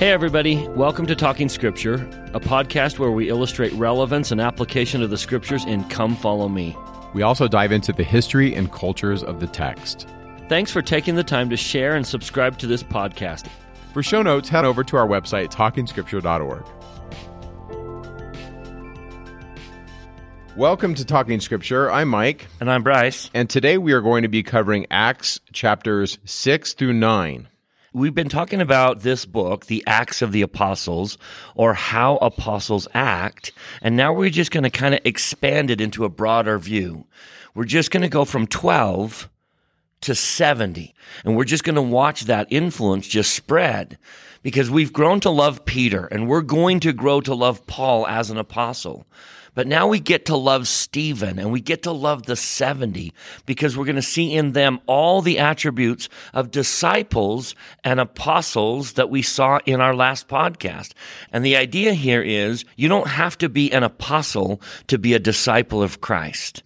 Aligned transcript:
Hey, 0.00 0.12
everybody. 0.12 0.66
Welcome 0.68 1.04
to 1.08 1.14
Talking 1.14 1.50
Scripture, 1.50 1.96
a 2.32 2.40
podcast 2.40 2.98
where 2.98 3.10
we 3.10 3.28
illustrate 3.28 3.70
relevance 3.74 4.30
and 4.30 4.40
application 4.40 5.02
of 5.02 5.10
the 5.10 5.18
scriptures 5.18 5.66
in 5.66 5.84
Come 5.90 6.16
Follow 6.16 6.48
Me. 6.48 6.74
We 7.12 7.20
also 7.20 7.46
dive 7.46 7.70
into 7.70 7.92
the 7.92 8.02
history 8.02 8.54
and 8.54 8.72
cultures 8.72 9.22
of 9.22 9.40
the 9.40 9.46
text. 9.46 10.08
Thanks 10.48 10.72
for 10.72 10.80
taking 10.80 11.16
the 11.16 11.22
time 11.22 11.50
to 11.50 11.56
share 11.58 11.96
and 11.96 12.06
subscribe 12.06 12.56
to 12.60 12.66
this 12.66 12.82
podcast. 12.82 13.48
For 13.92 14.02
show 14.02 14.22
notes, 14.22 14.48
head 14.48 14.64
over 14.64 14.82
to 14.84 14.96
our 14.96 15.06
website, 15.06 15.52
talkingscripture.org. 15.52 16.64
Welcome 20.56 20.94
to 20.94 21.04
Talking 21.04 21.40
Scripture. 21.40 21.90
I'm 21.90 22.08
Mike. 22.08 22.46
And 22.58 22.70
I'm 22.70 22.82
Bryce. 22.82 23.28
And 23.34 23.50
today 23.50 23.76
we 23.76 23.92
are 23.92 24.00
going 24.00 24.22
to 24.22 24.28
be 24.28 24.42
covering 24.42 24.86
Acts 24.90 25.40
chapters 25.52 26.16
6 26.24 26.72
through 26.72 26.94
9. 26.94 27.48
We've 27.92 28.14
been 28.14 28.28
talking 28.28 28.60
about 28.60 29.00
this 29.00 29.24
book, 29.24 29.66
The 29.66 29.82
Acts 29.84 30.22
of 30.22 30.30
the 30.30 30.42
Apostles, 30.42 31.18
or 31.56 31.74
how 31.74 32.18
apostles 32.18 32.86
act. 32.94 33.50
And 33.82 33.96
now 33.96 34.12
we're 34.12 34.30
just 34.30 34.52
going 34.52 34.62
to 34.62 34.70
kind 34.70 34.94
of 34.94 35.00
expand 35.04 35.72
it 35.72 35.80
into 35.80 36.04
a 36.04 36.08
broader 36.08 36.56
view. 36.56 37.06
We're 37.52 37.64
just 37.64 37.90
going 37.90 38.02
to 38.02 38.08
go 38.08 38.24
from 38.24 38.46
12 38.46 39.28
to 40.02 40.14
70. 40.14 40.94
And 41.24 41.36
we're 41.36 41.42
just 41.42 41.64
going 41.64 41.74
to 41.74 41.82
watch 41.82 42.26
that 42.26 42.46
influence 42.48 43.08
just 43.08 43.34
spread 43.34 43.98
because 44.44 44.70
we've 44.70 44.92
grown 44.92 45.18
to 45.20 45.30
love 45.30 45.64
Peter 45.64 46.06
and 46.06 46.28
we're 46.28 46.42
going 46.42 46.78
to 46.80 46.92
grow 46.92 47.20
to 47.20 47.34
love 47.34 47.66
Paul 47.66 48.06
as 48.06 48.30
an 48.30 48.38
apostle. 48.38 49.04
But 49.54 49.66
now 49.66 49.88
we 49.88 50.00
get 50.00 50.26
to 50.26 50.36
love 50.36 50.68
Stephen 50.68 51.38
and 51.38 51.50
we 51.50 51.60
get 51.60 51.82
to 51.82 51.92
love 51.92 52.24
the 52.24 52.36
70 52.36 53.12
because 53.46 53.76
we're 53.76 53.84
going 53.84 53.96
to 53.96 54.02
see 54.02 54.32
in 54.32 54.52
them 54.52 54.80
all 54.86 55.22
the 55.22 55.38
attributes 55.38 56.08
of 56.32 56.50
disciples 56.50 57.54
and 57.82 57.98
apostles 57.98 58.92
that 58.94 59.10
we 59.10 59.22
saw 59.22 59.58
in 59.66 59.80
our 59.80 59.94
last 59.94 60.28
podcast. 60.28 60.92
And 61.32 61.44
the 61.44 61.56
idea 61.56 61.94
here 61.94 62.22
is 62.22 62.64
you 62.76 62.88
don't 62.88 63.08
have 63.08 63.36
to 63.38 63.48
be 63.48 63.72
an 63.72 63.82
apostle 63.82 64.60
to 64.86 64.98
be 64.98 65.14
a 65.14 65.18
disciple 65.18 65.82
of 65.82 66.00
Christ. 66.00 66.62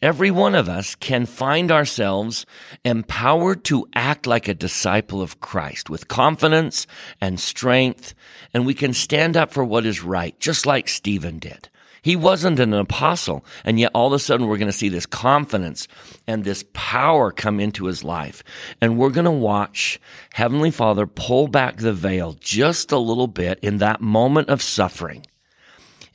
Every 0.00 0.30
one 0.30 0.54
of 0.54 0.68
us 0.68 0.94
can 0.94 1.26
find 1.26 1.72
ourselves 1.72 2.46
empowered 2.84 3.64
to 3.64 3.88
act 3.94 4.28
like 4.28 4.46
a 4.46 4.54
disciple 4.54 5.20
of 5.20 5.40
Christ 5.40 5.90
with 5.90 6.06
confidence 6.06 6.86
and 7.20 7.40
strength, 7.40 8.14
and 8.54 8.64
we 8.64 8.74
can 8.74 8.92
stand 8.92 9.36
up 9.36 9.50
for 9.50 9.64
what 9.64 9.84
is 9.84 10.04
right, 10.04 10.38
just 10.38 10.66
like 10.66 10.88
Stephen 10.88 11.40
did. 11.40 11.68
He 12.02 12.16
wasn't 12.16 12.60
an 12.60 12.72
apostle. 12.72 13.44
And 13.64 13.78
yet 13.78 13.92
all 13.94 14.08
of 14.08 14.12
a 14.12 14.18
sudden 14.18 14.46
we're 14.46 14.58
going 14.58 14.66
to 14.66 14.72
see 14.72 14.88
this 14.88 15.06
confidence 15.06 15.88
and 16.26 16.44
this 16.44 16.64
power 16.72 17.30
come 17.30 17.60
into 17.60 17.86
his 17.86 18.04
life. 18.04 18.42
And 18.80 18.98
we're 18.98 19.10
going 19.10 19.24
to 19.24 19.30
watch 19.30 20.00
Heavenly 20.34 20.70
Father 20.70 21.06
pull 21.06 21.48
back 21.48 21.76
the 21.76 21.92
veil 21.92 22.36
just 22.40 22.92
a 22.92 22.98
little 22.98 23.26
bit 23.26 23.58
in 23.60 23.78
that 23.78 24.00
moment 24.00 24.48
of 24.48 24.62
suffering 24.62 25.24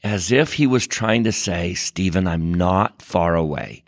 as 0.04 0.32
if 0.32 0.54
he 0.54 0.68
was 0.68 0.86
trying 0.86 1.24
to 1.24 1.32
say, 1.32 1.74
Stephen, 1.74 2.28
I'm 2.28 2.54
not 2.54 3.02
far 3.02 3.36
away. 3.36 3.84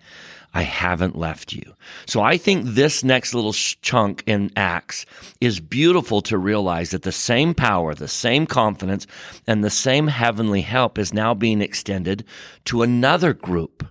I 0.55 0.61
haven't 0.61 1.17
left 1.17 1.51
you. 1.51 1.75
So 2.05 2.21
I 2.21 2.37
think 2.37 2.65
this 2.65 3.03
next 3.03 3.33
little 3.33 3.51
chunk 3.51 4.23
in 4.25 4.51
Acts 4.55 5.05
is 5.41 5.59
beautiful 5.59 6.21
to 6.21 6.37
realize 6.37 6.91
that 6.91 7.01
the 7.01 7.11
same 7.11 7.53
power, 7.53 7.93
the 7.93 8.07
same 8.07 8.47
confidence, 8.47 9.05
and 9.45 9.63
the 9.63 9.69
same 9.69 10.07
heavenly 10.07 10.61
help 10.61 10.97
is 10.97 11.13
now 11.13 11.33
being 11.33 11.61
extended 11.61 12.23
to 12.65 12.83
another 12.83 13.33
group. 13.33 13.85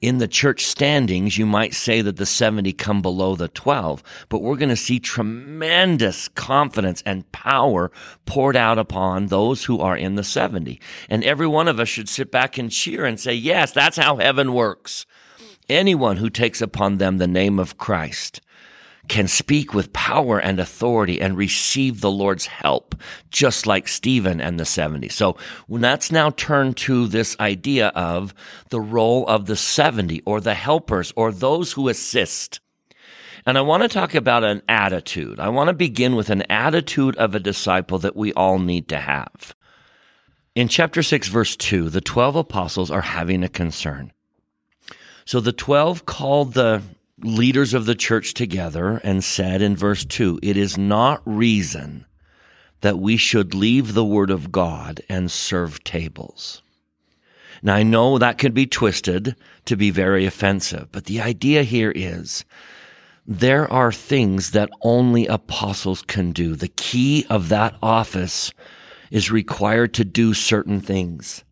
In 0.00 0.16
the 0.16 0.26
church 0.26 0.64
standings, 0.64 1.36
you 1.36 1.44
might 1.44 1.74
say 1.74 2.00
that 2.00 2.16
the 2.16 2.24
70 2.24 2.72
come 2.72 3.02
below 3.02 3.36
the 3.36 3.48
12, 3.48 4.02
but 4.30 4.40
we're 4.40 4.56
going 4.56 4.70
to 4.70 4.76
see 4.76 4.98
tremendous 4.98 6.28
confidence 6.28 7.02
and 7.04 7.30
power 7.30 7.92
poured 8.24 8.56
out 8.56 8.78
upon 8.78 9.26
those 9.26 9.66
who 9.66 9.80
are 9.80 9.96
in 9.96 10.14
the 10.14 10.24
70. 10.24 10.80
And 11.10 11.22
every 11.24 11.46
one 11.46 11.68
of 11.68 11.78
us 11.78 11.88
should 11.88 12.08
sit 12.08 12.32
back 12.32 12.56
and 12.56 12.70
cheer 12.70 13.04
and 13.04 13.20
say, 13.20 13.34
yes, 13.34 13.72
that's 13.72 13.98
how 13.98 14.16
heaven 14.16 14.54
works. 14.54 15.04
Anyone 15.70 16.16
who 16.16 16.30
takes 16.30 16.60
upon 16.60 16.98
them 16.98 17.18
the 17.18 17.28
name 17.28 17.60
of 17.60 17.78
Christ 17.78 18.40
can 19.06 19.28
speak 19.28 19.72
with 19.72 19.92
power 19.92 20.40
and 20.40 20.58
authority 20.58 21.20
and 21.20 21.36
receive 21.36 22.00
the 22.00 22.10
Lord's 22.10 22.46
help, 22.46 22.96
just 23.30 23.68
like 23.68 23.86
Stephen 23.86 24.40
and 24.40 24.58
the 24.58 24.64
70. 24.64 25.08
So 25.10 25.36
let's 25.68 26.10
now 26.10 26.30
turn 26.30 26.74
to 26.74 27.06
this 27.06 27.38
idea 27.38 27.88
of 27.94 28.34
the 28.70 28.80
role 28.80 29.24
of 29.28 29.46
the 29.46 29.54
70 29.54 30.22
or 30.26 30.40
the 30.40 30.54
helpers 30.54 31.12
or 31.14 31.30
those 31.30 31.70
who 31.70 31.88
assist. 31.88 32.58
And 33.46 33.56
I 33.56 33.60
want 33.60 33.84
to 33.84 33.88
talk 33.88 34.16
about 34.16 34.42
an 34.42 34.62
attitude. 34.68 35.38
I 35.38 35.50
want 35.50 35.68
to 35.68 35.72
begin 35.72 36.16
with 36.16 36.30
an 36.30 36.42
attitude 36.50 37.14
of 37.14 37.36
a 37.36 37.40
disciple 37.40 38.00
that 38.00 38.16
we 38.16 38.32
all 38.32 38.58
need 38.58 38.88
to 38.88 38.98
have. 38.98 39.54
In 40.56 40.66
chapter 40.66 41.04
6, 41.04 41.28
verse 41.28 41.54
2, 41.54 41.90
the 41.90 42.00
12 42.00 42.34
apostles 42.34 42.90
are 42.90 43.02
having 43.02 43.44
a 43.44 43.48
concern. 43.48 44.12
So 45.30 45.38
the 45.38 45.52
12 45.52 46.06
called 46.06 46.54
the 46.54 46.82
leaders 47.20 47.72
of 47.72 47.86
the 47.86 47.94
church 47.94 48.34
together 48.34 49.00
and 49.04 49.22
said 49.22 49.62
in 49.62 49.76
verse 49.76 50.04
2 50.04 50.40
It 50.42 50.56
is 50.56 50.76
not 50.76 51.22
reason 51.24 52.04
that 52.80 52.98
we 52.98 53.16
should 53.16 53.54
leave 53.54 53.94
the 53.94 54.04
word 54.04 54.32
of 54.32 54.50
God 54.50 55.02
and 55.08 55.30
serve 55.30 55.84
tables. 55.84 56.62
Now 57.62 57.76
I 57.76 57.84
know 57.84 58.18
that 58.18 58.38
could 58.38 58.54
be 58.54 58.66
twisted 58.66 59.36
to 59.66 59.76
be 59.76 59.92
very 59.92 60.26
offensive, 60.26 60.88
but 60.90 61.04
the 61.04 61.20
idea 61.20 61.62
here 61.62 61.92
is 61.94 62.44
there 63.24 63.72
are 63.72 63.92
things 63.92 64.50
that 64.50 64.70
only 64.82 65.28
apostles 65.28 66.02
can 66.02 66.32
do. 66.32 66.56
The 66.56 66.72
key 66.74 67.24
of 67.30 67.50
that 67.50 67.76
office 67.80 68.52
is 69.12 69.30
required 69.30 69.94
to 69.94 70.04
do 70.04 70.34
certain 70.34 70.80
things. 70.80 71.44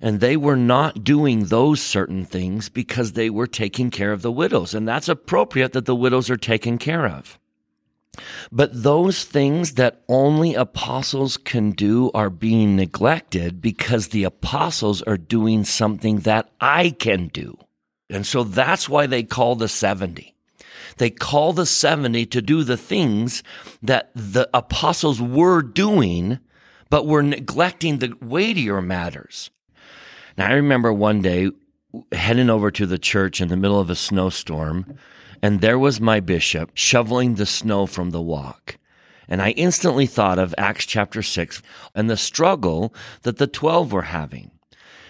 And 0.00 0.20
they 0.20 0.36
were 0.36 0.56
not 0.56 1.04
doing 1.04 1.44
those 1.44 1.82
certain 1.82 2.24
things 2.24 2.68
because 2.68 3.12
they 3.12 3.28
were 3.28 3.46
taking 3.46 3.90
care 3.90 4.12
of 4.12 4.22
the 4.22 4.32
widows. 4.32 4.74
And 4.74 4.88
that's 4.88 5.08
appropriate 5.08 5.72
that 5.72 5.84
the 5.84 5.96
widows 5.96 6.30
are 6.30 6.38
taken 6.38 6.78
care 6.78 7.06
of. 7.06 7.38
But 8.50 8.82
those 8.82 9.24
things 9.24 9.74
that 9.74 10.02
only 10.08 10.54
apostles 10.54 11.36
can 11.36 11.70
do 11.70 12.10
are 12.12 12.30
being 12.30 12.76
neglected 12.76 13.60
because 13.60 14.08
the 14.08 14.24
apostles 14.24 15.02
are 15.02 15.16
doing 15.16 15.64
something 15.64 16.20
that 16.20 16.50
I 16.60 16.90
can 16.90 17.28
do. 17.28 17.56
And 18.08 18.26
so 18.26 18.42
that's 18.42 18.88
why 18.88 19.06
they 19.06 19.22
call 19.22 19.54
the 19.54 19.68
70. 19.68 20.34
They 20.96 21.10
call 21.10 21.52
the 21.52 21.66
70 21.66 22.26
to 22.26 22.42
do 22.42 22.64
the 22.64 22.76
things 22.76 23.42
that 23.82 24.10
the 24.14 24.50
apostles 24.52 25.20
were 25.20 25.62
doing, 25.62 26.40
but 26.90 27.06
were 27.06 27.22
neglecting 27.22 27.98
the 27.98 28.14
weightier 28.20 28.82
matters. 28.82 29.50
Now, 30.40 30.46
I 30.46 30.52
remember 30.52 30.90
one 30.90 31.20
day 31.20 31.50
heading 32.12 32.48
over 32.48 32.70
to 32.70 32.86
the 32.86 32.98
church 32.98 33.42
in 33.42 33.48
the 33.48 33.58
middle 33.58 33.78
of 33.78 33.90
a 33.90 33.94
snowstorm, 33.94 34.96
and 35.42 35.60
there 35.60 35.78
was 35.78 36.00
my 36.00 36.18
bishop 36.20 36.70
shoveling 36.72 37.34
the 37.34 37.44
snow 37.44 37.84
from 37.84 38.08
the 38.08 38.22
walk. 38.22 38.78
And 39.28 39.42
I 39.42 39.50
instantly 39.50 40.06
thought 40.06 40.38
of 40.38 40.54
Acts 40.56 40.86
chapter 40.86 41.20
6 41.20 41.60
and 41.94 42.08
the 42.08 42.16
struggle 42.16 42.94
that 43.20 43.36
the 43.36 43.46
12 43.46 43.92
were 43.92 44.00
having. 44.00 44.50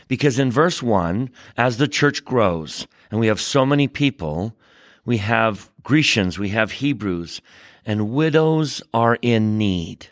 Because 0.09 0.41
in 0.41 0.51
verse 0.51 0.83
1, 0.83 1.31
as 1.57 1.77
the 1.77 1.87
church 1.87 2.25
grows, 2.25 2.89
and 3.09 3.21
we 3.21 3.29
have 3.29 3.41
so 3.41 3.65
many 3.65 3.87
people, 3.87 4.57
we 5.05 5.19
have 5.19 5.71
Grecians, 5.85 6.41
we 6.41 6.49
have 6.49 6.73
Hebrews, 6.73 7.41
and 7.87 8.11
widows 8.11 8.83
are 8.93 9.17
in 9.23 9.57
need. 9.57 10.09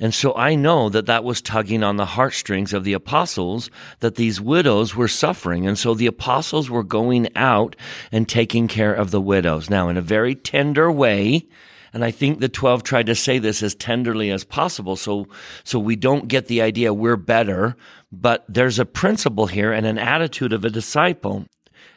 And 0.00 0.12
so 0.12 0.34
I 0.34 0.54
know 0.54 0.88
that 0.88 1.06
that 1.06 1.24
was 1.24 1.40
tugging 1.40 1.82
on 1.82 1.96
the 1.96 2.06
heartstrings 2.06 2.72
of 2.72 2.84
the 2.84 2.92
apostles 2.92 3.70
that 4.00 4.16
these 4.16 4.40
widows 4.40 4.94
were 4.96 5.08
suffering. 5.08 5.66
And 5.66 5.78
so 5.78 5.94
the 5.94 6.06
apostles 6.06 6.68
were 6.68 6.82
going 6.82 7.28
out 7.36 7.76
and 8.10 8.28
taking 8.28 8.68
care 8.68 8.94
of 8.94 9.10
the 9.10 9.20
widows. 9.20 9.70
Now, 9.70 9.88
in 9.88 9.96
a 9.96 10.02
very 10.02 10.34
tender 10.34 10.90
way, 10.90 11.46
and 11.92 12.04
I 12.04 12.10
think 12.10 12.40
the 12.40 12.48
12 12.48 12.82
tried 12.82 13.06
to 13.06 13.14
say 13.14 13.38
this 13.38 13.62
as 13.62 13.76
tenderly 13.76 14.30
as 14.30 14.42
possible. 14.42 14.96
So, 14.96 15.28
so 15.62 15.78
we 15.78 15.94
don't 15.94 16.26
get 16.26 16.48
the 16.48 16.60
idea 16.60 16.92
we're 16.92 17.16
better, 17.16 17.76
but 18.10 18.44
there's 18.48 18.80
a 18.80 18.84
principle 18.84 19.46
here 19.46 19.72
and 19.72 19.86
an 19.86 19.98
attitude 19.98 20.52
of 20.52 20.64
a 20.64 20.70
disciple. 20.70 21.46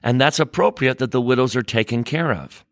And 0.03 0.21
that's 0.21 0.39
appropriate 0.39 1.00
that 1.00 1.09
the 1.09 1.21
widows 1.21 1.55
are 1.55 1.63
taken 1.63 2.03
care 2.03 2.31
of. 2.31 2.63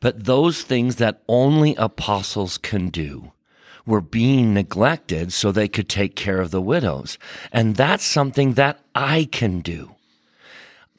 But 0.00 0.24
those 0.24 0.62
things 0.62 0.96
that 0.96 1.22
only 1.26 1.74
apostles 1.76 2.58
can 2.58 2.90
do, 2.90 3.32
were 3.86 4.00
being 4.00 4.54
neglected 4.54 5.32
so 5.32 5.50
they 5.50 5.68
could 5.68 5.88
take 5.88 6.16
care 6.16 6.40
of 6.40 6.50
the 6.50 6.60
widows. 6.60 7.18
And 7.52 7.76
that's 7.76 8.04
something 8.04 8.54
that 8.54 8.80
I 8.94 9.28
can 9.30 9.60
do. 9.60 9.94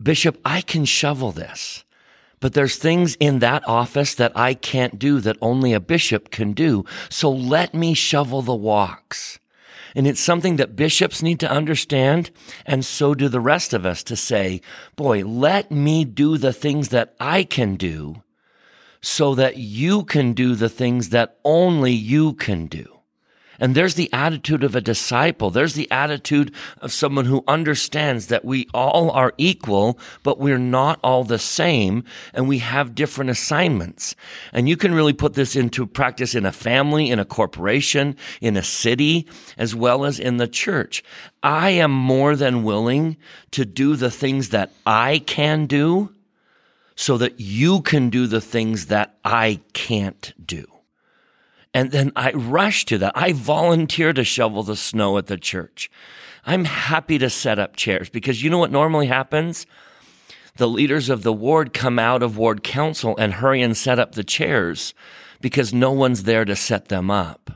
Bishop, 0.01 0.39
I 0.43 0.61
can 0.61 0.85
shovel 0.85 1.31
this. 1.31 1.83
But 2.39 2.53
there's 2.53 2.75
things 2.75 3.15
in 3.15 3.39
that 3.39 3.67
office 3.67 4.15
that 4.15 4.31
I 4.35 4.55
can't 4.55 4.97
do 4.97 5.19
that 5.21 5.37
only 5.41 5.73
a 5.73 5.79
bishop 5.79 6.31
can 6.31 6.53
do. 6.53 6.85
So 7.09 7.31
let 7.31 7.73
me 7.73 7.93
shovel 7.93 8.41
the 8.41 8.55
walks. 8.55 9.39
And 9.95 10.07
it's 10.07 10.21
something 10.21 10.55
that 10.55 10.75
bishops 10.75 11.21
need 11.21 11.39
to 11.41 11.51
understand. 11.51 12.31
And 12.65 12.83
so 12.83 13.13
do 13.13 13.29
the 13.29 13.39
rest 13.39 13.73
of 13.73 13.85
us 13.85 14.03
to 14.03 14.15
say, 14.15 14.61
boy, 14.95 15.23
let 15.23 15.69
me 15.69 16.03
do 16.03 16.37
the 16.37 16.53
things 16.53 16.89
that 16.89 17.13
I 17.19 17.43
can 17.43 17.75
do 17.75 18.23
so 19.01 19.35
that 19.35 19.57
you 19.57 20.03
can 20.03 20.33
do 20.33 20.55
the 20.55 20.69
things 20.69 21.09
that 21.09 21.37
only 21.43 21.91
you 21.91 22.33
can 22.33 22.67
do. 22.67 23.01
And 23.61 23.75
there's 23.75 23.93
the 23.93 24.11
attitude 24.11 24.63
of 24.63 24.75
a 24.75 24.81
disciple. 24.81 25.51
There's 25.51 25.75
the 25.75 25.89
attitude 25.91 26.51
of 26.79 26.91
someone 26.91 27.25
who 27.25 27.43
understands 27.47 28.27
that 28.27 28.43
we 28.43 28.67
all 28.73 29.11
are 29.11 29.35
equal, 29.37 29.99
but 30.23 30.39
we're 30.39 30.57
not 30.57 30.99
all 31.03 31.23
the 31.23 31.37
same 31.37 32.03
and 32.33 32.47
we 32.47 32.57
have 32.57 32.95
different 32.95 33.29
assignments. 33.29 34.15
And 34.51 34.67
you 34.67 34.75
can 34.75 34.95
really 34.95 35.13
put 35.13 35.35
this 35.35 35.55
into 35.55 35.85
practice 35.85 36.33
in 36.33 36.43
a 36.43 36.51
family, 36.51 37.11
in 37.11 37.19
a 37.19 37.25
corporation, 37.25 38.17
in 38.41 38.57
a 38.57 38.63
city, 38.63 39.27
as 39.59 39.75
well 39.75 40.05
as 40.05 40.19
in 40.19 40.37
the 40.37 40.47
church. 40.47 41.03
I 41.43 41.69
am 41.69 41.91
more 41.91 42.35
than 42.35 42.63
willing 42.63 43.17
to 43.51 43.63
do 43.63 43.95
the 43.95 44.11
things 44.11 44.49
that 44.49 44.71
I 44.87 45.19
can 45.19 45.67
do 45.67 46.15
so 46.95 47.17
that 47.17 47.39
you 47.39 47.81
can 47.81 48.09
do 48.09 48.27
the 48.27 48.41
things 48.41 48.87
that 48.87 49.17
I 49.23 49.61
can't 49.73 50.33
do. 50.45 50.65
And 51.73 51.91
then 51.91 52.11
I 52.15 52.31
rush 52.31 52.85
to 52.85 52.97
that. 52.99 53.13
I 53.15 53.33
volunteer 53.33 54.13
to 54.13 54.23
shovel 54.23 54.63
the 54.63 54.75
snow 54.75 55.17
at 55.17 55.27
the 55.27 55.37
church. 55.37 55.89
I'm 56.45 56.65
happy 56.65 57.17
to 57.19 57.29
set 57.29 57.59
up 57.59 57.75
chairs 57.75 58.09
because 58.09 58.43
you 58.43 58.49
know 58.49 58.57
what 58.57 58.71
normally 58.71 59.07
happens? 59.07 59.65
The 60.57 60.67
leaders 60.67 61.09
of 61.09 61.23
the 61.23 61.31
ward 61.31 61.73
come 61.73 61.97
out 61.97 62.23
of 62.23 62.37
ward 62.37 62.63
council 62.63 63.15
and 63.17 63.33
hurry 63.33 63.61
and 63.61 63.77
set 63.77 63.99
up 63.99 64.13
the 64.13 64.23
chairs 64.23 64.93
because 65.39 65.73
no 65.73 65.91
one's 65.91 66.23
there 66.23 66.45
to 66.45 66.55
set 66.55 66.89
them 66.89 67.09
up. 67.09 67.51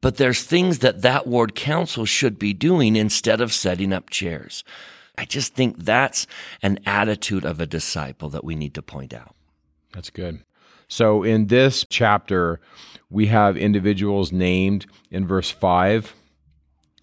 But 0.00 0.16
there's 0.16 0.42
things 0.42 0.80
that 0.80 1.02
that 1.02 1.26
ward 1.26 1.54
council 1.54 2.04
should 2.04 2.38
be 2.38 2.52
doing 2.52 2.96
instead 2.96 3.40
of 3.40 3.52
setting 3.52 3.92
up 3.92 4.10
chairs. 4.10 4.64
I 5.18 5.24
just 5.24 5.54
think 5.54 5.78
that's 5.78 6.26
an 6.62 6.78
attitude 6.86 7.44
of 7.44 7.60
a 7.60 7.66
disciple 7.66 8.28
that 8.30 8.44
we 8.44 8.54
need 8.54 8.74
to 8.74 8.82
point 8.82 9.12
out. 9.12 9.34
That's 9.92 10.10
good. 10.10 10.42
So 10.88 11.22
in 11.22 11.46
this 11.46 11.86
chapter, 11.88 12.60
we 13.10 13.26
have 13.26 13.56
individuals 13.56 14.32
named 14.32 14.86
in 15.10 15.26
verse 15.26 15.50
5 15.50 16.14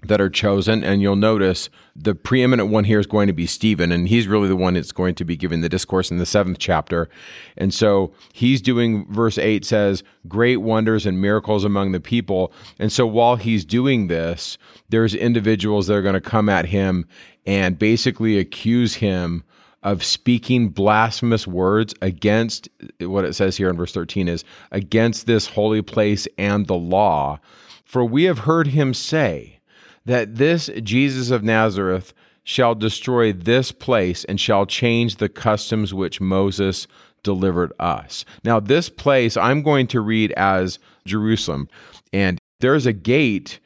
that 0.04 0.22
are 0.22 0.30
chosen. 0.30 0.84
And 0.84 1.02
you'll 1.02 1.16
notice 1.16 1.70
the 1.96 2.16
preeminent 2.16 2.70
one 2.70 2.86
here 2.86 3.00
is 3.00 3.08
going 3.08 3.28
to 3.28 3.34
be 3.34 3.46
Stephen, 3.46 3.92
and 3.92 4.08
he's 4.08 4.28
really 4.28 4.48
the 4.48 4.56
one 4.56 4.76
that's 4.76 4.92
going 4.92 5.16
to 5.16 5.26
be 5.26 5.36
giving 5.36 5.62
the 5.62 5.70
discourse 5.70 6.10
in 6.10 6.18
the 6.18 6.26
seventh 6.26 6.58
chapter. 6.58 7.10
And 7.58 7.74
so 7.74 8.14
he's 8.34 8.62
doing, 8.62 9.12
verse 9.12 9.38
8 9.38 9.66
says, 9.66 10.04
great 10.28 10.58
wonders 10.58 11.06
and 11.06 11.22
miracles 11.22 11.66
among 11.66 11.92
the 11.92 12.00
people. 12.00 12.54
And 12.80 12.92
so 12.92 13.06
while 13.06 13.36
he's 13.36 13.66
doing 13.66 14.08
this, 14.08 14.58
there's 14.88 15.14
individuals 15.14 15.88
that 15.88 15.96
are 15.96 16.02
going 16.02 16.14
to 16.14 16.22
come 16.22 16.48
at 16.48 16.68
him 16.68 17.06
and 17.50 17.80
basically 17.80 18.38
accuse 18.38 18.94
him 18.94 19.44
of 19.82 20.04
speaking 20.04 20.70
blasphemous 20.70 21.48
words 21.48 21.96
against 22.00 22.70
what 23.00 23.26
it 23.26 23.34
says 23.34 23.58
here 23.58 23.72
in 23.72 23.76
verse 23.76 23.92
13 23.92 24.28
is 24.28 24.44
against 24.72 25.26
this 25.26 25.48
holy 25.48 25.82
place 25.82 26.28
and 26.38 26.68
the 26.68 26.76
law. 26.76 27.40
For 27.84 28.06
we 28.06 28.26
have 28.26 28.40
heard 28.40 28.68
him 28.68 28.94
say 28.94 29.58
that 30.06 30.36
this 30.36 30.70
Jesus 30.84 31.32
of 31.32 31.44
Nazareth 31.44 32.14
shall 32.44 32.76
destroy 32.76 33.34
this 33.34 33.72
place 33.72 34.24
and 34.26 34.40
shall 34.40 34.68
change 34.68 35.16
the 35.16 35.28
customs 35.28 35.92
which 35.92 36.22
Moses 36.22 36.86
delivered 37.24 37.74
us. 37.80 38.26
Now, 38.44 38.60
this 38.60 38.90
place 38.90 39.36
I'm 39.36 39.64
going 39.64 39.88
to 39.88 40.02
read 40.02 40.34
as 40.34 40.78
Jerusalem, 41.08 41.68
and 42.14 42.38
there's 42.60 42.86
a 42.86 42.94
gate 42.94 43.60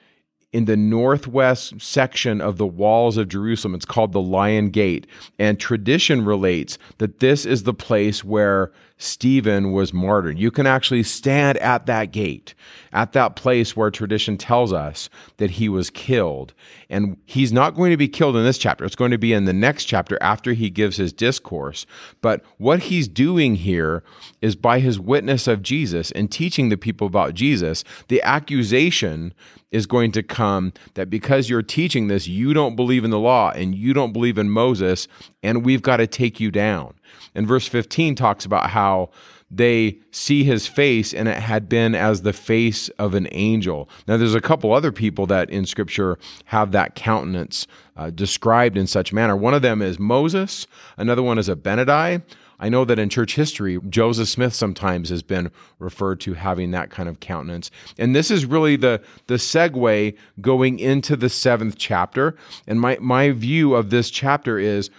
in 0.54 0.66
the 0.66 0.78
northwest 0.78 1.82
section 1.82 2.40
of 2.40 2.58
the 2.58 2.68
walls 2.68 3.18
of 3.18 3.28
Jerusalem. 3.28 3.74
It's 3.76 3.86
called 3.86 4.14
the 4.14 4.22
Lion 4.22 4.70
Gate. 4.70 5.08
And 5.40 5.60
tradition 5.60 6.24
relates 6.24 6.78
that 7.00 7.20
this 7.20 7.46
is 7.46 7.64
the 7.64 7.74
place 7.74 8.24
where 8.24 8.72
Stephen 9.04 9.74
was 9.74 9.94
martyred. 9.94 10.40
You 10.40 10.50
can 10.50 10.66
actually 10.66 11.04
stand 11.04 11.58
at 11.58 11.86
that 11.88 12.12
gate, 12.12 12.54
at 12.94 13.12
that 13.12 13.36
place 13.36 13.76
where 13.76 13.92
tradition 13.92 14.38
tells 14.38 14.72
us 14.72 15.10
that 15.38 15.52
he 15.52 15.68
was 15.68 15.90
killed. 15.90 16.54
And 16.90 17.18
he's 17.26 17.52
not 17.52 17.76
going 17.76 17.92
to 17.92 17.98
be 17.98 18.08
killed 18.08 18.38
in 18.38 18.44
this 18.44 18.58
chapter. 18.58 18.86
It's 18.86 18.96
going 18.96 19.12
to 19.12 19.18
be 19.18 19.34
in 19.34 19.46
the 19.46 19.54
next 19.54 19.86
chapter 19.86 20.18
after 20.22 20.54
he 20.54 20.70
gives 20.70 20.96
his 20.96 21.12
discourse. 21.12 21.86
But 22.22 22.44
what 22.58 22.80
he's 22.80 23.10
doing 23.10 23.56
here 23.56 24.04
is 24.42 24.56
by 24.56 24.80
his 24.80 25.00
witness 25.00 25.48
of 25.48 25.62
Jesus 25.62 26.12
and 26.12 26.32
teaching 26.32 26.70
the 26.70 26.78
people 26.78 27.08
about 27.08 27.34
Jesus, 27.34 27.84
the 28.08 28.22
accusation 28.22 29.34
is 29.72 29.86
going 29.86 30.12
to 30.14 30.24
come 30.24 30.72
that 30.94 31.10
because 31.10 31.50
you're 31.50 31.62
teaching 31.62 32.08
this, 32.08 32.28
you 32.28 32.54
don't 32.54 32.76
believe 32.76 33.04
in 33.04 33.12
the 33.12 33.20
law 33.20 33.52
and 33.52 33.76
you 33.76 33.92
don't 33.94 34.14
believe 34.14 34.38
in 34.38 34.50
Moses, 34.50 35.08
and 35.42 35.66
we've 35.66 35.82
got 35.82 35.98
to 35.98 36.08
take 36.08 36.40
you 36.40 36.52
down. 36.52 36.94
And 37.36 37.48
verse 37.48 37.68
15 37.68 38.16
talks 38.16 38.46
about 38.46 38.70
how 38.70 39.10
they 39.50 40.00
see 40.12 40.44
his 40.44 40.66
face 40.66 41.14
and 41.14 41.28
it 41.28 41.38
had 41.38 41.70
been 41.70 41.94
as 41.94 42.24
the 42.24 42.34
face 42.34 42.90
of 42.90 43.14
an 43.14 43.28
angel. 43.32 43.88
Now, 44.08 44.18
there's 44.18 44.36
a 44.36 44.42
couple 44.42 44.74
other 44.74 44.92
people 44.92 45.28
that 45.28 45.50
in 45.50 45.66
scripture 45.66 46.18
have 46.46 46.72
that 46.72 46.96
countenance 46.96 47.68
uh, 47.96 48.10
described 48.10 48.78
in 48.78 48.88
such 48.88 49.14
manner. 49.14 49.36
One 49.36 49.54
of 49.54 49.62
them 49.62 49.82
is 49.82 50.00
Moses, 50.00 50.66
another 50.98 51.22
one 51.22 51.38
is 51.38 51.50
Abinadi. 51.50 52.24
I 52.60 52.70
know 52.70 52.86
that 52.86 52.98
in 52.98 53.10
church 53.10 53.36
history, 53.36 53.78
Joseph 53.90 54.30
Smith 54.30 54.54
sometimes 54.54 55.10
has 55.10 55.22
been 55.22 55.52
referred 55.80 56.22
to 56.22 56.34
having 56.34 56.72
that 56.72 56.92
kind 56.92 57.10
of 57.10 57.20
countenance. 57.20 57.70
And 57.98 58.16
this 58.16 58.32
is 58.32 58.46
really 58.46 58.78
the, 58.78 59.02
the 59.28 59.34
segue 59.34 60.16
going 60.40 60.80
into 60.80 61.18
the 61.18 61.28
seventh 61.28 61.78
chapter. 61.78 62.38
And 62.66 62.80
my, 62.80 62.98
my 63.02 63.32
view 63.32 63.76
of 63.76 63.90
this 63.90 64.10
chapter 64.10 64.60
is 64.60 64.90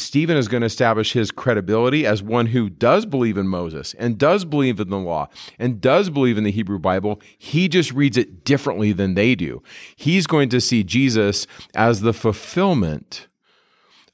Stephen 0.00 0.36
is 0.36 0.48
going 0.48 0.62
to 0.62 0.66
establish 0.66 1.12
his 1.12 1.30
credibility 1.30 2.06
as 2.06 2.22
one 2.22 2.46
who 2.46 2.68
does 2.68 3.06
believe 3.06 3.36
in 3.36 3.48
Moses 3.48 3.94
and 3.98 4.18
does 4.18 4.44
believe 4.44 4.80
in 4.80 4.90
the 4.90 4.98
law 4.98 5.28
and 5.58 5.80
does 5.80 6.10
believe 6.10 6.38
in 6.38 6.44
the 6.44 6.50
Hebrew 6.50 6.78
Bible. 6.78 7.20
He 7.38 7.68
just 7.68 7.92
reads 7.92 8.16
it 8.16 8.44
differently 8.44 8.92
than 8.92 9.14
they 9.14 9.34
do. 9.34 9.62
He's 9.96 10.26
going 10.26 10.48
to 10.50 10.60
see 10.60 10.82
Jesus 10.84 11.46
as 11.74 12.00
the 12.00 12.12
fulfillment 12.12 13.28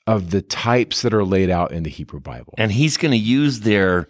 of 0.07 0.31
the 0.31 0.43
types 0.43 1.03
that 1.03 1.15
are 1.15 1.25
laid 1.25 1.51
out 1.51 1.73
in 1.73 1.85
the 1.85 1.91
Hebrew 1.91 2.21
Bible. 2.21 2.55
And 2.59 2.73
he's 2.73 2.97
going 2.97 3.13
to 3.13 3.19
use 3.19 3.61
their 3.61 4.09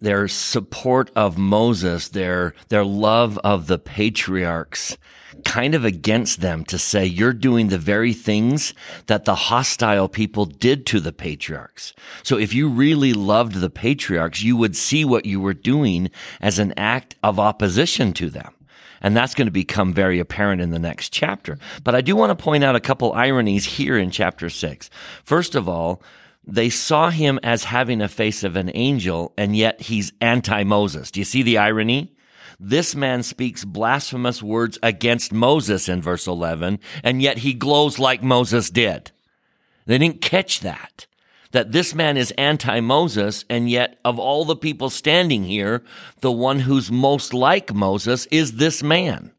their 0.00 0.28
support 0.28 1.10
of 1.16 1.38
Moses, 1.38 2.08
their 2.08 2.54
their 2.68 2.84
love 2.84 3.38
of 3.38 3.66
the 3.66 3.78
patriarchs 3.78 4.96
kind 5.44 5.74
of 5.74 5.84
against 5.84 6.40
them 6.40 6.64
to 6.64 6.78
say 6.78 7.04
you're 7.04 7.32
doing 7.32 7.68
the 7.68 7.78
very 7.78 8.12
things 8.12 8.74
that 9.06 9.24
the 9.24 9.34
hostile 9.34 10.08
people 10.08 10.46
did 10.46 10.86
to 10.86 11.00
the 11.00 11.12
patriarchs. 11.12 11.92
So 12.22 12.38
if 12.38 12.54
you 12.54 12.68
really 12.68 13.12
loved 13.12 13.54
the 13.54 13.70
patriarchs, 13.70 14.42
you 14.42 14.56
would 14.56 14.76
see 14.76 15.04
what 15.04 15.26
you 15.26 15.40
were 15.40 15.54
doing 15.54 16.10
as 16.40 16.58
an 16.58 16.74
act 16.76 17.16
of 17.22 17.38
opposition 17.38 18.12
to 18.14 18.30
them. 18.30 18.52
And 19.00 19.14
that's 19.14 19.34
going 19.34 19.46
to 19.46 19.52
become 19.52 19.92
very 19.92 20.18
apparent 20.18 20.62
in 20.62 20.70
the 20.70 20.78
next 20.78 21.12
chapter. 21.12 21.58
But 21.82 21.94
I 21.94 22.00
do 22.00 22.16
want 22.16 22.36
to 22.36 22.42
point 22.42 22.64
out 22.64 22.74
a 22.74 22.80
couple 22.80 23.12
ironies 23.12 23.66
here 23.66 23.98
in 23.98 24.10
chapter 24.10 24.48
six. 24.48 24.88
First 25.24 25.54
of 25.54 25.68
all, 25.68 26.02
they 26.46 26.70
saw 26.70 27.10
him 27.10 27.38
as 27.42 27.64
having 27.64 28.00
a 28.00 28.08
face 28.08 28.44
of 28.44 28.56
an 28.56 28.70
angel, 28.74 29.32
and 29.36 29.56
yet 29.56 29.80
he's 29.80 30.12
anti 30.20 30.64
Moses. 30.64 31.10
Do 31.10 31.20
you 31.20 31.24
see 31.24 31.42
the 31.42 31.58
irony? 31.58 32.13
This 32.66 32.94
man 32.94 33.22
speaks 33.22 33.62
blasphemous 33.62 34.42
words 34.42 34.78
against 34.82 35.34
Moses 35.34 35.86
in 35.86 36.00
verse 36.00 36.26
11, 36.26 36.78
and 37.02 37.20
yet 37.20 37.38
he 37.38 37.52
glows 37.52 37.98
like 37.98 38.22
Moses 38.22 38.70
did. 38.70 39.10
They 39.84 39.98
didn't 39.98 40.22
catch 40.22 40.60
that. 40.60 41.06
That 41.50 41.72
this 41.72 41.94
man 41.94 42.16
is 42.16 42.30
anti 42.38 42.80
Moses, 42.80 43.44
and 43.50 43.68
yet 43.68 43.98
of 44.02 44.18
all 44.18 44.46
the 44.46 44.56
people 44.56 44.88
standing 44.88 45.44
here, 45.44 45.84
the 46.22 46.32
one 46.32 46.60
who's 46.60 46.90
most 46.90 47.34
like 47.34 47.74
Moses 47.74 48.24
is 48.30 48.52
this 48.52 48.82
man. 48.82 49.32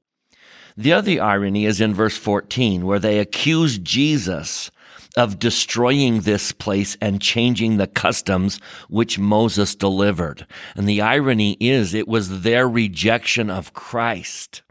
The 0.77 0.94
other 0.94 1.20
irony 1.20 1.65
is 1.65 1.82
in 1.82 1.96
verse 1.96 2.17
14, 2.17 2.86
where 2.86 3.00
they 3.00 3.17
accuse 3.17 3.79
Jesus 3.79 4.70
of 5.17 5.39
destroying 5.39 6.22
this 6.22 6.51
place 6.51 6.98
and 7.00 7.22
changing 7.22 7.77
the 7.77 7.88
customs 7.88 8.60
which 8.89 9.17
Moses 9.17 9.75
delivered. 9.75 10.45
And 10.75 10.88
the 10.88 11.01
irony 11.01 11.57
is 11.60 11.93
it 11.93 12.07
was 12.07 12.41
their 12.41 12.67
rejection 12.67 13.50
of 13.50 13.74
Christ 13.74 14.62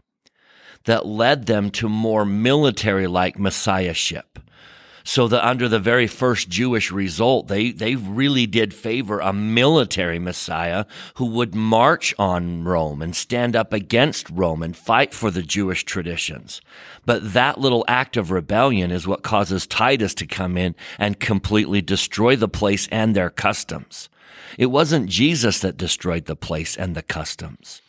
that 0.85 1.05
led 1.05 1.47
them 1.47 1.71
to 1.71 1.89
more 1.89 2.25
military 2.25 3.07
like 3.07 3.39
messiahship 3.39 4.39
so 5.05 5.27
that 5.27 5.47
under 5.47 5.69
the 5.69 5.79
very 5.79 6.07
first 6.07 6.49
Jewish 6.49 6.91
result, 6.91 7.47
they, 7.47 7.71
they 7.71 7.95
really 7.95 8.47
did 8.47 8.73
favor 8.73 9.19
a 9.19 9.31
military 9.31 10.17
Messiah 10.17 10.85
who 11.15 11.27
would 11.27 11.53
march 11.53 12.13
on 12.17 12.63
Rome 12.63 13.03
and 13.03 13.15
stand 13.15 13.55
up 13.55 13.71
against 13.71 14.29
Rome 14.31 14.63
and 14.63 14.75
fight 14.75 15.13
for 15.13 15.29
the 15.29 15.43
Jewish 15.43 15.85
traditions. 15.85 16.59
But 17.05 17.33
that 17.33 17.59
little 17.59 17.85
act 17.87 18.17
of 18.17 18.31
rebellion 18.31 18.91
is 18.91 19.07
what 19.07 19.23
causes 19.23 19.67
Titus 19.67 20.13
to 20.15 20.25
come 20.25 20.57
in 20.57 20.75
and 20.97 21.19
completely 21.19 21.81
destroy 21.81 22.35
the 22.35 22.47
place 22.47 22.87
and 22.91 23.15
their 23.15 23.29
customs. 23.29 24.09
It 24.57 24.67
wasn't 24.67 25.09
Jesus 25.09 25.59
that 25.59 25.77
destroyed 25.77 26.25
the 26.25 26.35
place 26.35 26.75
and 26.75 26.95
the 26.95 27.01
customs. 27.01 27.81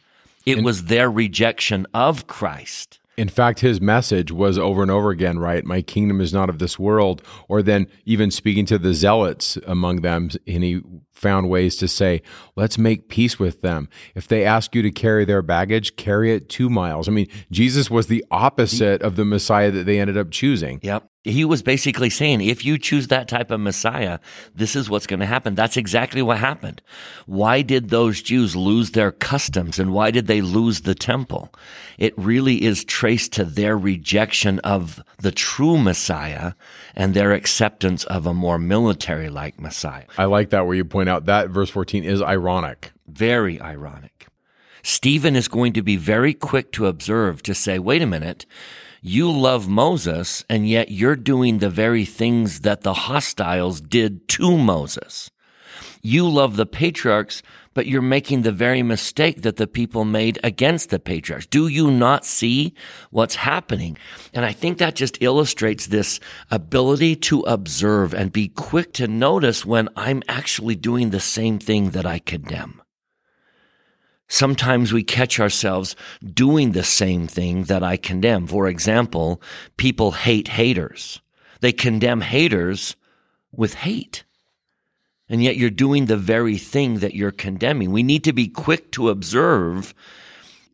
It 0.45 0.63
was 0.63 0.85
their 0.85 1.11
rejection 1.11 1.87
of 1.93 2.27
Christ 2.27 3.01
In 3.17 3.29
fact, 3.29 3.61
his 3.61 3.81
message 3.81 4.31
was 4.31 4.59
over 4.59 4.83
and 4.83 4.91
over 4.91 5.11
again, 5.11 5.39
right? 5.39 5.65
My 5.65 5.81
kingdom 5.81 6.21
is 6.21 6.35
not 6.35 6.51
of 6.51 6.59
this 6.59 6.79
world. 6.79 7.23
Or 7.49 7.63
then 7.63 7.87
even 8.05 8.31
speaking 8.31 8.67
to 8.67 8.79
the 8.79 8.93
zealots 8.93 9.57
among 9.67 10.03
them, 10.03 10.31
and 10.47 10.63
he 10.63 10.83
found 11.13 11.49
ways 11.49 11.77
to 11.77 11.89
say, 11.89 12.21
let's 12.57 12.77
make 12.77 13.09
peace 13.09 13.39
with 13.39 13.63
them. 13.63 13.89
If 14.15 14.29
they 14.29 14.45
ask 14.45 14.75
you 14.75 14.83
to 14.83 14.91
carry 14.91 15.25
their 15.25 15.41
baggage, 15.41 15.97
carry 15.97 16.33
it 16.33 16.51
two 16.51 16.69
miles. 16.69 17.09
I 17.09 17.13
mean, 17.13 17.29
Jesus 17.51 17.91
was 17.91 18.09
the 18.09 18.25
opposite 18.31 19.01
of 19.01 19.17
the 19.17 19.25
Messiah 19.25 19.71
that 19.71 19.87
they 19.87 19.99
ended 19.99 20.19
up 20.19 20.31
choosing. 20.31 20.79
Yep. 20.83 21.09
He 21.27 21.45
was 21.45 21.61
basically 21.61 22.09
saying, 22.09 22.41
if 22.41 22.65
you 22.65 22.79
choose 22.79 23.09
that 23.09 23.27
type 23.27 23.51
of 23.51 23.59
Messiah, 23.59 24.21
this 24.55 24.77
is 24.77 24.89
what's 24.89 25.09
going 25.09 25.19
to 25.19 25.27
happen. 25.27 25.57
That's 25.57 25.77
exactly 25.77 26.23
what 26.23 26.39
happened. 26.39 26.81
Why 27.27 27.63
did 27.63 27.89
those 27.89 28.23
Jews 28.23 28.55
lose 28.55 28.93
their 28.93 29.11
customs 29.11 29.81
and 29.81 29.93
why 29.93 30.13
did 30.13 30.29
they 30.29 30.41
lose 30.41 30.83
the 30.83 30.95
temple? 30.95 31.53
It 31.99 32.17
really 32.17 32.63
is 32.63 32.85
traced 32.85 33.33
to 33.33 33.45
their 33.45 33.77
rejection 33.77 34.61
of 34.61 35.03
the 35.19 35.33
true 35.33 35.77
Messiah 35.77 36.53
and 36.95 37.13
their 37.13 37.33
acceptance 37.33 38.05
of 38.05 38.27
a 38.27 38.35
more 38.35 38.59
military 38.59 39.29
like 39.29 39.61
Messiah. 39.61 40.05
I 40.17 40.27
like 40.27 40.51
that 40.51 40.65
where 40.65 40.77
you 40.77 40.85
point 40.85 41.09
out 41.09 41.27
that 41.27 41.51
verse 41.51 41.71
14 41.71 42.05
is 42.05 42.23
ironic. 42.23 42.93
Very 43.09 43.61
ironic. 43.61 44.29
Stephen 44.85 45.35
is 45.35 45.49
going 45.49 45.73
to 45.73 45.83
be 45.83 45.97
very 45.97 46.33
quick 46.33 46.71
to 46.71 46.87
observe 46.87 47.43
to 47.43 47.53
say, 47.53 47.81
wait 47.81 48.03
a 48.03 48.07
minute, 48.07 48.47
you 49.07 49.31
love 49.31 49.69
Moses, 49.69 50.45
and 50.49 50.69
yet 50.69 50.91
you're 50.91 51.15
doing 51.15 51.59
the 51.59 51.71
very 51.71 52.05
things 52.05 52.61
that 52.61 52.81
the 52.81 52.93
hostiles 52.93 53.81
did 53.81 54.27
to 54.31 54.59
Moses. 54.59 55.31
You 56.03 56.29
love 56.29 56.57
the 56.57 56.67
patriarchs, 56.67 57.43
but 57.73 57.87
you're 57.87 58.03
making 58.03 58.43
the 58.43 58.53
very 58.53 58.83
mistake 58.83 59.43
that 59.43 59.57
the 59.57 59.69
people 59.69 60.05
made 60.05 60.41
against 60.43 60.91
the 60.91 60.99
patriarchs. 60.99 61.47
Do 61.47 61.69
you 61.69 61.91
not 61.91 62.25
see 62.25 62.75
what's 63.11 63.37
happening? 63.37 63.97
And 64.35 64.45
I 64.45 64.53
think 64.53 64.79
that 64.79 64.97
just 64.97 65.23
illustrates 65.23 65.87
this 65.87 66.19
ability 66.51 67.15
to 67.17 67.43
observe 67.43 68.13
and 68.13 68.33
be 68.33 68.49
quick 68.49 68.93
to 68.95 69.07
notice 69.07 69.65
when 69.65 69.89
I'm 69.95 70.23
actually 70.29 70.75
doing 70.75 71.11
the 71.11 71.21
same 71.21 71.59
thing 71.59 71.91
that 71.91 72.07
I 72.07 72.19
condemn. 72.19 72.83
Sometimes 74.29 74.93
we 74.93 75.03
catch 75.03 75.39
ourselves 75.39 75.95
doing 76.25 76.73
the 76.73 76.83
same 76.83 77.27
thing 77.27 77.65
that 77.65 77.83
I 77.83 77.97
condemn. 77.97 78.47
For 78.47 78.67
example, 78.69 79.41
people 79.77 80.13
hate 80.13 80.49
haters. 80.49 81.21
They 81.61 81.73
condemn 81.73 82.21
haters 82.21 82.97
with 83.53 83.75
hate. 83.75 84.25
And 85.29 85.43
yet 85.43 85.57
you're 85.57 85.71
doing 85.71 86.07
the 86.07 86.17
very 86.17 86.57
thing 86.57 86.99
that 86.99 87.15
you're 87.15 87.33
condemning. 87.33 87.91
We 87.91 88.03
need 88.03 88.25
to 88.25 88.33
be 88.33 88.49
quick 88.49 88.93
to 88.93 89.11
observe 89.11 89.95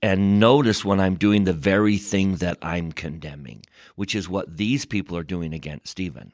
and 0.02 0.40
notice 0.40 0.85
when 0.85 0.99
I'm 0.99 1.14
doing 1.14 1.44
the 1.44 1.52
very 1.52 1.97
thing 1.97 2.37
that 2.37 2.59
I'm 2.61 2.90
condemning, 2.90 3.62
which 3.94 4.14
is 4.14 4.28
what 4.28 4.56
these 4.56 4.85
people 4.85 5.16
are 5.16 5.23
doing 5.23 5.54
against 5.54 5.88
Stephen. 5.88 6.32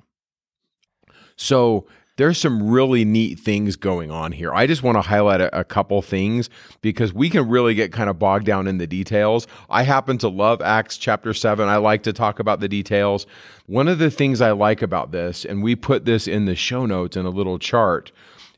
So 1.37 1.87
there's 2.19 2.37
some 2.37 2.69
really 2.69 3.05
neat 3.05 3.39
things 3.39 3.77
going 3.77 4.11
on 4.11 4.33
here. 4.33 4.53
I 4.53 4.67
just 4.67 4.83
want 4.83 4.97
to 4.97 5.03
highlight 5.03 5.41
a, 5.41 5.61
a, 5.61 5.63
couple 5.63 6.03
things 6.03 6.51
because 6.83 7.13
we 7.15 7.31
can 7.31 7.49
really 7.49 7.75
get 7.75 7.93
kind 7.93 8.11
of 8.11 8.19
bogged 8.19 8.45
down 8.45 8.67
in 8.67 8.79
the 8.79 8.89
details. 8.89 9.47
I 9.71 9.85
happen 9.85 10.19
to 10.19 10.29
love 10.29 10.61
Acts 10.61 10.97
chapter 10.97 11.33
7. 11.33 11.69
I 11.69 11.77
like 11.77 12.03
to 12.03 12.13
talk 12.13 12.41
about 12.41 12.59
the 12.59 12.69
details. 12.69 13.25
One 13.67 13.87
of 13.87 14.01
the 14.01 14.11
things 14.11 14.41
I 14.41 14.51
like 14.51 14.83
about 14.83 15.13
this, 15.13 15.45
and 15.45 15.63
we 15.63 15.77
put 15.77 16.07
this 16.07 16.27
in 16.27 16.47
the 16.47 16.57
show 16.57 16.87
notes 16.87 17.17
in 17.17 17.25
a 17.25 17.31
little 17.31 17.57
chart, 17.59 18.11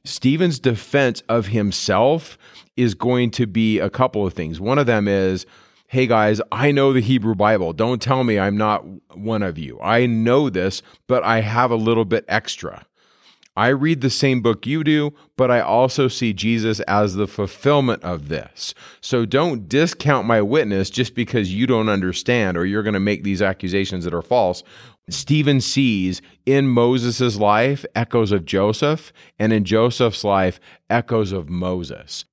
Stephen's 0.05 0.59
defense 0.59 1.23
of 1.29 1.49
himself 1.49 2.39
is 2.79 2.95
going 2.95 3.31
to 3.33 3.47
be 3.47 3.79
a 3.79 3.91
couple 3.91 4.27
of 4.27 4.33
things. 4.33 4.59
One 4.59 4.79
of 4.79 4.87
them 4.87 5.07
is, 5.07 5.45
hey 5.87 6.07
guys, 6.07 6.41
I 6.51 6.73
know 6.73 6.95
the 6.95 7.01
Hebrew 7.01 7.35
Bible. 7.35 7.75
Don't 7.75 8.01
tell 8.01 8.25
me 8.25 8.39
I'm 8.39 8.57
not 8.57 8.87
one 9.15 9.43
of 9.43 9.59
you. 9.59 9.79
I 9.83 10.07
know 10.07 10.49
this, 10.49 10.81
but 11.07 11.23
I 11.25 11.43
have 11.43 11.71
a 11.71 11.77
little 11.77 12.07
bit 12.07 12.25
extra. 12.27 12.87
I 13.61 13.69
read 13.69 14.01
the 14.01 14.09
same 14.09 14.41
book 14.41 14.67
you 14.67 14.83
do, 14.83 15.13
but 15.37 15.51
I 15.51 15.61
also 15.61 16.09
see 16.09 16.33
Jesus 16.33 16.81
as 16.81 17.15
the 17.15 17.27
fulfillment 17.27 18.03
of 18.03 18.29
this. 18.29 18.73
So 19.03 19.27
don't 19.27 19.69
discount 19.69 20.27
my 20.27 20.41
witness 20.41 20.89
just 20.89 21.15
because 21.15 21.53
you 21.53 21.67
don't 21.67 21.91
understand 21.91 22.57
or 22.57 22.65
you're 22.65 22.83
going 22.83 22.95
to 22.95 23.01
make 23.01 23.23
these 23.23 23.43
accusations 23.43 24.05
that 24.05 24.15
are 24.15 24.23
false. 24.23 24.63
Stephen 25.11 25.61
sees 25.61 26.23
in 26.47 26.69
Moses' 26.69 27.37
life 27.37 27.85
echoes 27.95 28.33
of 28.33 28.47
Joseph, 28.47 29.13
and 29.39 29.53
in 29.53 29.65
Joseph's 29.65 30.25
life 30.25 30.59
echoes 30.89 31.31
of 31.31 31.51
Moses. 31.51 32.25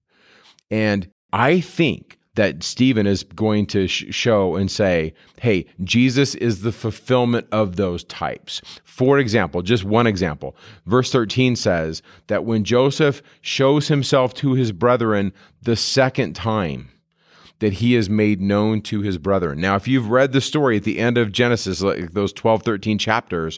And 0.72 1.12
I 1.34 1.60
think 1.60 2.17
that 2.38 2.62
Stephen 2.62 3.08
is 3.08 3.24
going 3.24 3.66
to 3.66 3.88
sh- 3.88 4.06
show 4.12 4.56
and 4.56 4.70
say, 4.70 5.14
hey, 5.42 5.66
Jesus 5.84 6.36
is 6.36 6.62
the 6.62 6.72
fulfillment 6.72 7.48
of 7.52 7.76
those 7.76 8.04
types. 8.04 8.62
For 8.84 9.18
example, 9.18 9.64
just 9.64 9.84
one 9.84 10.06
example, 10.06 10.56
verse 10.86 11.12
13 11.12 11.56
says 11.56 12.04
that 12.28 12.46
when 12.46 12.64
Joseph 12.64 13.24
shows 13.42 13.88
himself 13.88 14.36
to 14.36 14.54
his 14.54 14.72
brethren 14.72 15.34
the 15.64 15.76
second 15.76 16.36
time, 16.36 16.90
that 17.60 17.74
he 17.74 17.96
is 17.96 18.08
made 18.08 18.40
known 18.40 18.82
to 18.82 19.02
his 19.02 19.18
brethren. 19.18 19.60
Now, 19.60 19.76
if 19.76 19.88
you've 19.88 20.12
read 20.12 20.32
the 20.32 20.42
story 20.42 20.78
at 20.78 20.84
the 20.84 21.00
end 21.00 21.18
of 21.18 21.32
Genesis, 21.32 21.82
like 21.82 22.14
those 22.14 22.32
12, 22.32 22.62
13 22.62 23.00
chapters, 23.00 23.58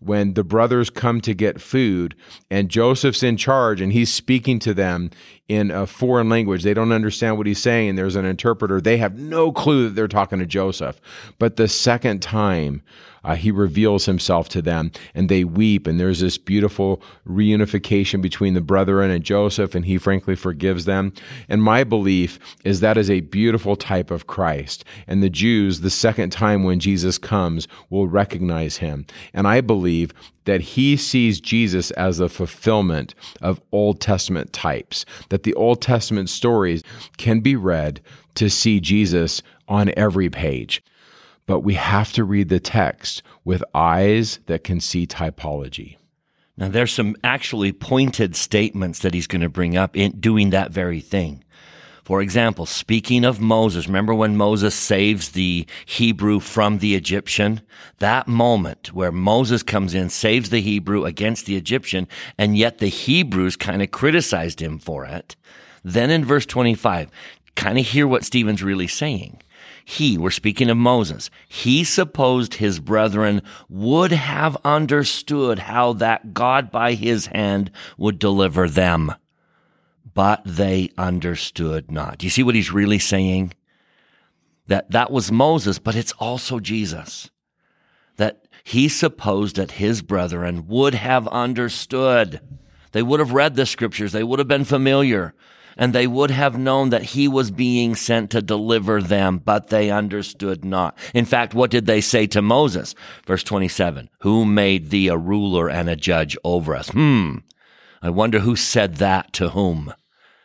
when 0.00 0.34
the 0.34 0.44
brothers 0.44 0.88
come 0.88 1.20
to 1.20 1.34
get 1.34 1.60
food 1.60 2.14
and 2.50 2.70
Joseph's 2.70 3.22
in 3.22 3.36
charge 3.36 3.80
and 3.80 3.92
he's 3.92 4.12
speaking 4.12 4.58
to 4.60 4.72
them 4.72 5.10
in 5.50 5.72
a 5.72 5.84
foreign 5.84 6.28
language. 6.28 6.62
They 6.62 6.74
don't 6.74 6.92
understand 6.92 7.36
what 7.36 7.48
he's 7.48 7.60
saying. 7.60 7.96
There's 7.96 8.14
an 8.14 8.24
interpreter. 8.24 8.80
They 8.80 8.98
have 8.98 9.18
no 9.18 9.50
clue 9.50 9.88
that 9.88 9.96
they're 9.96 10.06
talking 10.06 10.38
to 10.38 10.46
Joseph. 10.46 11.00
But 11.40 11.56
the 11.56 11.66
second 11.66 12.22
time, 12.22 12.82
uh, 13.24 13.34
he 13.34 13.50
reveals 13.50 14.06
himself 14.06 14.48
to 14.50 14.62
them 14.62 14.92
and 15.12 15.28
they 15.28 15.42
weep. 15.42 15.88
And 15.88 15.98
there's 15.98 16.20
this 16.20 16.38
beautiful 16.38 17.02
reunification 17.26 18.22
between 18.22 18.54
the 18.54 18.60
brethren 18.60 19.10
and 19.10 19.24
Joseph, 19.24 19.74
and 19.74 19.84
he 19.84 19.98
frankly 19.98 20.36
forgives 20.36 20.84
them. 20.84 21.12
And 21.48 21.60
my 21.60 21.82
belief 21.82 22.38
is 22.64 22.78
that 22.78 22.96
is 22.96 23.10
a 23.10 23.20
beautiful 23.20 23.74
type 23.74 24.12
of 24.12 24.28
Christ. 24.28 24.84
And 25.08 25.20
the 25.20 25.28
Jews, 25.28 25.80
the 25.80 25.90
second 25.90 26.30
time 26.30 26.62
when 26.62 26.78
Jesus 26.78 27.18
comes, 27.18 27.66
will 27.90 28.06
recognize 28.06 28.76
him. 28.76 29.04
And 29.34 29.48
I 29.48 29.62
believe 29.62 30.14
that 30.44 30.60
he 30.60 30.96
sees 30.96 31.40
Jesus 31.40 31.90
as 31.92 32.18
the 32.18 32.28
fulfillment 32.28 33.14
of 33.40 33.60
Old 33.72 34.00
Testament 34.00 34.52
types, 34.52 35.04
that 35.28 35.42
the 35.42 35.54
Old 35.54 35.82
Testament 35.82 36.30
stories 36.30 36.82
can 37.18 37.40
be 37.40 37.56
read 37.56 38.00
to 38.34 38.48
see 38.48 38.80
Jesus 38.80 39.42
on 39.68 39.92
every 39.96 40.30
page 40.30 40.82
but 41.50 41.64
we 41.64 41.74
have 41.74 42.12
to 42.12 42.22
read 42.22 42.48
the 42.48 42.60
text 42.60 43.24
with 43.44 43.64
eyes 43.74 44.38
that 44.46 44.62
can 44.62 44.78
see 44.78 45.04
typology. 45.04 45.96
Now, 46.56 46.68
there's 46.68 46.92
some 46.92 47.16
actually 47.24 47.72
pointed 47.72 48.36
statements 48.36 49.00
that 49.00 49.14
he's 49.14 49.26
going 49.26 49.40
to 49.40 49.48
bring 49.48 49.76
up 49.76 49.96
in 49.96 50.12
doing 50.20 50.50
that 50.50 50.70
very 50.70 51.00
thing. 51.00 51.42
For 52.10 52.20
example, 52.20 52.66
speaking 52.66 53.24
of 53.24 53.40
Moses, 53.40 53.86
remember 53.86 54.12
when 54.12 54.36
Moses 54.36 54.74
saves 54.74 55.28
the 55.28 55.64
Hebrew 55.86 56.40
from 56.40 56.78
the 56.78 56.96
Egyptian? 56.96 57.60
That 58.00 58.26
moment 58.26 58.92
where 58.92 59.12
Moses 59.12 59.62
comes 59.62 59.94
in, 59.94 60.08
saves 60.08 60.50
the 60.50 60.60
Hebrew 60.60 61.04
against 61.04 61.46
the 61.46 61.54
Egyptian, 61.54 62.08
and 62.36 62.58
yet 62.58 62.78
the 62.78 62.88
Hebrews 62.88 63.54
kind 63.54 63.80
of 63.80 63.92
criticized 63.92 64.60
him 64.60 64.80
for 64.80 65.04
it. 65.04 65.36
Then 65.84 66.10
in 66.10 66.24
verse 66.24 66.46
25, 66.46 67.12
kind 67.54 67.78
of 67.78 67.86
hear 67.86 68.08
what 68.08 68.24
Stephen's 68.24 68.64
really 68.64 68.88
saying 68.88 69.40
he, 69.84 70.18
we're 70.18 70.32
speaking 70.32 70.68
of 70.68 70.76
Moses, 70.76 71.30
he 71.48 71.84
supposed 71.84 72.54
his 72.54 72.80
brethren 72.80 73.40
would 73.68 74.10
have 74.10 74.56
understood 74.64 75.60
how 75.60 75.92
that 75.92 76.34
God 76.34 76.72
by 76.72 76.94
his 76.94 77.26
hand 77.26 77.70
would 77.96 78.18
deliver 78.18 78.68
them. 78.68 79.14
But 80.12 80.42
they 80.44 80.90
understood 80.98 81.90
not. 81.90 82.18
Do 82.18 82.26
you 82.26 82.30
see 82.30 82.42
what 82.42 82.54
he's 82.54 82.72
really 82.72 82.98
saying? 82.98 83.54
That 84.66 84.90
that 84.90 85.10
was 85.10 85.32
Moses, 85.32 85.78
but 85.78 85.96
it's 85.96 86.12
also 86.12 86.60
Jesus. 86.60 87.30
That 88.16 88.46
he 88.64 88.88
supposed 88.88 89.56
that 89.56 89.72
his 89.72 90.02
brethren 90.02 90.66
would 90.68 90.94
have 90.94 91.26
understood. 91.28 92.40
They 92.92 93.02
would 93.02 93.20
have 93.20 93.32
read 93.32 93.54
the 93.54 93.66
scriptures. 93.66 94.12
They 94.12 94.24
would 94.24 94.38
have 94.38 94.48
been 94.48 94.64
familiar 94.64 95.34
and 95.76 95.92
they 95.92 96.06
would 96.06 96.30
have 96.30 96.58
known 96.58 96.90
that 96.90 97.02
he 97.02 97.26
was 97.26 97.50
being 97.50 97.94
sent 97.94 98.30
to 98.30 98.42
deliver 98.42 99.00
them, 99.00 99.38
but 99.38 99.68
they 99.68 99.90
understood 99.90 100.64
not. 100.64 100.96
In 101.14 101.24
fact, 101.24 101.54
what 101.54 101.70
did 101.70 101.86
they 101.86 102.02
say 102.02 102.26
to 102.28 102.42
Moses? 102.42 102.94
Verse 103.26 103.42
27, 103.42 104.10
who 104.20 104.44
made 104.44 104.90
thee 104.90 105.08
a 105.08 105.16
ruler 105.16 105.70
and 105.70 105.88
a 105.88 105.96
judge 105.96 106.36
over 106.44 106.76
us? 106.76 106.90
Hmm. 106.90 107.38
I 108.02 108.10
wonder 108.10 108.40
who 108.40 108.56
said 108.56 108.96
that 108.96 109.32
to 109.34 109.50
whom. 109.50 109.94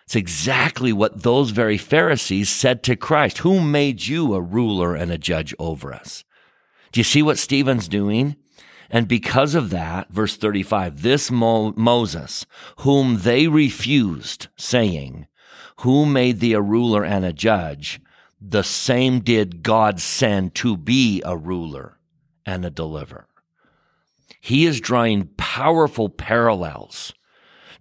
It's 0.06 0.16
exactly 0.16 0.94
what 0.94 1.24
those 1.24 1.52
very 1.52 1.78
Pharisees 1.78 2.50
said 2.50 2.84
to 2.84 2.96
Christ. 2.96 3.40
Who 3.40 3.60
made 3.60 4.06
you 4.06 4.34
a 4.34 4.42
ruler 4.42 4.96
and 4.96 5.12
a 5.12 5.18
judge 5.18 5.54
over 5.58 5.94
us? 5.94 6.24
Do 6.92 7.00
you 7.00 7.04
see 7.04 7.24
what 7.24 7.38
Stephen's 7.38 7.88
doing? 7.88 8.36
And 8.90 9.08
because 9.08 9.56
of 9.56 9.72
that, 9.72 10.10
verse 10.10 10.38
35, 10.38 11.02
this 11.02 11.32
Mo- 11.32 11.74
Moses, 11.76 12.46
whom 12.80 13.20
they 13.20 13.48
refused, 13.48 14.48
saying, 14.58 15.28
Who 15.78 16.06
made 16.06 16.40
thee 16.40 16.54
a 16.54 16.62
ruler 16.62 17.04
and 17.04 17.26
a 17.26 17.34
judge? 17.34 18.00
the 18.50 18.64
same 18.64 19.20
did 19.20 19.64
God 19.64 20.00
send 20.00 20.54
to 20.56 20.78
be 20.78 21.22
a 21.26 21.36
ruler 21.36 21.98
and 22.46 22.64
a 22.64 22.70
deliverer. 22.70 23.28
He 24.40 24.66
is 24.66 24.80
drawing 24.80 25.30
powerful 25.38 26.10
parallels 26.10 27.14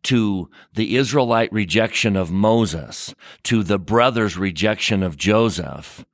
to 0.05 0.49
the 0.75 0.97
Israelite 0.97 1.53
rejection 1.53 2.17
of 2.17 2.31
Moses, 2.31 3.15
to 3.45 3.63
the 3.63 3.79
brothers' 3.79 4.37
rejection 4.37 5.03
of 5.03 5.17
Joseph, 5.17 6.05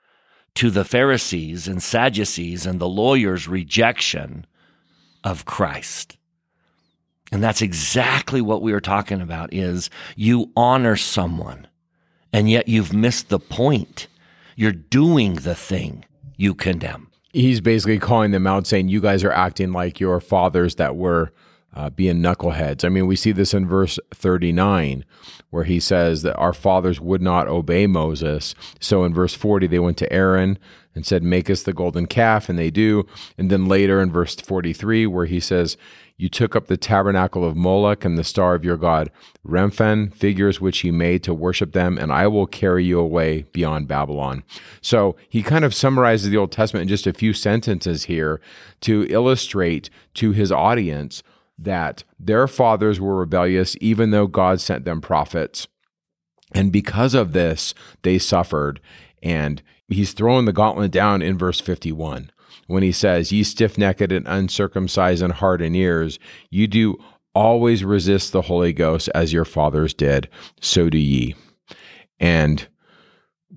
to 0.55 0.71
the 0.71 0.85
Pharisees 0.85 1.69
and 1.69 1.83
Sadducees 1.83 2.67
and 2.67 2.81
the 2.81 2.89
lawyers' 2.89 3.49
rejection 3.49 4.47
of 5.23 5.45
Christ. 5.45 6.17
And 7.33 7.43
that's 7.43 7.63
exactly 7.63 8.41
what 8.41 8.63
we 8.63 8.73
are 8.73 8.81
talking 8.81 9.21
about 9.21 9.53
is 9.53 9.89
you 10.17 10.51
honor 10.57 10.97
someone 10.97 11.69
and 12.33 12.51
yet 12.51 12.69
you've 12.69 12.93
missed 12.93 13.29
the 13.29 13.39
point. 13.39 14.09
You're 14.57 14.73
doing 14.73 15.35
the 15.35 15.55
thing 15.55 16.05
you 16.37 16.55
condemn. 16.55 17.09
He's 17.33 17.61
basically 17.61 18.01
calling 18.01 18.33
them 18.33 18.47
out 18.47 18.67
saying 18.67 18.89
you 18.89 19.01
guys 19.01 19.23
are 19.23 19.33
acting 19.33 19.73
like 19.73 20.01
your 20.01 20.21
fathers 20.21 20.75
that 20.77 20.97
were 20.97 21.33
uh, 21.75 21.91
being 21.91 22.17
knuckleheads. 22.17 22.85
I 22.85 22.89
mean, 22.89 23.07
we 23.07 23.17
see 23.17 23.33
this 23.33 23.55
in 23.55 23.67
verse 23.67 23.99
39 24.15 25.05
where 25.51 25.65
he 25.65 25.81
says 25.81 26.23
that 26.23 26.37
our 26.37 26.53
fathers 26.53 27.01
would 27.01 27.21
not 27.21 27.49
obey 27.49 27.87
Moses. 27.87 28.55
So 28.81 29.05
in 29.05 29.13
verse 29.13 29.35
40, 29.35 29.67
they 29.67 29.79
went 29.79 29.99
to 29.99 30.13
Aaron 30.13 30.59
and 30.95 31.05
said, 31.05 31.23
Make 31.23 31.51
us 31.51 31.63
the 31.63 31.73
golden 31.73 32.07
calf, 32.07 32.49
and 32.49 32.59
they 32.59 32.71
do. 32.71 33.07
And 33.37 33.51
then 33.51 33.67
later 33.67 34.01
in 34.01 34.11
verse 34.11 34.37
43, 34.37 35.07
where 35.07 35.27
he 35.27 35.41
says, 35.41 35.77
You 36.17 36.29
took 36.29 36.55
up 36.55 36.67
the 36.67 36.77
tabernacle 36.77 37.45
of 37.45 37.57
Moloch 37.57 38.05
and 38.05 38.17
the 38.17 38.25
star 38.25 38.55
of 38.55 38.65
your 38.65 38.77
god, 38.77 39.11
Remphan, 39.47 40.15
figures 40.15 40.61
which 40.61 40.81
he 40.81 40.91
made 40.91 41.23
to 41.25 41.35
worship 41.35 41.73
them, 41.73 41.99
and 41.99 42.13
I 42.13 42.27
will 42.29 42.47
carry 42.47 42.85
you 42.85 43.01
away 43.01 43.43
beyond 43.53 43.89
Babylon. 43.89 44.45
So 44.81 45.17
he 45.29 45.43
kind 45.43 45.65
of 45.65 45.75
summarizes 45.75 46.31
the 46.31 46.37
Old 46.37 46.53
Testament 46.53 46.83
in 46.83 46.89
just 46.89 47.07
a 47.07 47.13
few 47.13 47.33
sentences 47.33 48.05
here 48.05 48.41
to 48.83 49.07
illustrate 49.11 49.91
to 50.15 50.33
his 50.33 50.53
audience 50.53 51.23
that 51.61 52.05
their 52.19 52.49
fathers 52.49 53.01
were 53.01 53.17
rebellious, 53.17 53.77
even 53.81 54.11
though 54.11 54.27
God 54.27 54.61
sent 54.61 54.85
them 54.85 55.01
prophets. 55.01 55.69
And 56.53 56.73
because 56.73 57.15
of 57.15 57.33
this, 57.33 57.75
they 58.03 58.19
suffered. 58.19 58.81
And 59.23 59.63
he's 59.89 60.13
throwing 60.13 60.47
the 60.47 60.53
gauntlet 60.53 60.91
down 60.91 61.23
in 61.23 61.39
verse 61.39 61.61
51 61.61 62.31
when 62.67 62.83
he 62.83 62.93
says, 62.93 63.33
Ye 63.33 63.43
stiff 63.43 63.77
necked 63.77 64.13
and 64.13 64.27
uncircumcised 64.27 65.23
in 65.23 65.31
heart 65.31 65.61
and 65.61 65.77
ears, 65.77 66.19
you 66.51 66.67
do 66.67 66.97
always 67.35 67.85
resist 67.85 68.33
the 68.33 68.43
Holy 68.43 68.73
Ghost 68.73 69.09
as 69.15 69.33
your 69.33 69.45
fathers 69.45 69.95
did, 69.95 70.29
so 70.61 70.89
do 70.89 70.99
ye. 70.99 71.35
And 72.19 72.67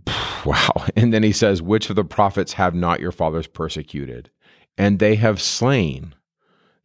wow. 0.46 0.86
And 0.96 1.14
then 1.14 1.24
he 1.24 1.32
says, 1.32 1.62
Which 1.62 1.90
of 1.90 1.96
the 1.96 2.04
prophets 2.04 2.54
have 2.54 2.76
not 2.76 3.00
your 3.00 3.12
fathers 3.12 3.48
persecuted? 3.48 4.30
And 4.78 5.00
they 5.00 5.16
have 5.16 5.42
slain 5.42 6.16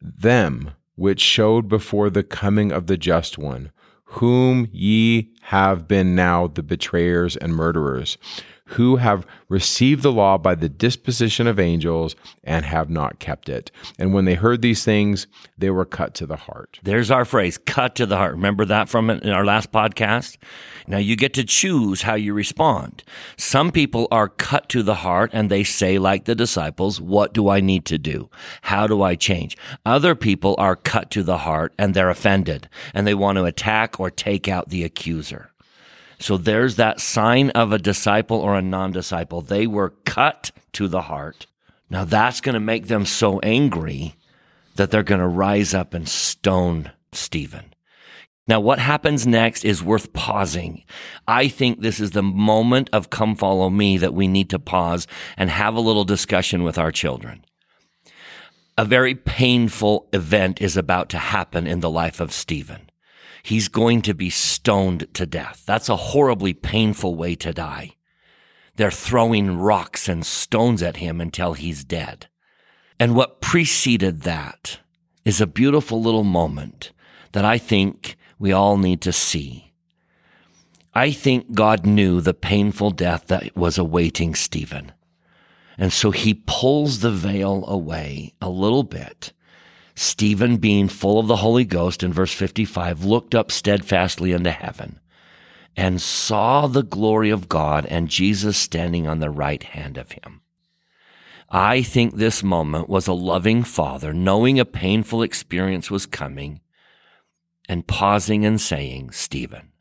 them 0.01 0.71
which 0.99 1.21
showed 1.21 1.69
before 1.69 2.09
the 2.09 2.23
coming 2.23 2.73
of 2.73 2.87
the 2.87 2.97
just 2.97 3.37
one, 3.37 3.71
whom 4.03 4.67
ye 4.73 5.31
have 5.43 5.87
been 5.87 6.13
now 6.13 6.45
the 6.47 6.61
betrayers 6.61 7.37
and 7.37 7.55
murderers, 7.55 8.17
who 8.69 8.97
have 8.97 9.25
received 9.47 10.03
the 10.03 10.11
law 10.11 10.37
by 10.37 10.53
the 10.53 10.69
disposition 10.69 11.47
of 11.47 11.59
angels 11.59 12.15
and 12.43 12.65
have 12.65 12.89
not 12.89 13.19
kept 13.19 13.49
it. 13.49 13.71
And 13.97 14.13
when 14.13 14.25
they 14.25 14.35
heard 14.35 14.61
these 14.61 14.83
things, 14.83 15.25
they 15.57 15.71
were 15.71 15.85
cut 15.85 16.13
to 16.15 16.27
the 16.27 16.35
heart. 16.35 16.79
There's 16.83 17.09
our 17.09 17.25
phrase, 17.25 17.57
cut 17.57 17.95
to 17.95 18.05
the 18.05 18.17
heart. 18.17 18.33
Remember 18.33 18.65
that 18.65 18.87
from 18.87 19.09
in 19.09 19.29
our 19.29 19.43
last 19.43 19.71
podcast? 19.71 20.37
Now 20.87 20.99
you 20.99 21.15
get 21.15 21.33
to 21.33 21.43
choose 21.43 22.03
how 22.03 22.13
you 22.13 22.33
respond. 22.33 23.03
Some 23.37 23.71
people 23.71 24.07
are 24.11 24.29
cut 24.29 24.69
to 24.69 24.83
the 24.83 24.95
heart 24.95 25.31
and 25.33 25.49
they 25.49 25.63
say, 25.63 25.97
like 25.97 26.25
the 26.25 26.35
disciples, 26.35 27.01
what 27.01 27.33
do 27.33 27.49
I 27.49 27.61
need 27.61 27.85
to 27.85 27.97
do? 27.97 28.29
How 28.61 28.85
do 28.85 29.01
I 29.01 29.15
change? 29.15 29.57
Other 29.83 30.13
people 30.13 30.53
are 30.59 30.75
cut 30.75 31.09
to 31.11 31.23
the 31.23 31.39
heart 31.39 31.73
and 31.79 31.95
they're 31.95 32.09
offended 32.09 32.69
and 32.93 33.07
they 33.07 33.15
want 33.15 33.37
to 33.37 33.45
attack 33.45 33.99
or 33.99 34.11
take 34.11 34.47
out 34.47 34.69
the 34.69 34.83
accuser. 34.83 35.51
So 36.19 36.37
there's 36.37 36.75
that 36.75 36.99
sign 36.99 37.49
of 37.51 37.71
a 37.71 37.79
disciple 37.79 38.37
or 38.37 38.55
a 38.55 38.61
non 38.61 38.91
disciple. 38.91 39.41
They 39.41 39.67
were 39.67 39.91
cut 40.05 40.51
to 40.73 40.87
the 40.87 41.03
heart. 41.03 41.47
Now 41.89 42.05
that's 42.05 42.41
going 42.41 42.53
to 42.53 42.59
make 42.59 42.87
them 42.87 43.05
so 43.05 43.39
angry 43.39 44.15
that 44.75 44.91
they're 44.91 45.03
going 45.03 45.21
to 45.21 45.27
rise 45.27 45.73
up 45.73 45.93
and 45.93 46.07
stone 46.07 46.91
Stephen. 47.11 47.73
Now, 48.47 48.59
what 48.59 48.79
happens 48.79 49.27
next 49.27 49.63
is 49.63 49.83
worth 49.83 50.11
pausing. 50.11 50.83
I 51.27 51.49
think 51.49 51.81
this 51.81 51.99
is 51.99 52.11
the 52.11 52.23
moment 52.23 52.89
of 52.91 53.11
come 53.11 53.35
follow 53.35 53.69
me 53.69 53.99
that 53.99 54.15
we 54.15 54.27
need 54.27 54.49
to 54.49 54.57
pause 54.57 55.05
and 55.37 55.51
have 55.51 55.75
a 55.75 55.79
little 55.79 56.03
discussion 56.03 56.63
with 56.63 56.79
our 56.79 56.91
children. 56.91 57.45
A 58.75 58.85
very 58.85 59.13
painful 59.13 60.09
event 60.13 60.61
is 60.61 60.77
about 60.77 61.09
to 61.09 61.19
happen 61.19 61.67
in 61.67 61.81
the 61.81 61.91
life 61.91 62.19
of 62.19 62.31
Stephen 62.31 62.88
he's 63.43 63.67
going 63.67 64.01
to 64.03 64.13
be 64.13 64.29
stoned 64.29 65.07
to 65.13 65.25
death. 65.25 65.63
That's 65.65 65.89
a 65.89 65.95
horribly 65.95 66.53
painful 66.53 67.15
way 67.15 67.35
to 67.35 67.53
die. 67.53 67.95
They're 68.75 68.91
throwing 68.91 69.57
rocks 69.57 70.07
and 70.07 70.25
stones 70.25 70.81
at 70.81 70.97
him 70.97 71.19
until 71.19 71.53
he's 71.53 71.83
dead. 71.83 72.27
And 72.99 73.15
what 73.15 73.41
preceded 73.41 74.21
that 74.21 74.79
is 75.25 75.41
a 75.41 75.47
beautiful 75.47 76.01
little 76.01 76.23
moment 76.23 76.91
that 77.33 77.45
I 77.45 77.57
think 77.57 78.15
we 78.37 78.51
all 78.51 78.77
need 78.77 79.01
to 79.01 79.13
see. 79.13 79.73
I 80.93 81.11
think 81.11 81.53
God 81.53 81.85
knew 81.85 82.19
the 82.19 82.33
painful 82.33 82.91
death 82.91 83.27
that 83.27 83.55
was 83.55 83.77
awaiting 83.77 84.33
Stephen. 84.33 84.91
And 85.77 85.93
so 85.93 86.11
he 86.11 86.43
pulls 86.45 86.99
the 86.99 87.11
veil 87.11 87.63
away 87.67 88.33
a 88.41 88.49
little 88.49 88.83
bit 88.83 89.31
Stephen, 90.01 90.55
being 90.55 90.87
full 90.87 91.19
of 91.19 91.27
the 91.27 91.35
Holy 91.35 91.65
Ghost 91.65 92.03
in 92.03 92.13
verse 92.13 92.31
55, 92.31 93.03
looked 93.03 93.35
up 93.35 93.51
steadfastly 93.51 94.31
into 94.31 94.49
heaven 94.49 94.97
and 95.75 96.01
saw 96.01 96.67
the 96.67 96.83
glory 96.83 97.29
of 97.29 97.49
God 97.49 97.85
and 97.85 98.07
Jesus 98.07 98.55
standing 98.55 99.07
on 99.07 99.19
the 99.19 99.29
right 99.29 99.61
hand 99.61 99.97
of 99.97 100.13
him. 100.13 100.39
I 101.49 101.81
think 101.81 102.15
this 102.15 102.41
moment 102.41 102.87
was 102.87 103.07
a 103.07 103.13
loving 103.13 103.61
father 103.63 104.13
knowing 104.13 104.57
a 104.57 104.63
painful 104.63 105.21
experience 105.21 105.91
was 105.91 106.05
coming 106.05 106.61
and 107.67 107.85
pausing 107.85 108.45
and 108.45 108.61
saying, 108.61 109.11
Stephen, 109.11 109.73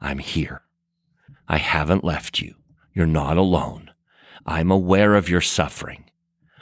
I'm 0.00 0.20
here. 0.20 0.62
I 1.46 1.58
haven't 1.58 2.02
left 2.02 2.40
you. 2.40 2.54
You're 2.94 3.04
not 3.04 3.36
alone. 3.36 3.90
I'm 4.46 4.70
aware 4.70 5.16
of 5.16 5.28
your 5.28 5.42
suffering. 5.42 6.06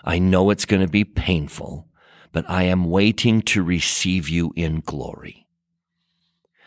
I 0.03 0.19
know 0.19 0.51
it's 0.51 0.65
going 0.65 0.83
to 0.83 0.89
be 0.89 1.05
painful, 1.05 1.87
but 2.37 2.45
I 2.51 2.65
am 2.65 2.91
waiting 2.91 3.41
to 3.41 3.63
receive 3.63 4.29
you 4.29 4.53
in 4.57 4.81
glory. 4.81 5.47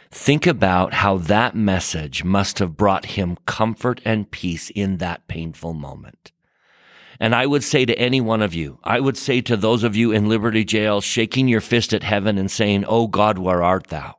Think 0.10 0.48
about 0.48 0.96
how 0.96 1.20
that 1.20 1.56
message 1.56 2.24
must 2.24 2.58
have 2.58 2.76
brought 2.76 3.06
him 3.06 3.38
comfort 3.46 4.02
and 4.04 4.32
peace 4.32 4.72
in 4.72 4.98
that 4.98 5.28
painful 5.28 5.76
moment. 5.76 6.32
And 7.20 7.36
I 7.36 7.46
would 7.46 7.64
say 7.64 7.86
to 7.86 8.00
any 8.00 8.20
one 8.20 8.42
of 8.42 8.56
you, 8.56 8.80
I 8.84 9.00
would 9.00 9.16
say 9.16 9.42
to 9.42 9.56
those 9.56 9.84
of 9.84 9.96
you 9.96 10.12
in 10.12 10.28
Liberty 10.28 10.66
Jail 10.66 11.02
shaking 11.02 11.48
your 11.48 11.62
fist 11.62 11.94
at 11.94 12.02
heaven 12.02 12.40
and 12.40 12.50
saying, 12.50 12.84
Oh 12.88 13.06
God, 13.06 13.38
where 13.38 13.62
art 13.62 13.90
thou? 13.90 14.16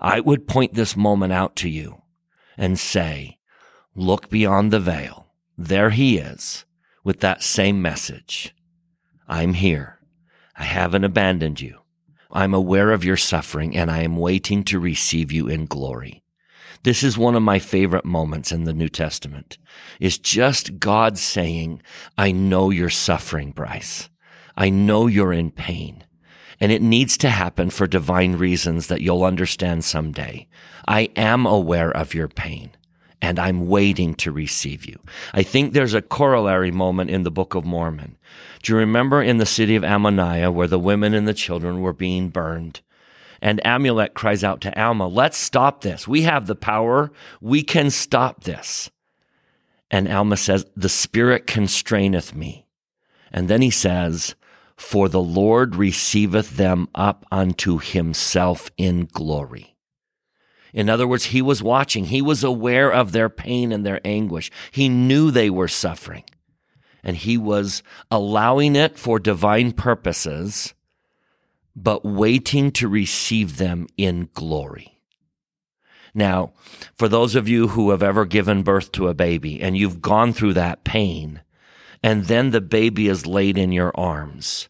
I 0.00 0.20
would 0.20 0.48
point 0.48 0.72
this 0.72 0.96
moment 0.96 1.34
out 1.34 1.56
to 1.56 1.68
you 1.68 2.00
and 2.56 2.78
say, 2.78 3.36
look 3.94 4.30
beyond 4.30 4.72
the 4.72 4.80
veil. 4.80 5.26
There 5.58 5.90
he 5.90 6.16
is 6.16 6.64
with 7.04 7.20
that 7.20 7.42
same 7.42 7.82
message. 7.82 8.54
I'm 9.28 9.52
here. 9.52 9.93
I 10.56 10.64
haven't 10.64 11.04
abandoned 11.04 11.60
you. 11.60 11.80
I'm 12.30 12.54
aware 12.54 12.90
of 12.90 13.04
your 13.04 13.16
suffering 13.16 13.76
and 13.76 13.90
I 13.90 14.02
am 14.02 14.16
waiting 14.16 14.64
to 14.64 14.78
receive 14.78 15.30
you 15.30 15.46
in 15.48 15.66
glory. 15.66 16.22
This 16.82 17.02
is 17.02 17.16
one 17.16 17.34
of 17.34 17.42
my 17.42 17.58
favorite 17.58 18.04
moments 18.04 18.52
in 18.52 18.64
the 18.64 18.74
New 18.74 18.88
Testament 18.88 19.56
is 20.00 20.18
just 20.18 20.78
God 20.78 21.16
saying, 21.16 21.80
I 22.18 22.32
know 22.32 22.70
you're 22.70 22.90
suffering, 22.90 23.52
Bryce. 23.52 24.10
I 24.56 24.68
know 24.68 25.06
you're 25.06 25.32
in 25.32 25.50
pain 25.50 26.04
and 26.60 26.70
it 26.70 26.82
needs 26.82 27.16
to 27.18 27.30
happen 27.30 27.70
for 27.70 27.86
divine 27.86 28.36
reasons 28.36 28.88
that 28.88 29.00
you'll 29.00 29.24
understand 29.24 29.84
someday. 29.84 30.46
I 30.86 31.10
am 31.16 31.46
aware 31.46 31.90
of 31.90 32.14
your 32.14 32.28
pain 32.28 32.72
and 33.22 33.38
I'm 33.38 33.68
waiting 33.68 34.14
to 34.16 34.30
receive 34.30 34.84
you. 34.84 35.00
I 35.32 35.42
think 35.42 35.72
there's 35.72 35.94
a 35.94 36.02
corollary 36.02 36.70
moment 36.70 37.10
in 37.10 37.22
the 37.22 37.30
Book 37.30 37.54
of 37.54 37.64
Mormon. 37.64 38.18
Do 38.64 38.72
you 38.72 38.78
remember 38.78 39.22
in 39.22 39.36
the 39.36 39.44
city 39.44 39.76
of 39.76 39.82
Ammonihah 39.82 40.50
where 40.50 40.66
the 40.66 40.78
women 40.78 41.12
and 41.12 41.28
the 41.28 41.34
children 41.34 41.82
were 41.82 41.92
being 41.92 42.30
burned? 42.30 42.80
And 43.42 43.60
Amulek 43.62 44.14
cries 44.14 44.42
out 44.42 44.62
to 44.62 44.82
Alma, 44.82 45.06
let's 45.06 45.36
stop 45.36 45.82
this. 45.82 46.08
We 46.08 46.22
have 46.22 46.46
the 46.46 46.54
power. 46.54 47.12
We 47.42 47.62
can 47.62 47.90
stop 47.90 48.44
this. 48.44 48.90
And 49.90 50.10
Alma 50.10 50.38
says, 50.38 50.64
the 50.74 50.88
spirit 50.88 51.46
constraineth 51.46 52.34
me. 52.34 52.66
And 53.30 53.48
then 53.48 53.60
he 53.60 53.68
says, 53.68 54.34
for 54.76 55.10
the 55.10 55.20
Lord 55.20 55.76
receiveth 55.76 56.56
them 56.56 56.88
up 56.94 57.26
unto 57.30 57.78
himself 57.78 58.70
in 58.78 59.10
glory. 59.12 59.76
In 60.72 60.88
other 60.88 61.06
words, 61.06 61.26
he 61.26 61.42
was 61.42 61.62
watching. 61.62 62.06
He 62.06 62.22
was 62.22 62.42
aware 62.42 62.90
of 62.90 63.12
their 63.12 63.28
pain 63.28 63.72
and 63.72 63.84
their 63.84 64.00
anguish. 64.06 64.50
He 64.70 64.88
knew 64.88 65.30
they 65.30 65.50
were 65.50 65.68
suffering. 65.68 66.24
And 67.04 67.16
he 67.16 67.36
was 67.36 67.82
allowing 68.10 68.74
it 68.74 68.98
for 68.98 69.18
divine 69.18 69.72
purposes, 69.72 70.74
but 71.76 72.04
waiting 72.04 72.72
to 72.72 72.88
receive 72.88 73.58
them 73.58 73.86
in 73.96 74.30
glory. 74.32 74.98
Now, 76.14 76.52
for 76.96 77.08
those 77.08 77.34
of 77.34 77.48
you 77.48 77.68
who 77.68 77.90
have 77.90 78.02
ever 78.02 78.24
given 78.24 78.62
birth 78.62 78.90
to 78.92 79.08
a 79.08 79.14
baby 79.14 79.60
and 79.60 79.76
you've 79.76 80.00
gone 80.00 80.32
through 80.32 80.54
that 80.54 80.84
pain, 80.84 81.42
and 82.02 82.24
then 82.26 82.50
the 82.50 82.60
baby 82.60 83.08
is 83.08 83.26
laid 83.26 83.58
in 83.58 83.72
your 83.72 83.92
arms, 83.94 84.68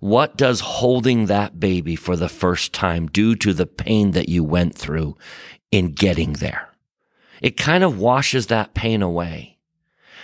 what 0.00 0.36
does 0.36 0.60
holding 0.60 1.26
that 1.26 1.60
baby 1.60 1.94
for 1.94 2.16
the 2.16 2.28
first 2.28 2.72
time 2.72 3.06
do 3.06 3.36
to 3.36 3.52
the 3.52 3.66
pain 3.66 4.12
that 4.12 4.28
you 4.28 4.42
went 4.42 4.74
through 4.74 5.16
in 5.70 5.92
getting 5.92 6.34
there? 6.34 6.70
It 7.40 7.56
kind 7.56 7.84
of 7.84 7.98
washes 7.98 8.48
that 8.48 8.74
pain 8.74 9.02
away. 9.02 9.58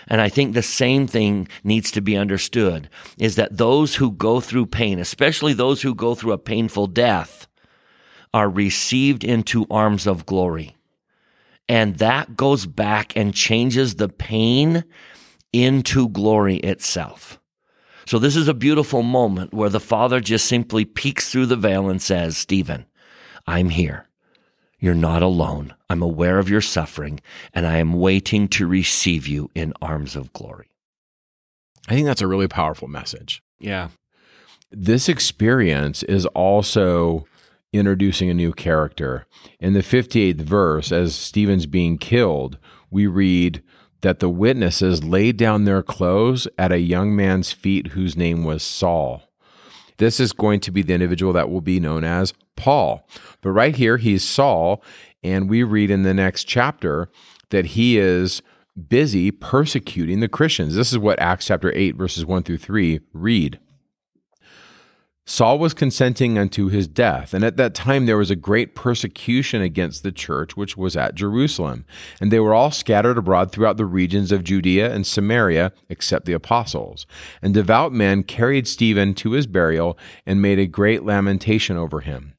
And 0.09 0.21
I 0.21 0.29
think 0.29 0.55
the 0.55 0.63
same 0.63 1.07
thing 1.07 1.49
needs 1.65 1.91
to 1.93 2.01
be 2.01 2.17
understood 2.17 2.89
is 3.19 3.37
that 3.37 3.57
those 3.57 3.97
who 3.97 4.13
go 4.13 4.41
through 4.41 4.67
pain, 4.67 4.99
especially 4.99 5.53
those 5.53 5.83
who 5.83 5.95
go 5.95 6.15
through 6.15 6.33
a 6.33 6.39
painful 6.39 6.87
death, 6.87 7.49
are 8.33 8.49
received 8.49 9.25
into 9.25 9.67
arms 9.71 10.07
of 10.07 10.27
glory. 10.27 10.77
And 11.69 11.97
that 11.97 12.37
goes 12.37 12.67
back 12.67 13.17
and 13.17 13.35
changes 13.35 13.97
the 13.97 14.09
pain 14.09 14.85
into 15.53 16.09
glory 16.09 16.57
itself. 16.59 17.41
So 18.07 18.21
this 18.21 18.37
is 18.37 18.47
a 18.47 18.55
beautiful 18.55 19.03
moment 19.03 19.53
where 19.53 19.71
the 19.71 19.81
father 19.81 20.21
just 20.21 20.47
simply 20.47 20.85
peeks 20.85 21.31
through 21.31 21.47
the 21.47 21.57
veil 21.57 21.89
and 21.89 22.01
says, 22.01 22.37
Stephen, 22.37 22.87
I'm 23.47 23.71
here. 23.71 24.06
You're 24.79 24.95
not 24.95 25.23
alone. 25.23 25.75
I'm 25.89 26.03
aware 26.03 26.39
of 26.39 26.51
your 26.51 26.61
suffering 26.61 27.21
and 27.55 27.67
I 27.67 27.79
am 27.79 27.95
waiting 27.95 28.49
to 28.49 28.67
receive 28.67 29.27
you 29.27 29.51
in 29.55 29.73
arms 29.81 30.17
of 30.17 30.33
glory. 30.33 30.69
I 31.89 31.95
think 31.95 32.07
that's 32.07 32.21
a 32.21 32.27
really 32.27 32.49
powerful 32.49 32.89
message. 32.89 33.43
Yeah. 33.59 33.89
This 34.71 35.09
experience 35.09 36.03
is 36.03 36.27
also 36.27 37.27
introducing 37.73 38.31
a 38.31 38.35
new 38.35 38.53
character. 38.53 39.27
In 39.61 39.73
the 39.73 39.81
58th 39.81 40.41
verse, 40.41 40.93
as 40.93 41.15
Stephen's 41.15 41.67
being 41.67 41.99
killed, 41.99 42.59
we 42.91 43.07
read, 43.07 43.63
that 44.03 44.19
the 44.21 44.29
witnesses 44.29 45.03
laid 45.03 45.37
down 45.37 45.65
their 45.65 45.83
clothes 45.83 46.47
at 46.59 46.71
a 46.71 46.79
young 46.79 47.17
man's 47.17 47.53
feet 47.53 47.89
whose 47.89 48.17
name 48.17 48.45
was 48.45 48.63
Saul. 48.63 49.23
This 49.99 50.21
is 50.21 50.33
going 50.33 50.61
to 50.61 50.71
be 50.71 50.83
the 50.83 50.95
individual 50.95 51.33
that 51.33 51.51
will 51.51 51.61
be 51.61 51.81
known 51.81 52.05
as 52.05 52.35
Paul. 52.57 53.09
But 53.41 53.51
right 53.51 53.75
here, 53.75 53.97
he's 53.97 54.25
Saul, 54.25 54.83
and 55.23 55.49
we 55.49 55.63
read 55.63 55.91
in 55.91 56.03
the 56.03 56.15
next 56.15 56.45
chapter 56.45 57.09
that 57.51 57.67
he 57.67 57.99
is 57.99 58.43
busy 58.89 59.31
persecuting 59.31 60.21
the 60.21 60.29
Christians. 60.29 60.75
This 60.75 60.93
is 60.93 60.99
what 60.99 61.19
Acts 61.19 61.47
chapter 61.47 61.73
8, 61.75 61.97
verses 61.97 62.27
1 62.27 62.43
through 62.43 62.59
3 62.59 63.01
read. 63.13 63.59
Saul 65.29 65.59
was 65.59 65.75
consenting 65.75 66.39
unto 66.39 66.69
his 66.69 66.87
death, 66.87 67.35
and 67.35 67.45
at 67.45 67.57
that 67.57 67.75
time 67.75 68.07
there 68.07 68.17
was 68.17 68.31
a 68.31 68.37
great 68.37 68.77
persecution 68.77 69.61
against 69.61 70.05
the 70.05 70.13
church 70.13 70.57
which 70.57 70.77
was 70.77 70.97
at 70.97 71.17
Jerusalem, 71.17 71.85
and 72.21 72.31
they 72.31 72.39
were 72.39 72.55
all 72.55 72.71
scattered 72.71 73.19
abroad 73.19 73.51
throughout 73.51 73.77
the 73.77 73.85
regions 73.85 74.31
of 74.31 74.45
Judea 74.45 74.95
and 74.95 75.05
Samaria, 75.05 75.73
except 75.89 76.27
the 76.27 76.33
apostles. 76.33 77.07
And 77.43 77.53
devout 77.53 77.93
men 77.93 78.23
carried 78.23 78.69
Stephen 78.69 79.15
to 79.15 79.33
his 79.33 79.49
burial 79.49 79.99
and 80.25 80.41
made 80.41 80.61
a 80.61 80.67
great 80.67 81.03
lamentation 81.03 81.77
over 81.77 82.01
him. 82.01 82.35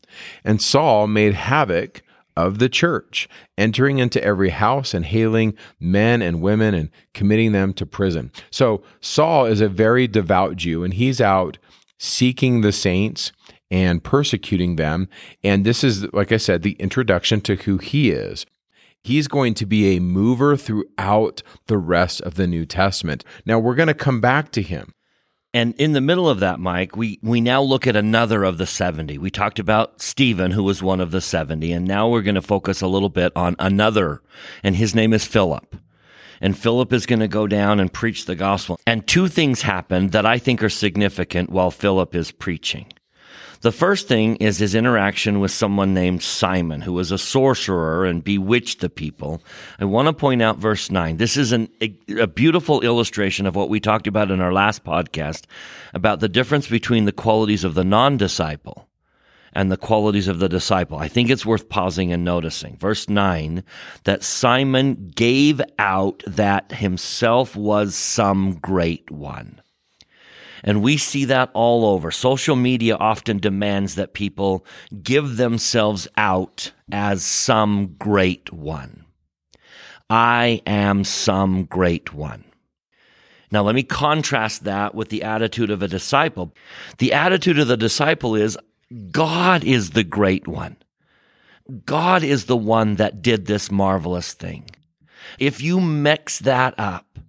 And 0.45 0.61
Saul 0.61 1.07
made 1.07 1.33
havoc 1.33 2.01
of 2.37 2.59
the 2.59 2.69
church, 2.69 3.27
entering 3.57 3.97
into 3.97 4.23
every 4.23 4.49
house 4.49 4.93
and 4.93 5.03
hailing 5.03 5.57
men 5.79 6.21
and 6.21 6.39
women 6.39 6.73
and 6.73 6.89
committing 7.13 7.51
them 7.51 7.73
to 7.73 7.85
prison. 7.85 8.31
So 8.51 8.83
Saul 9.01 9.45
is 9.45 9.59
a 9.59 9.67
very 9.67 10.07
devout 10.07 10.55
Jew, 10.55 10.83
and 10.83 10.93
he's 10.93 11.19
out 11.19 11.57
seeking 11.97 12.61
the 12.61 12.71
saints 12.71 13.31
and 13.69 14.03
persecuting 14.03 14.75
them. 14.75 15.09
And 15.43 15.65
this 15.65 15.83
is, 15.83 16.11
like 16.13 16.31
I 16.31 16.37
said, 16.37 16.61
the 16.61 16.73
introduction 16.73 17.41
to 17.41 17.55
who 17.55 17.77
he 17.77 18.11
is. 18.11 18.45
He's 19.03 19.27
going 19.27 19.53
to 19.55 19.65
be 19.65 19.95
a 19.95 20.01
mover 20.01 20.57
throughout 20.57 21.41
the 21.67 21.77
rest 21.77 22.21
of 22.21 22.35
the 22.35 22.47
New 22.47 22.65
Testament. 22.65 23.23
Now, 23.45 23.59
we're 23.59 23.75
going 23.75 23.87
to 23.87 23.93
come 23.93 24.19
back 24.19 24.51
to 24.51 24.61
him. 24.61 24.93
And 25.53 25.73
in 25.75 25.93
the 25.93 26.01
middle 26.01 26.29
of 26.29 26.39
that, 26.41 26.59
Mike, 26.59 26.95
we, 26.97 27.19
we 27.23 27.39
now 27.39 27.61
look 27.61 27.87
at 27.87 27.95
another 27.95 28.43
of 28.43 28.57
the 28.57 28.67
70. 28.67 29.17
We 29.17 29.31
talked 29.31 29.59
about 29.59 30.01
Stephen, 30.01 30.51
who 30.51 30.63
was 30.63 30.83
one 30.83 30.99
of 30.99 31.11
the 31.11 31.21
70, 31.21 31.71
and 31.71 31.87
now 31.87 32.09
we're 32.09 32.21
going 32.21 32.35
to 32.35 32.41
focus 32.41 32.81
a 32.81 32.87
little 32.87 33.09
bit 33.09 33.31
on 33.35 33.55
another, 33.57 34.21
and 34.61 34.75
his 34.75 34.93
name 34.93 35.13
is 35.13 35.25
Philip 35.25 35.75
and 36.41 36.57
Philip 36.57 36.93
is 36.93 37.05
going 37.05 37.19
to 37.19 37.27
go 37.27 37.47
down 37.47 37.79
and 37.79 37.91
preach 37.91 38.25
the 38.25 38.35
gospel. 38.35 38.79
And 38.85 39.05
two 39.05 39.27
things 39.27 39.61
happen 39.61 40.09
that 40.09 40.25
I 40.25 40.37
think 40.37 40.63
are 40.63 40.69
significant 40.69 41.49
while 41.49 41.71
Philip 41.71 42.15
is 42.15 42.31
preaching. 42.31 42.91
The 43.61 43.71
first 43.71 44.07
thing 44.07 44.35
is 44.35 44.59
his 44.59 44.75
interaction 44.75 45.39
with 45.39 45.49
someone 45.49 45.93
named 45.93 46.21
Simon, 46.21 46.81
who 46.81 46.93
was 46.93 47.11
a 47.11 47.17
sorcerer 47.17 48.05
and 48.05 48.23
bewitched 48.23 48.81
the 48.81 48.89
people. 48.89 49.41
I 49.79 49.85
want 49.85 50.07
to 50.07 50.13
point 50.13 50.43
out 50.43 50.57
verse 50.57 50.91
9. 50.91 51.17
This 51.17 51.37
is 51.37 51.51
an, 51.51 51.67
a 52.19 52.27
beautiful 52.27 52.81
illustration 52.81 53.47
of 53.47 53.55
what 53.55 53.69
we 53.69 53.79
talked 53.79 54.05
about 54.05 54.29
in 54.29 54.41
our 54.41 54.53
last 54.53 54.83
podcast 54.83 55.45
about 55.95 56.19
the 56.19 56.29
difference 56.29 56.67
between 56.67 57.05
the 57.05 57.11
qualities 57.11 57.63
of 57.63 57.73
the 57.73 57.83
non 57.83 58.17
disciple 58.17 58.86
and 59.57 59.71
the 59.71 59.75
qualities 59.75 60.27
of 60.27 60.37
the 60.37 60.47
disciple. 60.47 60.99
I 60.99 61.07
think 61.07 61.31
it's 61.31 61.43
worth 61.45 61.67
pausing 61.67 62.13
and 62.13 62.23
noticing. 62.23 62.77
Verse 62.77 63.09
9 63.09 63.63
that 64.03 64.23
Simon 64.23 65.11
gave 65.15 65.59
out 65.79 66.21
that 66.27 66.71
himself 66.73 67.55
was 67.55 67.95
some 67.95 68.59
great 68.59 69.09
one. 69.09 69.59
And 70.63 70.83
we 70.83 70.97
see 70.97 71.25
that 71.25 71.49
all 71.55 71.85
over. 71.85 72.11
Social 72.11 72.55
media 72.55 72.97
often 72.97 73.39
demands 73.39 73.95
that 73.95 74.13
people 74.13 74.63
give 75.01 75.37
themselves 75.37 76.07
out 76.15 76.71
as 76.91 77.23
some 77.23 77.95
great 77.97 78.53
one. 78.53 79.05
I 80.07 80.61
am 80.67 81.03
some 81.03 81.65
great 81.65 82.13
one. 82.13 82.43
Now, 83.49 83.63
let 83.63 83.73
me 83.73 83.83
contrast 83.83 84.65
that 84.65 84.93
with 84.93 85.09
the 85.09 85.23
attitude 85.23 85.71
of 85.71 85.81
a 85.81 85.87
disciple. 85.87 86.53
The 86.99 87.13
attitude 87.13 87.57
of 87.57 87.67
the 87.67 87.77
disciple 87.77 88.35
is, 88.35 88.55
Mm. 88.91 89.11
God 89.11 89.63
is 89.63 89.91
the 89.91 90.03
great 90.03 90.47
one. 90.47 90.77
God 91.85 92.23
is 92.23 92.45
the 92.45 92.57
one 92.57 92.95
that 92.95 93.21
did 93.21 93.45
this 93.45 93.69
marvelous 93.69 94.33
thing. 94.33 94.69
If 95.39 95.61
you 95.61 95.81
mix 95.81 96.39
that 96.39 96.73
up 96.77 97.19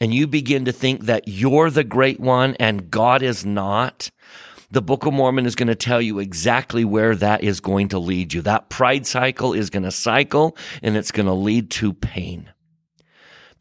and 0.00 0.14
you 0.14 0.26
begin 0.26 0.64
to 0.66 0.72
think 0.72 1.02
that 1.02 1.26
you're 1.26 1.70
the 1.70 1.84
great 1.84 2.20
one 2.20 2.54
and 2.60 2.90
God 2.90 3.22
is 3.22 3.44
not, 3.44 4.10
the 4.70 4.82
Book 4.82 5.06
of 5.06 5.12
Mormon 5.12 5.46
is 5.46 5.54
going 5.54 5.68
to 5.68 5.74
tell 5.74 6.00
you 6.00 6.18
exactly 6.18 6.84
where 6.84 7.14
that 7.16 7.42
is 7.42 7.60
going 7.60 7.88
to 7.88 7.98
lead 7.98 8.32
you. 8.32 8.42
That 8.42 8.68
pride 8.68 9.06
cycle 9.06 9.52
is 9.52 9.70
going 9.70 9.82
to 9.82 9.90
cycle 9.90 10.56
and 10.82 10.96
it's 10.96 11.12
going 11.12 11.26
to 11.26 11.32
lead 11.32 11.70
to 11.72 11.92
pain. 11.92 12.50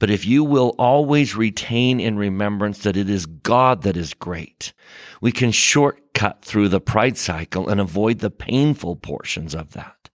But 0.03 0.09
if 0.09 0.25
you 0.25 0.43
will 0.43 0.75
always 0.77 1.33
retain 1.33 2.01
in 2.01 2.17
remembrance 2.17 2.79
that 2.79 2.97
it 2.97 3.09
is 3.09 3.25
God 3.25 3.83
that 3.83 3.95
is 3.95 4.13
great, 4.13 4.73
we 5.21 5.31
can 5.31 5.53
shortcut 5.53 6.43
through 6.43 6.67
the 6.67 6.81
pride 6.81 7.17
cycle 7.17 7.69
and 7.69 7.79
avoid 7.79 8.19
the 8.19 8.29
painful 8.29 8.97
portions 8.97 9.55
of 9.55 9.71
that. 9.71 10.09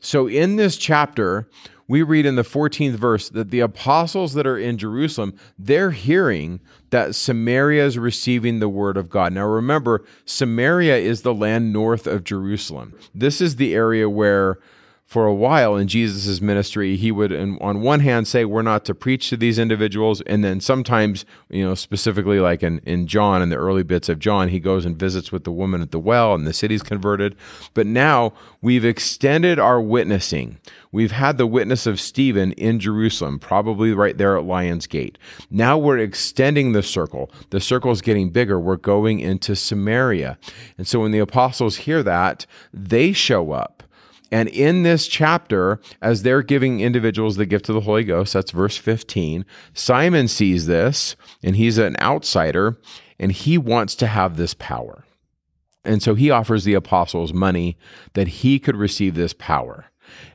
So, 0.00 0.26
in 0.26 0.56
this 0.56 0.76
chapter, 0.76 1.48
we 1.86 2.02
read 2.02 2.26
in 2.26 2.34
the 2.34 2.42
14th 2.42 2.96
verse 2.96 3.28
that 3.28 3.52
the 3.52 3.60
apostles 3.60 4.34
that 4.34 4.44
are 4.44 4.58
in 4.58 4.76
Jerusalem, 4.76 5.34
they're 5.56 5.92
hearing 5.92 6.58
that 6.90 7.14
Samaria 7.14 7.86
is 7.86 7.96
receiving 7.96 8.58
the 8.58 8.68
word 8.68 8.96
of 8.96 9.08
God. 9.08 9.32
Now 9.32 9.46
remember, 9.46 10.04
Samaria 10.24 10.96
is 10.96 11.22
the 11.22 11.32
land 11.32 11.72
north 11.72 12.08
of 12.08 12.24
Jerusalem. 12.24 12.98
This 13.14 13.40
is 13.40 13.54
the 13.54 13.72
area 13.72 14.10
where 14.10 14.58
for 15.10 15.26
a 15.26 15.34
while 15.34 15.74
in 15.74 15.88
Jesus' 15.88 16.40
ministry, 16.40 16.94
he 16.94 17.10
would, 17.10 17.32
on 17.32 17.80
one 17.80 17.98
hand, 17.98 18.28
say, 18.28 18.44
We're 18.44 18.62
not 18.62 18.84
to 18.84 18.94
preach 18.94 19.28
to 19.30 19.36
these 19.36 19.58
individuals. 19.58 20.20
And 20.20 20.44
then 20.44 20.60
sometimes, 20.60 21.24
you 21.48 21.64
know, 21.64 21.74
specifically 21.74 22.38
like 22.38 22.62
in, 22.62 22.78
in 22.86 23.08
John, 23.08 23.42
in 23.42 23.48
the 23.48 23.56
early 23.56 23.82
bits 23.82 24.08
of 24.08 24.20
John, 24.20 24.50
he 24.50 24.60
goes 24.60 24.84
and 24.86 24.96
visits 24.96 25.32
with 25.32 25.42
the 25.42 25.50
woman 25.50 25.82
at 25.82 25.90
the 25.90 25.98
well 25.98 26.32
and 26.32 26.46
the 26.46 26.52
city's 26.52 26.84
converted. 26.84 27.34
But 27.74 27.88
now 27.88 28.34
we've 28.62 28.84
extended 28.84 29.58
our 29.58 29.80
witnessing. 29.80 30.58
We've 30.92 31.10
had 31.10 31.38
the 31.38 31.46
witness 31.46 31.88
of 31.88 32.00
Stephen 32.00 32.52
in 32.52 32.78
Jerusalem, 32.78 33.40
probably 33.40 33.92
right 33.92 34.16
there 34.16 34.36
at 34.36 34.44
Lion's 34.44 34.86
Gate. 34.86 35.18
Now 35.50 35.76
we're 35.76 35.98
extending 35.98 36.70
the 36.70 36.84
circle. 36.84 37.32
The 37.50 37.60
circle 37.60 37.90
is 37.90 38.00
getting 38.00 38.30
bigger. 38.30 38.60
We're 38.60 38.76
going 38.76 39.18
into 39.18 39.56
Samaria. 39.56 40.38
And 40.78 40.86
so 40.86 41.00
when 41.00 41.10
the 41.10 41.18
apostles 41.18 41.78
hear 41.78 42.04
that, 42.04 42.46
they 42.72 43.12
show 43.12 43.50
up 43.50 43.82
and 44.30 44.48
in 44.48 44.82
this 44.82 45.06
chapter, 45.06 45.80
as 46.00 46.22
they're 46.22 46.42
giving 46.42 46.80
individuals 46.80 47.36
the 47.36 47.46
gift 47.46 47.68
of 47.68 47.74
the 47.74 47.80
Holy 47.80 48.04
Ghost, 48.04 48.32
that's 48.32 48.52
verse 48.52 48.76
15, 48.76 49.44
Simon 49.74 50.28
sees 50.28 50.66
this 50.66 51.16
and 51.42 51.56
he's 51.56 51.78
an 51.78 51.96
outsider 52.00 52.78
and 53.18 53.32
he 53.32 53.58
wants 53.58 53.94
to 53.96 54.06
have 54.06 54.36
this 54.36 54.54
power. 54.54 55.04
And 55.84 56.02
so 56.02 56.14
he 56.14 56.30
offers 56.30 56.64
the 56.64 56.74
apostles 56.74 57.32
money 57.32 57.76
that 58.12 58.28
he 58.28 58.58
could 58.58 58.76
receive 58.76 59.14
this 59.14 59.32
power. 59.32 59.86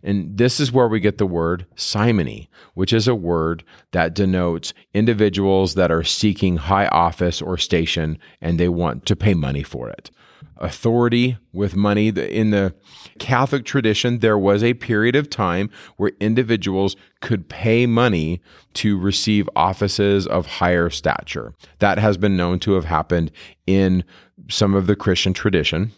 And 0.01 0.37
this 0.37 0.59
is 0.59 0.71
where 0.71 0.87
we 0.87 0.99
get 0.99 1.17
the 1.17 1.25
word 1.25 1.65
simony, 1.75 2.49
which 2.73 2.93
is 2.93 3.07
a 3.07 3.15
word 3.15 3.63
that 3.91 4.13
denotes 4.13 4.73
individuals 4.93 5.75
that 5.75 5.91
are 5.91 6.03
seeking 6.03 6.57
high 6.57 6.87
office 6.87 7.41
or 7.41 7.57
station 7.57 8.17
and 8.41 8.59
they 8.59 8.69
want 8.69 9.05
to 9.05 9.15
pay 9.15 9.33
money 9.33 9.63
for 9.63 9.89
it 9.89 10.11
authority 10.57 11.37
with 11.53 11.75
money. 11.75 12.07
In 12.09 12.51
the 12.51 12.73
Catholic 13.19 13.65
tradition, 13.65 14.19
there 14.19 14.37
was 14.37 14.63
a 14.63 14.73
period 14.75 15.15
of 15.15 15.29
time 15.29 15.69
where 15.97 16.11
individuals 16.19 16.95
could 17.21 17.49
pay 17.49 17.85
money 17.85 18.41
to 18.75 18.97
receive 18.97 19.49
offices 19.55 20.27
of 20.27 20.45
higher 20.45 20.89
stature. 20.89 21.53
That 21.79 21.97
has 21.97 22.17
been 22.17 22.37
known 22.37 22.59
to 22.59 22.73
have 22.73 22.85
happened 22.85 23.31
in 23.67 24.03
some 24.49 24.73
of 24.73 24.87
the 24.87 24.95
Christian 24.95 25.33
tradition. 25.33 25.91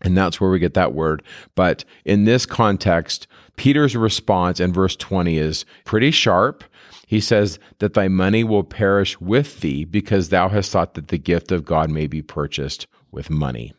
And 0.00 0.16
that's 0.16 0.40
where 0.40 0.50
we 0.50 0.60
get 0.60 0.74
that 0.74 0.94
word. 0.94 1.24
But 1.56 1.84
in 2.04 2.24
this 2.24 2.46
context, 2.46 3.26
Peter's 3.56 3.96
response 3.96 4.60
in 4.60 4.72
verse 4.72 4.94
20 4.94 5.38
is 5.38 5.64
pretty 5.84 6.12
sharp. 6.12 6.62
He 7.08 7.20
says 7.20 7.58
that 7.78 7.94
thy 7.94 8.06
money 8.06 8.44
will 8.44 8.62
perish 8.62 9.20
with 9.20 9.60
thee 9.60 9.84
because 9.84 10.28
thou 10.28 10.48
hast 10.48 10.70
thought 10.70 10.94
that 10.94 11.08
the 11.08 11.18
gift 11.18 11.50
of 11.50 11.64
God 11.64 11.90
may 11.90 12.06
be 12.06 12.22
purchased 12.22 12.86
with 13.10 13.30
money. 13.30 13.72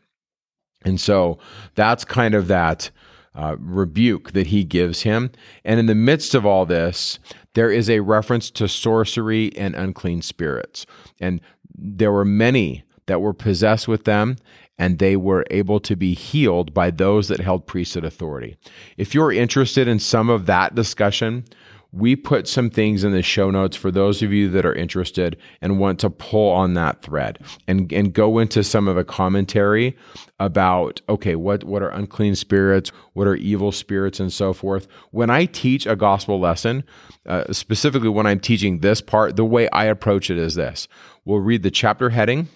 And 0.86 1.00
so 1.00 1.40
that's 1.76 2.06
kind 2.06 2.34
of 2.34 2.48
that 2.48 2.92
uh, 3.36 3.56
rebuke 3.60 4.32
that 4.32 4.48
he 4.48 4.64
gives 4.64 5.02
him. 5.02 5.32
And 5.64 5.80
in 5.80 5.86
the 5.86 5.96
midst 5.96 6.36
of 6.36 6.46
all 6.46 6.66
this, 6.66 7.20
there 7.54 7.72
is 7.72 7.90
a 7.90 8.00
reference 8.00 8.50
to 8.52 8.68
sorcery 8.68 9.56
and 9.58 9.76
unclean 9.76 10.22
spirits. 10.22 10.86
And 11.20 11.42
there 11.74 12.12
were 12.12 12.26
many 12.26 12.84
that 13.08 13.22
were 13.22 13.34
possessed 13.34 13.88
with 13.88 14.06
them, 14.06 14.38
and 14.78 15.00
they 15.00 15.16
were 15.16 15.46
able 15.50 15.80
to 15.82 15.96
be 15.96 16.14
healed 16.14 16.74
by 16.74 16.92
those 16.92 17.28
that 17.28 17.40
held 17.40 17.68
priesthood 17.68 18.06
authority. 18.06 18.56
If 18.98 19.14
you're 19.14 19.32
interested 19.32 19.88
in 19.88 20.00
some 20.00 20.30
of 20.30 20.46
that 20.46 20.76
discussion, 20.76 21.46
we 21.92 22.16
put 22.16 22.48
some 22.48 22.70
things 22.70 23.04
in 23.04 23.12
the 23.12 23.22
show 23.22 23.50
notes 23.50 23.76
for 23.76 23.90
those 23.90 24.22
of 24.22 24.32
you 24.32 24.50
that 24.50 24.66
are 24.66 24.74
interested 24.74 25.38
and 25.62 25.80
want 25.80 26.00
to 26.00 26.10
pull 26.10 26.52
on 26.52 26.76
that 26.76 27.02
thread 27.02 27.40
and, 27.68 27.92
and 27.92 28.14
go 28.14 28.38
into 28.38 28.64
some 28.64 28.88
of 28.88 28.96
the 28.96 29.04
commentary 29.04 29.98
about 30.40 31.02
okay 31.10 31.36
what 31.36 31.64
what 31.64 31.82
are 31.82 31.90
unclean 31.90 32.36
spirits? 32.36 32.92
What 33.14 33.28
are 33.28 33.36
evil 33.36 33.72
spirits 33.72 34.20
and 34.20 34.32
so 34.32 34.54
forth? 34.54 34.88
When 35.12 35.30
i 35.30 35.46
teach 35.46 35.86
a 35.86 35.96
gospel 35.96 36.40
lesson 36.40 36.84
uh, 37.26 37.52
specifically 37.52 38.10
when 38.10 38.28
i'm 38.28 38.40
teaching 38.40 38.80
this 38.80 39.02
part 39.02 39.36
the 39.36 39.46
way 39.46 39.68
i 39.70 39.86
approach 39.86 40.30
it 40.30 40.38
is 40.38 40.56
this. 40.56 40.88
We'll 41.26 41.40
read 41.40 41.64
the 41.64 41.72
chapter 41.72 42.10
heading 42.10 42.48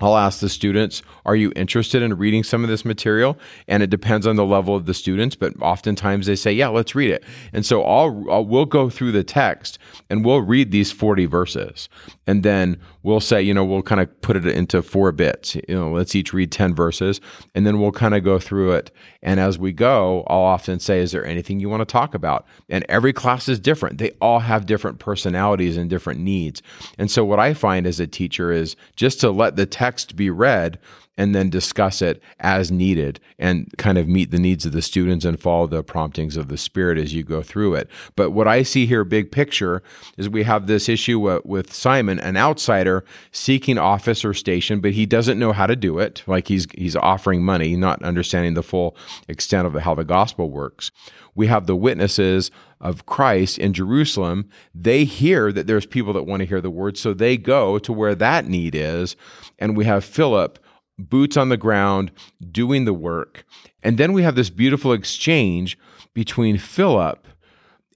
I'll 0.00 0.16
ask 0.16 0.40
the 0.40 0.48
students, 0.48 1.02
are 1.24 1.36
you 1.36 1.52
interested 1.56 2.02
in 2.02 2.16
reading 2.18 2.44
some 2.44 2.62
of 2.62 2.68
this 2.68 2.84
material? 2.84 3.38
And 3.66 3.82
it 3.82 3.90
depends 3.90 4.26
on 4.26 4.36
the 4.36 4.44
level 4.44 4.76
of 4.76 4.86
the 4.86 4.94
students, 4.94 5.34
but 5.34 5.54
oftentimes 5.60 6.26
they 6.26 6.36
say, 6.36 6.52
yeah, 6.52 6.68
let's 6.68 6.94
read 6.94 7.10
it. 7.10 7.24
And 7.52 7.64
so 7.64 7.82
I'll, 7.82 8.24
I'll, 8.30 8.44
we'll 8.44 8.66
go 8.66 8.90
through 8.90 9.12
the 9.12 9.24
text 9.24 9.78
and 10.10 10.24
we'll 10.24 10.42
read 10.42 10.70
these 10.70 10.92
40 10.92 11.26
verses. 11.26 11.88
And 12.26 12.42
then 12.42 12.78
we'll 13.02 13.20
say, 13.20 13.40
you 13.40 13.54
know, 13.54 13.64
we'll 13.64 13.82
kind 13.82 14.00
of 14.00 14.20
put 14.20 14.36
it 14.36 14.46
into 14.46 14.82
four 14.82 15.12
bits. 15.12 15.54
You 15.54 15.74
know, 15.74 15.92
let's 15.92 16.14
each 16.14 16.32
read 16.34 16.52
10 16.52 16.74
verses 16.74 17.20
and 17.54 17.66
then 17.66 17.80
we'll 17.80 17.92
kind 17.92 18.14
of 18.14 18.22
go 18.22 18.38
through 18.38 18.72
it. 18.72 18.90
And 19.22 19.40
as 19.40 19.58
we 19.58 19.72
go, 19.72 20.24
I'll 20.28 20.40
often 20.40 20.78
say, 20.78 21.00
is 21.00 21.12
there 21.12 21.24
anything 21.24 21.58
you 21.58 21.70
want 21.70 21.80
to 21.80 21.92
talk 21.92 22.14
about? 22.14 22.46
And 22.68 22.84
every 22.88 23.12
class 23.12 23.48
is 23.48 23.58
different. 23.58 23.98
They 23.98 24.10
all 24.20 24.40
have 24.40 24.66
different 24.66 24.98
personalities 24.98 25.76
and 25.76 25.88
different 25.88 26.20
needs. 26.20 26.62
And 26.98 27.10
so 27.10 27.24
what 27.24 27.40
I 27.40 27.54
find 27.54 27.86
as 27.86 27.98
a 27.98 28.06
teacher 28.06 28.52
is 28.52 28.76
just 28.94 29.20
to 29.20 29.30
let 29.30 29.56
the 29.56 29.66
text 29.66 29.85
text 29.86 30.16
be 30.16 30.30
read 30.30 30.78
and 31.18 31.34
then 31.34 31.48
discuss 31.48 32.02
it 32.02 32.22
as 32.40 32.70
needed 32.70 33.20
and 33.38 33.72
kind 33.78 33.96
of 33.96 34.08
meet 34.08 34.30
the 34.30 34.38
needs 34.38 34.66
of 34.66 34.72
the 34.72 34.82
students 34.82 35.24
and 35.24 35.40
follow 35.40 35.66
the 35.66 35.82
promptings 35.82 36.36
of 36.36 36.48
the 36.48 36.58
spirit 36.58 36.98
as 36.98 37.14
you 37.14 37.22
go 37.22 37.42
through 37.42 37.74
it. 37.74 37.88
But 38.16 38.32
what 38.32 38.48
I 38.48 38.62
see 38.62 38.84
here, 38.86 39.04
big 39.04 39.30
picture, 39.32 39.82
is 40.18 40.28
we 40.28 40.42
have 40.42 40.66
this 40.66 40.88
issue 40.88 41.40
with 41.44 41.72
Simon, 41.72 42.18
an 42.20 42.36
outsider 42.36 43.04
seeking 43.32 43.78
office 43.78 44.24
or 44.24 44.34
station, 44.34 44.80
but 44.80 44.92
he 44.92 45.06
doesn't 45.06 45.38
know 45.38 45.52
how 45.52 45.66
to 45.66 45.76
do 45.76 45.98
it. 45.98 46.22
Like 46.26 46.48
he's 46.48 46.66
he's 46.74 46.96
offering 46.96 47.42
money, 47.42 47.76
not 47.76 48.02
understanding 48.02 48.54
the 48.54 48.62
full 48.62 48.96
extent 49.28 49.66
of 49.66 49.74
how 49.74 49.94
the 49.94 50.04
gospel 50.04 50.50
works. 50.50 50.90
We 51.34 51.46
have 51.48 51.66
the 51.66 51.76
witnesses 51.76 52.50
of 52.80 53.06
Christ 53.06 53.58
in 53.58 53.72
Jerusalem. 53.72 54.48
They 54.74 55.04
hear 55.04 55.52
that 55.52 55.66
there's 55.66 55.86
people 55.86 56.12
that 56.14 56.24
want 56.24 56.40
to 56.40 56.46
hear 56.46 56.60
the 56.60 56.70
word, 56.70 56.98
so 56.98 57.14
they 57.14 57.36
go 57.36 57.78
to 57.78 57.92
where 57.92 58.14
that 58.14 58.46
need 58.46 58.74
is. 58.74 59.16
And 59.58 59.76
we 59.76 59.84
have 59.84 60.04
Philip 60.04 60.58
boots 60.98 61.36
on 61.36 61.48
the 61.48 61.56
ground, 61.56 62.10
doing 62.50 62.84
the 62.84 62.94
work. 62.94 63.44
And 63.82 63.98
then 63.98 64.12
we 64.12 64.22
have 64.22 64.34
this 64.34 64.50
beautiful 64.50 64.92
exchange 64.92 65.78
between 66.14 66.58
Philip 66.58 67.26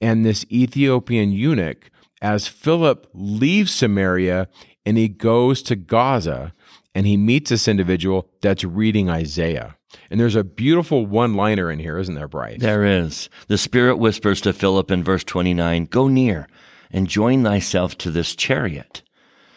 and 0.00 0.24
this 0.24 0.44
Ethiopian 0.50 1.32
eunuch 1.32 1.90
as 2.20 2.46
Philip 2.46 3.08
leaves 3.14 3.72
Samaria 3.72 4.48
and 4.84 4.96
he 4.96 5.08
goes 5.08 5.62
to 5.62 5.76
Gaza 5.76 6.52
and 6.94 7.06
he 7.06 7.16
meets 7.16 7.50
this 7.50 7.68
individual 7.68 8.28
that's 8.40 8.64
reading 8.64 9.08
Isaiah. 9.08 9.76
And 10.10 10.20
there's 10.20 10.36
a 10.36 10.44
beautiful 10.44 11.06
one 11.06 11.34
liner 11.34 11.70
in 11.70 11.78
here, 11.78 11.98
isn't 11.98 12.14
there, 12.14 12.28
Bryce? 12.28 12.60
There 12.60 12.84
is. 12.84 13.28
The 13.48 13.58
Spirit 13.58 13.96
whispers 13.96 14.40
to 14.42 14.52
Philip 14.52 14.90
in 14.90 15.04
verse 15.04 15.24
29 15.24 15.86
Go 15.86 16.08
near 16.08 16.48
and 16.90 17.08
join 17.08 17.44
thyself 17.44 17.96
to 17.98 18.10
this 18.10 18.34
chariot. 18.34 19.02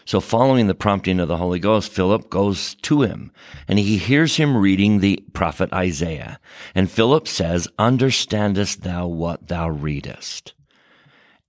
So, 0.06 0.20
following 0.20 0.68
the 0.68 0.76
prompting 0.76 1.20
of 1.20 1.28
the 1.28 1.38
Holy 1.38 1.60
Ghost, 1.60 1.92
Philip 1.92 2.30
goes 2.30 2.76
to 2.76 3.02
him 3.04 3.32
and 3.68 3.80
he 3.80 3.98
hears 3.98 4.36
him 4.36 4.58
reading 4.58 5.00
the 5.00 5.24
prophet 5.34 5.72
Isaiah. 5.72 6.40
And 6.76 6.92
Philip 6.92 7.28
says, 7.28 7.68
Understandest 7.80 8.82
thou 8.82 9.08
what 9.08 9.48
thou 9.48 9.70
readest? 9.70 10.54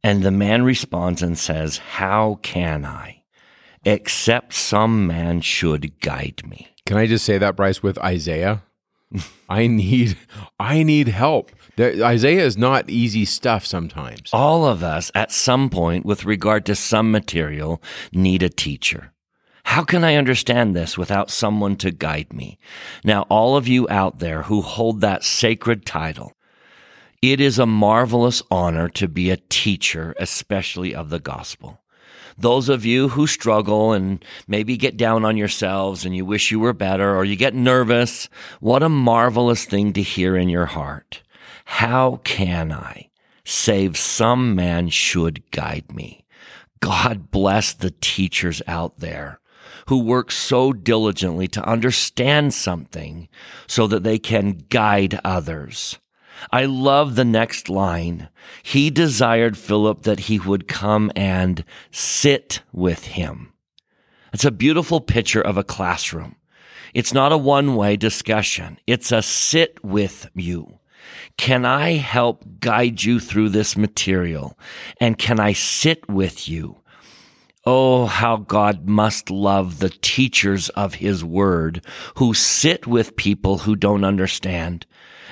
And 0.02 0.22
the 0.22 0.30
man 0.30 0.62
responds 0.62 1.22
and 1.22 1.38
says, 1.38 1.78
How 1.78 2.38
can 2.42 2.84
I? 2.84 3.22
Except 3.84 4.52
some 4.52 5.06
man 5.06 5.40
should 5.40 6.00
guide 6.00 6.42
me. 6.46 6.68
Can 6.86 6.96
I 6.96 7.06
just 7.06 7.24
say 7.24 7.38
that, 7.38 7.56
Bryce, 7.56 7.82
with 7.82 7.98
Isaiah? 7.98 8.62
I 9.48 9.66
need 9.66 10.16
I 10.58 10.82
need 10.82 11.08
help. 11.08 11.50
Isaiah 11.78 12.44
is 12.44 12.56
not 12.56 12.88
easy 12.88 13.24
stuff 13.24 13.66
sometimes. 13.66 14.30
All 14.32 14.64
of 14.64 14.82
us 14.82 15.10
at 15.14 15.32
some 15.32 15.70
point 15.70 16.06
with 16.06 16.24
regard 16.24 16.66
to 16.66 16.74
some 16.74 17.10
material 17.10 17.82
need 18.12 18.42
a 18.42 18.48
teacher. 18.48 19.12
How 19.64 19.82
can 19.82 20.04
I 20.04 20.14
understand 20.16 20.76
this 20.76 20.96
without 20.96 21.30
someone 21.30 21.76
to 21.76 21.90
guide 21.90 22.32
me? 22.32 22.58
Now, 23.02 23.22
all 23.22 23.56
of 23.56 23.66
you 23.66 23.88
out 23.88 24.18
there 24.18 24.42
who 24.42 24.60
hold 24.60 25.00
that 25.00 25.24
sacred 25.24 25.84
title, 25.84 26.32
it 27.22 27.40
is 27.40 27.58
a 27.58 27.66
marvelous 27.66 28.42
honor 28.50 28.88
to 28.90 29.08
be 29.08 29.30
a 29.30 29.38
teacher, 29.48 30.14
especially 30.18 30.94
of 30.94 31.08
the 31.08 31.18
gospel. 31.18 31.80
Those 32.36 32.68
of 32.68 32.84
you 32.84 33.08
who 33.08 33.26
struggle 33.26 33.92
and 33.92 34.22
maybe 34.46 34.76
get 34.76 34.96
down 34.96 35.24
on 35.24 35.36
yourselves 35.36 36.04
and 36.04 36.14
you 36.14 36.24
wish 36.24 36.50
you 36.50 36.60
were 36.60 36.72
better 36.72 37.16
or 37.16 37.24
you 37.24 37.36
get 37.36 37.54
nervous, 37.54 38.28
what 38.60 38.82
a 38.82 38.88
marvelous 38.88 39.64
thing 39.64 39.92
to 39.94 40.02
hear 40.02 40.36
in 40.36 40.48
your 40.48 40.66
heart. 40.66 41.22
How 41.64 42.20
can 42.24 42.72
I 42.72 43.10
save 43.44 43.96
some 43.96 44.54
man 44.54 44.88
should 44.88 45.50
guide 45.50 45.92
me? 45.92 46.24
God 46.80 47.30
bless 47.30 47.72
the 47.72 47.94
teachers 48.00 48.60
out 48.66 48.98
there 48.98 49.40
who 49.88 49.98
work 49.98 50.30
so 50.30 50.72
diligently 50.72 51.48
to 51.48 51.68
understand 51.68 52.54
something 52.54 53.28
so 53.66 53.86
that 53.86 54.02
they 54.02 54.18
can 54.18 54.64
guide 54.68 55.20
others. 55.24 55.98
I 56.50 56.64
love 56.64 57.14
the 57.14 57.24
next 57.24 57.68
line. 57.68 58.28
He 58.62 58.90
desired 58.90 59.56
Philip 59.56 60.02
that 60.02 60.20
he 60.20 60.38
would 60.38 60.68
come 60.68 61.10
and 61.14 61.64
sit 61.90 62.60
with 62.72 63.04
him. 63.04 63.52
It's 64.32 64.44
a 64.44 64.50
beautiful 64.50 65.00
picture 65.00 65.40
of 65.40 65.56
a 65.56 65.64
classroom. 65.64 66.36
It's 66.92 67.14
not 67.14 67.32
a 67.32 67.38
one 67.38 67.76
way 67.76 67.96
discussion. 67.96 68.78
It's 68.86 69.12
a 69.12 69.22
sit 69.22 69.82
with 69.84 70.28
you. 70.34 70.80
Can 71.36 71.64
I 71.64 71.94
help 71.94 72.44
guide 72.60 73.02
you 73.02 73.20
through 73.20 73.50
this 73.50 73.76
material? 73.76 74.58
And 75.00 75.18
can 75.18 75.40
I 75.40 75.52
sit 75.52 76.08
with 76.08 76.48
you? 76.48 76.80
Oh, 77.66 78.06
how 78.06 78.36
God 78.36 78.88
must 78.88 79.30
love 79.30 79.78
the 79.78 79.88
teachers 79.88 80.68
of 80.70 80.94
his 80.94 81.24
word 81.24 81.84
who 82.16 82.34
sit 82.34 82.86
with 82.86 83.16
people 83.16 83.58
who 83.58 83.74
don't 83.74 84.04
understand 84.04 84.86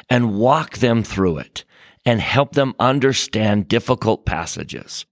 and 0.09 0.35
walk 0.35 0.79
them 0.79 1.03
through 1.03 1.39
it 1.39 1.65
and 2.05 2.21
help 2.21 2.53
them 2.53 2.75
understand 2.81 3.69
difficult 3.69 4.27
passages. 4.27 5.07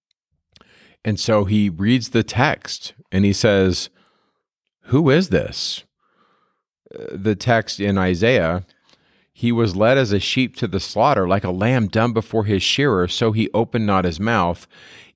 And 1.05 1.21
so 1.21 1.45
he 1.45 1.69
reads 1.69 2.11
the 2.11 2.23
text 2.23 2.95
and 3.13 3.25
he 3.25 3.33
says, 3.33 3.91
Who 4.85 5.11
is 5.11 5.29
this? 5.29 5.85
Uh, 6.93 7.05
the 7.13 7.37
text 7.37 7.81
in 7.81 7.97
Isaiah, 7.97 8.67
he 9.41 9.53
was 9.53 9.75
led 9.75 9.97
as 9.97 10.13
a 10.13 10.21
sheep 10.21 10.55
to 10.55 10.69
the 10.69 10.79
slaughter, 10.79 11.27
like 11.27 11.45
a 11.45 11.51
lamb 11.51 11.89
dumb 11.89 12.13
before 12.13 12.45
his 12.45 12.63
shearer, 12.63 13.09
so 13.09 13.33
he 13.33 13.49
opened 13.55 13.87
not 13.87 14.05
his 14.05 14.21
mouth. 14.21 14.69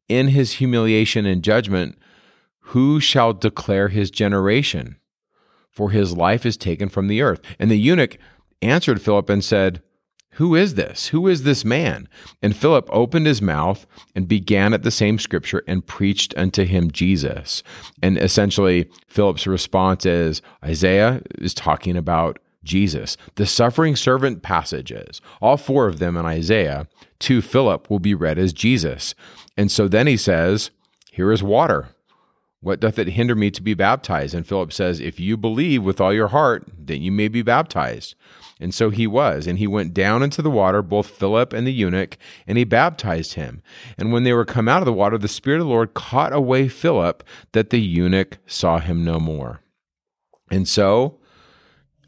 In 0.08 0.28
his 0.28 0.52
humiliation 0.52 1.26
and 1.26 1.44
judgment, 1.44 1.98
who 2.68 3.00
shall 3.00 3.34
declare 3.34 3.88
his 3.88 4.10
generation? 4.10 4.96
For 5.70 5.90
his 5.90 6.16
life 6.16 6.46
is 6.46 6.56
taken 6.56 6.88
from 6.88 7.08
the 7.08 7.20
earth. 7.20 7.42
And 7.58 7.70
the 7.70 7.76
eunuch 7.76 8.16
answered 8.62 9.02
Philip 9.02 9.28
and 9.28 9.44
said, 9.44 9.82
Who 10.36 10.54
is 10.54 10.72
this? 10.72 11.08
Who 11.08 11.28
is 11.28 11.42
this 11.42 11.62
man? 11.62 12.08
And 12.40 12.56
Philip 12.56 12.88
opened 12.90 13.26
his 13.26 13.42
mouth 13.42 13.86
and 14.14 14.26
began 14.26 14.72
at 14.72 14.84
the 14.84 14.90
same 14.90 15.18
scripture 15.18 15.62
and 15.68 15.86
preached 15.86 16.32
unto 16.38 16.64
him 16.64 16.90
Jesus. 16.90 17.62
And 18.02 18.16
essentially, 18.16 18.88
Philip's 19.06 19.46
response 19.46 20.06
is 20.06 20.40
Isaiah 20.64 21.20
is 21.38 21.52
talking 21.52 21.94
about 21.94 22.38
Jesus. 22.64 23.16
The 23.36 23.46
suffering 23.46 23.94
servant 23.96 24.42
passages, 24.42 25.20
all 25.40 25.56
four 25.56 25.86
of 25.86 25.98
them 25.98 26.16
in 26.16 26.26
Isaiah, 26.26 26.88
to 27.20 27.40
Philip 27.40 27.88
will 27.90 28.00
be 28.00 28.14
read 28.14 28.38
as 28.38 28.52
Jesus. 28.52 29.14
And 29.56 29.70
so 29.70 29.86
then 29.88 30.06
he 30.06 30.16
says, 30.16 30.70
Here 31.12 31.30
is 31.30 31.42
water. 31.42 31.88
What 32.60 32.80
doth 32.80 32.98
it 32.98 33.08
hinder 33.08 33.34
me 33.34 33.50
to 33.50 33.62
be 33.62 33.74
baptized? 33.74 34.34
And 34.34 34.46
Philip 34.46 34.72
says, 34.72 34.98
If 34.98 35.20
you 35.20 35.36
believe 35.36 35.82
with 35.82 36.00
all 36.00 36.14
your 36.14 36.28
heart, 36.28 36.66
then 36.78 37.02
you 37.02 37.12
may 37.12 37.28
be 37.28 37.42
baptized. 37.42 38.14
And 38.58 38.74
so 38.74 38.88
he 38.88 39.06
was. 39.06 39.46
And 39.46 39.58
he 39.58 39.66
went 39.66 39.92
down 39.92 40.22
into 40.22 40.40
the 40.40 40.50
water, 40.50 40.80
both 40.80 41.08
Philip 41.08 41.52
and 41.52 41.66
the 41.66 41.72
eunuch, 41.72 42.16
and 42.46 42.56
he 42.56 42.64
baptized 42.64 43.34
him. 43.34 43.62
And 43.98 44.12
when 44.12 44.24
they 44.24 44.32
were 44.32 44.46
come 44.46 44.68
out 44.68 44.80
of 44.80 44.86
the 44.86 44.92
water, 44.92 45.18
the 45.18 45.28
Spirit 45.28 45.60
of 45.60 45.66
the 45.66 45.72
Lord 45.72 45.92
caught 45.92 46.32
away 46.32 46.68
Philip, 46.68 47.22
that 47.52 47.70
the 47.70 47.80
eunuch 47.80 48.38
saw 48.46 48.78
him 48.78 49.04
no 49.04 49.20
more. 49.20 49.60
And 50.50 50.66
so 50.66 51.18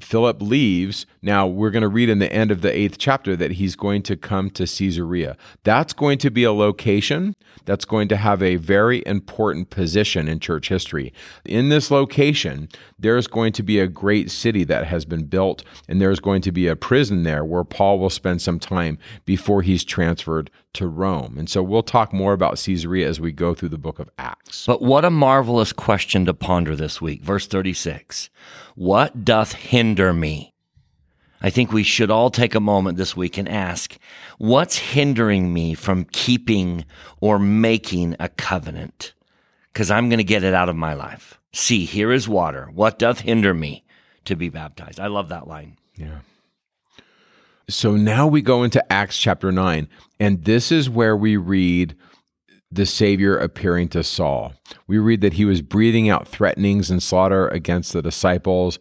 Philip 0.01 0.43
leaves. 0.43 1.07
Now, 1.23 1.47
we're 1.47 1.71
going 1.71 1.83
to 1.83 1.89
read 1.89 2.09
in 2.09 2.19
the 2.19 2.33
end 2.33 2.51
of 2.51 2.61
the 2.61 2.77
eighth 2.77 2.99
chapter 2.99 3.37
that 3.37 3.53
he's 3.53 3.77
going 3.77 4.03
to 4.03 4.17
come 4.17 4.51
to 4.51 4.67
Caesarea. 4.67 5.37
That's 5.65 5.93
going 5.93 6.19
to 6.19 6.31
be 6.31 6.45
a 6.45 6.53
location 6.53 7.35
that's 7.65 7.85
going 7.85 8.09
to 8.09 8.17
have 8.17 8.43
a 8.43 8.57
very 8.57 9.03
important 9.07 9.71
position 9.71 10.29
in 10.29 10.41
church 10.41 10.69
history. 10.69 11.13
In 11.45 11.69
this 11.69 11.91
location, 11.91 12.69
there's 12.99 13.27
going 13.27 13.53
to 13.53 13.63
be 13.63 13.79
a 13.79 13.87
great 13.87 14.31
city 14.31 14.65
that 14.65 14.87
has 14.87 15.05
been 15.05 15.25
built, 15.25 15.63
and 15.89 16.01
there's 16.01 16.21
going 16.21 16.43
to 16.43 16.53
be 16.53 16.67
a 16.67 16.77
prison 16.77 17.23
there 17.23 17.45
where 17.45 17.65
Paul 17.65 17.99
will 17.99 18.11
spend 18.11 18.41
some 18.41 18.59
time 18.59 18.99
before 19.25 19.63
he's 19.63 19.85
transferred 19.85 20.51
to 20.75 20.87
Rome. 20.87 21.37
And 21.39 21.49
so 21.49 21.63
we'll 21.63 21.83
talk 21.83 22.13
more 22.13 22.33
about 22.33 22.59
Caesarea 22.59 23.07
as 23.09 23.21
we 23.21 23.33
go 23.33 23.55
through 23.55 23.71
the 23.71 23.79
book 23.79 23.99
of 23.99 24.11
Acts. 24.19 24.67
But 24.67 24.83
what 24.83 25.05
a 25.05 25.11
marvelous 25.11 25.73
question 25.73 26.25
to 26.27 26.35
ponder 26.35 26.75
this 26.75 27.01
week. 27.01 27.23
Verse 27.23 27.47
36 27.47 28.31
What 28.75 29.25
doth 29.25 29.53
hinder 29.53 30.13
me? 30.13 30.55
I 31.43 31.51
think 31.51 31.71
we 31.71 31.83
should 31.83 32.11
all 32.11 32.31
take 32.31 32.55
a 32.55 32.61
moment 32.61 32.97
this 32.97 33.15
week 33.15 33.37
and 33.37 33.49
ask, 33.49 33.99
what's 34.39 34.79
hindering 34.79 35.53
me 35.53 35.75
from 35.75 36.07
keeping 36.07 36.85
or 37.21 37.39
making 37.39 38.17
a 38.19 38.31
covenant? 38.31 39.13
Because 39.77 39.91
I'm 39.91 40.09
going 40.09 40.17
to 40.17 40.25
get 40.25 40.43
it 40.43 40.55
out 40.55 40.71
of 40.71 40.77
my 40.77 40.95
life. 40.95 41.39
See, 41.53 41.85
here 41.85 42.11
is 42.11 42.27
water. 42.27 42.71
What 42.73 42.99
doth 42.99 43.21
hinder 43.21 43.53
me 43.53 43.85
to 44.25 44.35
be 44.35 44.49
baptized? 44.49 44.99
I 44.99 45.09
love 45.09 45.29
that 45.29 45.47
line. 45.47 45.77
Yeah. 45.97 46.21
So 47.69 47.95
now 47.95 48.27
we 48.27 48.41
go 48.41 48.63
into 48.63 48.91
Acts 48.91 49.19
chapter 49.19 49.53
9, 49.53 49.87
and 50.19 50.45
this 50.45 50.73
is 50.73 50.89
where 50.89 51.15
we 51.15 51.37
read 51.37 51.95
the 52.71 52.87
Savior 52.87 53.37
appearing 53.37 53.89
to 53.89 54.03
Saul. 54.03 54.55
We 54.87 54.97
read 54.97 55.21
that 55.21 55.35
he 55.35 55.45
was 55.45 55.61
breathing 55.61 56.09
out 56.09 56.27
threatenings 56.27 56.91
and 56.91 57.03
slaughter 57.03 57.47
against 57.49 57.93
the 57.93 58.01
disciples. 58.01 58.79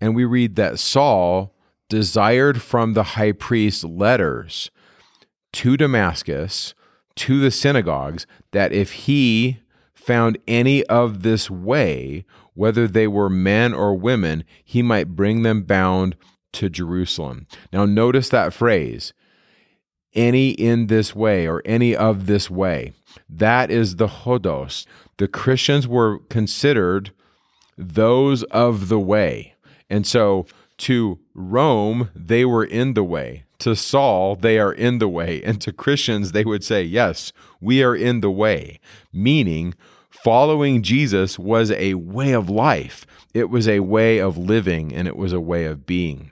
And 0.00 0.16
we 0.16 0.24
read 0.24 0.56
that 0.56 0.78
Saul 0.78 1.54
desired 1.90 2.62
from 2.62 2.94
the 2.94 3.02
high 3.02 3.32
priest 3.32 3.84
letters 3.84 4.70
to 5.52 5.76
Damascus, 5.76 6.72
to 7.16 7.40
the 7.40 7.50
synagogues, 7.50 8.26
that 8.52 8.72
if 8.72 8.92
he 8.92 9.60
found 10.10 10.38
any 10.48 10.82
of 10.86 11.22
this 11.22 11.48
way, 11.48 12.24
whether 12.54 12.88
they 12.88 13.06
were 13.06 13.30
men 13.30 13.72
or 13.72 13.94
women, 13.94 14.42
he 14.64 14.82
might 14.82 15.14
bring 15.14 15.42
them 15.42 15.62
bound 15.62 16.16
to 16.52 16.68
Jerusalem. 16.68 17.46
Now, 17.72 17.84
notice 17.84 18.28
that 18.30 18.52
phrase 18.52 19.12
any 20.12 20.50
in 20.50 20.88
this 20.88 21.14
way 21.14 21.46
or 21.46 21.62
any 21.64 21.94
of 21.94 22.26
this 22.26 22.50
way. 22.50 22.92
That 23.28 23.70
is 23.70 23.96
the 23.96 24.08
hodos. 24.08 24.84
The 25.18 25.28
Christians 25.28 25.86
were 25.86 26.18
considered 26.28 27.12
those 27.78 28.42
of 28.42 28.88
the 28.88 28.98
way. 28.98 29.54
And 29.88 30.04
so 30.04 30.44
to 30.78 31.20
Rome, 31.34 32.10
they 32.16 32.44
were 32.44 32.64
in 32.64 32.94
the 32.94 33.04
way. 33.04 33.44
To 33.60 33.76
Saul, 33.76 34.34
they 34.34 34.58
are 34.58 34.72
in 34.72 34.98
the 34.98 35.08
way. 35.08 35.40
And 35.44 35.60
to 35.60 35.72
Christians, 35.72 36.32
they 36.32 36.44
would 36.44 36.64
say, 36.64 36.82
Yes, 36.82 37.32
we 37.60 37.84
are 37.84 37.94
in 37.94 38.22
the 38.22 38.30
way. 38.30 38.80
Meaning, 39.12 39.74
following 40.24 40.82
Jesus 40.82 41.38
was 41.38 41.70
a 41.72 41.94
way 41.94 42.32
of 42.32 42.50
life, 42.50 43.06
it 43.34 43.50
was 43.50 43.68
a 43.68 43.80
way 43.80 44.18
of 44.18 44.36
living, 44.36 44.92
and 44.92 45.06
it 45.06 45.16
was 45.16 45.32
a 45.32 45.40
way 45.40 45.64
of 45.64 45.86
being. 45.86 46.30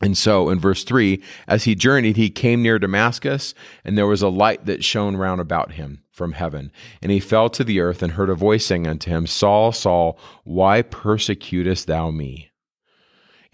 And 0.00 0.18
so 0.18 0.50
in 0.50 0.58
verse 0.58 0.84
3, 0.84 1.22
as 1.46 1.64
he 1.64 1.74
journeyed, 1.74 2.16
he 2.16 2.28
came 2.28 2.62
near 2.62 2.78
Damascus, 2.78 3.54
and 3.84 3.96
there 3.96 4.06
was 4.06 4.22
a 4.22 4.28
light 4.28 4.66
that 4.66 4.84
shone 4.84 5.16
round 5.16 5.40
about 5.40 5.72
him 5.72 6.02
from 6.10 6.32
heaven. 6.32 6.72
And 7.00 7.10
he 7.10 7.20
fell 7.20 7.48
to 7.50 7.64
the 7.64 7.80
earth 7.80 8.02
and 8.02 8.12
heard 8.12 8.30
a 8.30 8.34
voice 8.34 8.66
saying 8.66 8.86
unto 8.86 9.10
him, 9.10 9.26
Saul, 9.26 9.72
Saul, 9.72 10.18
why 10.42 10.82
persecutest 10.82 11.86
thou 11.86 12.10
me? 12.10 12.50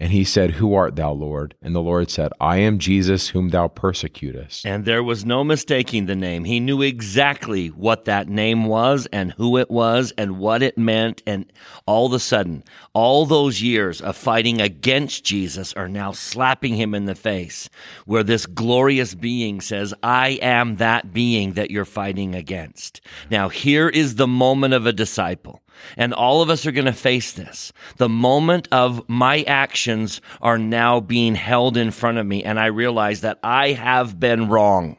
And 0.01 0.11
he 0.11 0.23
said, 0.23 0.53
Who 0.53 0.73
art 0.73 0.95
thou, 0.95 1.11
Lord? 1.11 1.53
And 1.61 1.75
the 1.75 1.81
Lord 1.81 2.09
said, 2.09 2.31
I 2.41 2.57
am 2.57 2.79
Jesus 2.79 3.27
whom 3.27 3.49
thou 3.49 3.67
persecutest. 3.67 4.65
And 4.65 4.83
there 4.83 5.03
was 5.03 5.25
no 5.25 5.43
mistaking 5.43 6.07
the 6.07 6.15
name. 6.15 6.43
He 6.43 6.59
knew 6.59 6.81
exactly 6.81 7.67
what 7.67 8.05
that 8.05 8.27
name 8.27 8.65
was 8.65 9.07
and 9.13 9.33
who 9.33 9.59
it 9.59 9.69
was 9.69 10.11
and 10.17 10.39
what 10.39 10.63
it 10.63 10.75
meant. 10.75 11.21
And 11.27 11.53
all 11.85 12.07
of 12.07 12.13
a 12.13 12.19
sudden, 12.19 12.63
all 12.95 13.27
those 13.27 13.61
years 13.61 14.01
of 14.01 14.17
fighting 14.17 14.59
against 14.59 15.23
Jesus 15.23 15.71
are 15.73 15.87
now 15.87 16.13
slapping 16.13 16.73
him 16.73 16.95
in 16.95 17.05
the 17.05 17.13
face, 17.13 17.69
where 18.07 18.23
this 18.23 18.47
glorious 18.47 19.13
being 19.13 19.61
says, 19.61 19.93
I 20.01 20.39
am 20.41 20.77
that 20.77 21.13
being 21.13 21.53
that 21.53 21.69
you're 21.69 21.85
fighting 21.85 22.33
against. 22.33 23.01
Now, 23.29 23.49
here 23.49 23.87
is 23.87 24.15
the 24.15 24.25
moment 24.25 24.73
of 24.73 24.87
a 24.87 24.93
disciple. 24.93 25.61
And 25.97 26.13
all 26.13 26.41
of 26.41 26.49
us 26.49 26.65
are 26.65 26.71
going 26.71 26.85
to 26.85 26.93
face 26.93 27.33
this. 27.33 27.73
The 27.97 28.09
moment 28.09 28.67
of 28.71 29.07
my 29.09 29.43
actions 29.43 30.21
are 30.41 30.57
now 30.57 30.99
being 30.99 31.35
held 31.35 31.77
in 31.77 31.91
front 31.91 32.17
of 32.17 32.25
me, 32.25 32.43
and 32.43 32.59
I 32.59 32.67
realize 32.67 33.21
that 33.21 33.39
I 33.43 33.71
have 33.71 34.19
been 34.19 34.47
wrong. 34.47 34.97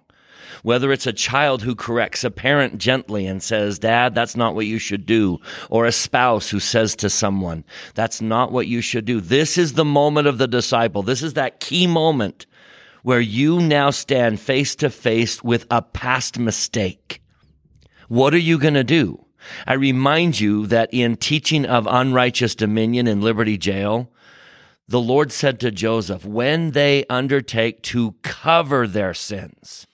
Whether 0.63 0.93
it's 0.93 1.09
a 1.09 1.13
child 1.13 1.63
who 1.63 1.75
corrects 1.75 2.23
a 2.23 2.31
parent 2.31 2.79
gently 2.79 3.27
and 3.27 3.43
says, 3.43 3.81
Dad, 3.81 4.15
that's 4.15 4.37
not 4.37 4.55
what 4.55 4.67
you 4.67 4.79
should 4.79 5.07
do, 5.07 5.39
or 5.71 5.87
a 5.87 5.93
spouse 5.93 6.51
who 6.51 6.61
says 6.61 6.95
to 6.97 7.11
someone, 7.11 7.65
That's 7.95 8.21
not 8.21 8.53
what 8.53 8.69
you 8.69 8.81
should 8.81 9.05
do. 9.05 9.21
This 9.21 9.59
is 9.59 9.73
the 9.73 9.85
moment 9.85 10.29
of 10.29 10.39
the 10.39 10.47
disciple. 10.47 11.03
This 11.03 11.23
is 11.23 11.35
that 11.35 11.59
key 11.59 11.89
moment 11.89 12.47
where 13.03 13.21
you 13.21 13.61
now 13.61 13.91
stand 13.91 14.41
face 14.41 14.77
to 14.77 14.89
face 14.89 15.43
with 15.43 15.67
a 15.71 15.83
past 15.83 16.39
mistake. 16.39 17.21
What 18.09 18.35
are 18.35 18.39
you 18.39 18.59
going 18.59 18.75
to 18.75 18.85
do? 18.85 19.22
I 19.67 19.75
remind 19.75 20.41
you 20.41 20.67
that 20.67 20.91
in 20.93 21.17
teaching 21.17 21.65
of 21.65 21.87
unrighteous 21.91 22.55
dominion 22.55 23.07
in 23.07 23.21
Liberty 23.21 23.59
Jail, 23.59 24.11
the 24.89 25.01
Lord 25.01 25.33
said 25.33 25.61
to 25.61 25.71
Joseph, 25.71 26.25
when 26.25 26.73
they 26.73 27.05
undertake 27.09 27.83
to 27.85 28.17
cover 28.23 28.87
their 28.87 29.15
sins, 29.15 29.87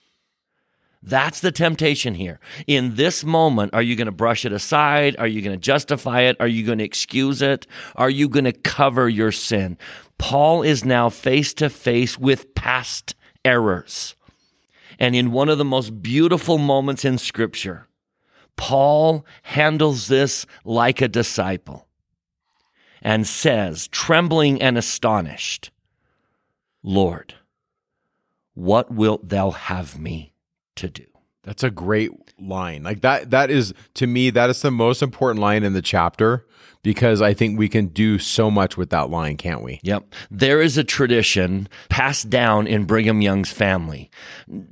that's 1.01 1.39
the 1.39 1.51
temptation 1.51 2.15
here. 2.15 2.39
In 2.67 2.95
this 2.95 3.23
moment, 3.23 3.73
are 3.73 3.81
you 3.81 3.95
going 3.95 4.07
to 4.07 4.11
brush 4.11 4.43
it 4.43 4.51
aside? 4.51 5.15
Are 5.17 5.27
you 5.27 5.41
going 5.41 5.55
to 5.55 5.61
justify 5.61 6.21
it? 6.21 6.35
Are 6.39 6.47
you 6.47 6.65
going 6.65 6.79
to 6.79 6.83
excuse 6.83 7.41
it? 7.41 7.65
Are 7.95 8.09
you 8.09 8.27
going 8.27 8.45
to 8.45 8.51
cover 8.51 9.07
your 9.07 9.31
sin? 9.31 9.77
Paul 10.17 10.61
is 10.61 10.83
now 10.83 11.09
face 11.09 11.53
to 11.55 11.69
face 11.69 12.19
with 12.19 12.53
past 12.53 13.15
errors. 13.45 14.15
And 14.99 15.15
in 15.15 15.31
one 15.31 15.47
of 15.47 15.57
the 15.57 15.65
most 15.65 16.01
beautiful 16.03 16.57
moments 16.57 17.05
in 17.05 17.17
scripture, 17.17 17.87
Paul 18.59 19.25
handles 19.43 20.07
this 20.07 20.45
like 20.65 20.99
a 20.99 21.07
disciple 21.07 21.87
and 23.01 23.25
says, 23.25 23.87
trembling 23.87 24.61
and 24.61 24.77
astonished, 24.77 25.71
Lord, 26.83 27.35
what 28.55 28.91
wilt 28.91 29.29
thou 29.29 29.51
have 29.51 29.97
me 29.97 30.33
to 30.75 30.89
do? 30.89 31.05
That's 31.43 31.63
a 31.63 31.71
great 31.71 32.11
line. 32.37 32.83
Like 32.83 32.99
that 32.99 33.29
that 33.29 33.49
is 33.49 33.73
to 33.93 34.05
me 34.05 34.29
that 34.31 34.49
is 34.49 34.61
the 34.61 34.71
most 34.71 35.01
important 35.01 35.39
line 35.39 35.63
in 35.63 35.71
the 35.71 35.81
chapter 35.81 36.45
because 36.81 37.21
I 37.21 37.33
think 37.33 37.59
we 37.59 37.67
can 37.67 37.87
do 37.87 38.19
so 38.19 38.49
much 38.49 38.77
with 38.77 38.89
that 38.91 39.09
line, 39.09 39.37
can't 39.37 39.63
we? 39.63 39.79
Yep. 39.83 40.13
There 40.31 40.61
is 40.61 40.77
a 40.77 40.83
tradition 40.83 41.67
passed 41.89 42.29
down 42.29 42.67
in 42.67 42.85
Brigham 42.85 43.21
Young's 43.21 43.51
family. 43.51 44.09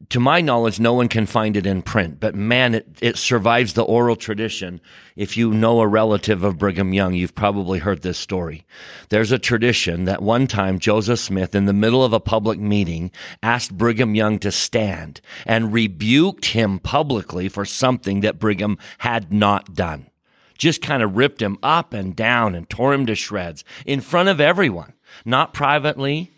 To 0.09 0.19
my 0.19 0.39
knowledge, 0.39 0.79
no 0.79 0.93
one 0.93 1.09
can 1.09 1.25
find 1.25 1.57
it 1.57 1.65
in 1.65 1.81
print, 1.81 2.19
but 2.19 2.34
man, 2.34 2.75
it, 2.75 2.88
it 3.01 3.17
survives 3.17 3.73
the 3.73 3.84
oral 3.84 4.15
tradition. 4.15 4.79
If 5.15 5.36
you 5.36 5.53
know 5.53 5.81
a 5.81 5.88
relative 5.88 6.43
of 6.43 6.57
Brigham 6.57 6.93
Young, 6.93 7.13
you've 7.13 7.36
probably 7.36 7.79
heard 7.79 8.03
this 8.03 8.17
story. 8.17 8.65
There's 9.09 9.31
a 9.31 9.39
tradition 9.39 10.05
that 10.05 10.21
one 10.21 10.47
time 10.47 10.79
Joseph 10.79 11.19
Smith, 11.19 11.55
in 11.55 11.65
the 11.65 11.73
middle 11.73 12.05
of 12.05 12.13
a 12.13 12.19
public 12.19 12.59
meeting, 12.59 13.11
asked 13.43 13.77
Brigham 13.77 14.15
Young 14.15 14.39
to 14.39 14.51
stand 14.51 15.19
and 15.45 15.73
rebuked 15.73 16.45
him 16.45 16.79
publicly 16.79 17.49
for 17.49 17.65
something 17.65 18.21
that 18.21 18.39
Brigham 18.39 18.77
had 18.99 19.34
not 19.34 19.73
done 19.73 20.09
just 20.57 20.81
kind 20.81 21.03
of 21.03 21.15
ripped 21.15 21.41
him 21.41 21.57
up 21.61 21.93
and 21.93 22.15
down 22.15 22.55
and 22.55 22.69
tore 22.69 22.93
him 22.93 23.05
to 23.05 23.15
shreds 23.15 23.63
in 23.85 24.01
front 24.01 24.29
of 24.29 24.41
everyone, 24.41 24.93
not 25.25 25.53
privately. 25.53 26.31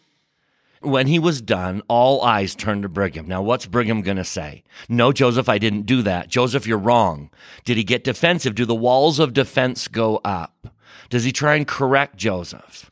When 0.82 1.08
he 1.08 1.20
was 1.20 1.42
done, 1.42 1.82
all 1.90 2.22
eyes 2.22 2.56
turned 2.56 2.84
to 2.84 2.90
Brigham. 2.90 3.28
Now, 3.28 3.42
what's 3.42 3.66
Brigham 3.66 4.02
going 4.02 4.16
to 4.16 4.24
say? 4.24 4.64
No, 4.88 5.12
Joseph, 5.12 5.50
I 5.50 5.58
didn't 5.58 5.86
do 5.86 6.02
that. 6.04 6.30
Joseph, 6.30 6.66
you're 6.66 6.78
wrong. 6.78 7.30
Did 7.66 7.76
he 7.76 7.84
get 7.84 8.06
defensive? 8.06 8.56
Do 8.56 8.66
the 8.66 8.74
walls 8.74 9.20
of 9.20 9.34
defense 9.34 9.90
go 9.90 10.22
up? 10.24 10.74
Does 11.10 11.26
he 11.26 11.34
try 11.34 11.56
and 11.56 11.68
correct 11.68 12.16
Joseph? 12.16 12.90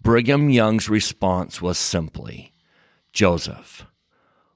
Brigham 0.00 0.50
Young's 0.50 0.88
response 0.88 1.60
was 1.60 1.78
simply, 1.78 2.52
Joseph, 3.12 3.86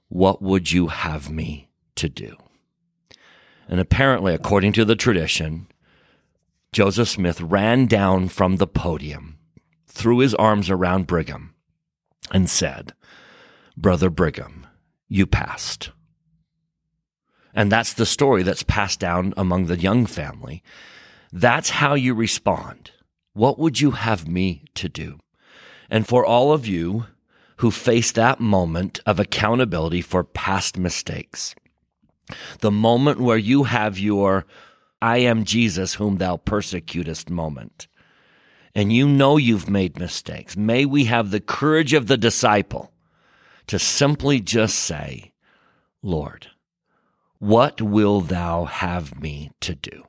what 0.08 0.40
would 0.40 0.70
you 0.70 0.88
have 0.88 1.28
me 1.28 1.70
to 1.96 2.08
do? 2.08 2.36
And 3.68 3.80
apparently, 3.80 4.32
according 4.32 4.72
to 4.74 4.84
the 4.84 4.96
tradition, 4.96 5.66
Joseph 6.72 7.08
Smith 7.08 7.40
ran 7.40 7.86
down 7.86 8.28
from 8.28 8.56
the 8.56 8.66
podium, 8.66 9.38
threw 9.88 10.20
his 10.20 10.34
arms 10.36 10.70
around 10.70 11.08
Brigham, 11.08 11.54
and 12.30 12.48
said, 12.48 12.94
Brother 13.76 14.08
Brigham, 14.08 14.66
you 15.08 15.26
passed. 15.26 15.90
And 17.52 17.72
that's 17.72 17.92
the 17.92 18.06
story 18.06 18.44
that's 18.44 18.62
passed 18.62 19.00
down 19.00 19.34
among 19.36 19.66
the 19.66 19.78
Young 19.78 20.06
family. 20.06 20.62
That's 21.32 21.70
how 21.70 21.94
you 21.94 22.14
respond. 22.14 22.92
What 23.32 23.58
would 23.58 23.80
you 23.80 23.92
have 23.92 24.28
me 24.28 24.64
to 24.74 24.88
do? 24.88 25.18
And 25.90 26.06
for 26.06 26.24
all 26.24 26.52
of 26.52 26.68
you 26.68 27.06
who 27.56 27.72
face 27.72 28.12
that 28.12 28.38
moment 28.38 29.00
of 29.04 29.18
accountability 29.18 30.02
for 30.02 30.22
past 30.22 30.78
mistakes, 30.78 31.56
the 32.60 32.70
moment 32.70 33.18
where 33.18 33.36
you 33.36 33.64
have 33.64 33.98
your 33.98 34.46
I 35.02 35.18
am 35.18 35.44
Jesus 35.44 35.94
whom 35.94 36.18
thou 36.18 36.36
persecutest 36.36 37.30
moment, 37.30 37.88
and 38.74 38.92
you 38.92 39.08
know 39.08 39.36
you've 39.36 39.68
made 39.68 39.98
mistakes, 39.98 40.56
may 40.56 40.84
we 40.84 41.04
have 41.04 41.30
the 41.30 41.40
courage 41.40 41.92
of 41.94 42.06
the 42.06 42.16
disciple 42.16 42.92
to 43.66 43.78
simply 43.78 44.40
just 44.40 44.78
say, 44.78 45.32
Lord, 46.02 46.48
what 47.38 47.80
will 47.80 48.20
thou 48.20 48.66
have 48.66 49.20
me 49.20 49.50
to 49.60 49.74
do? 49.74 50.04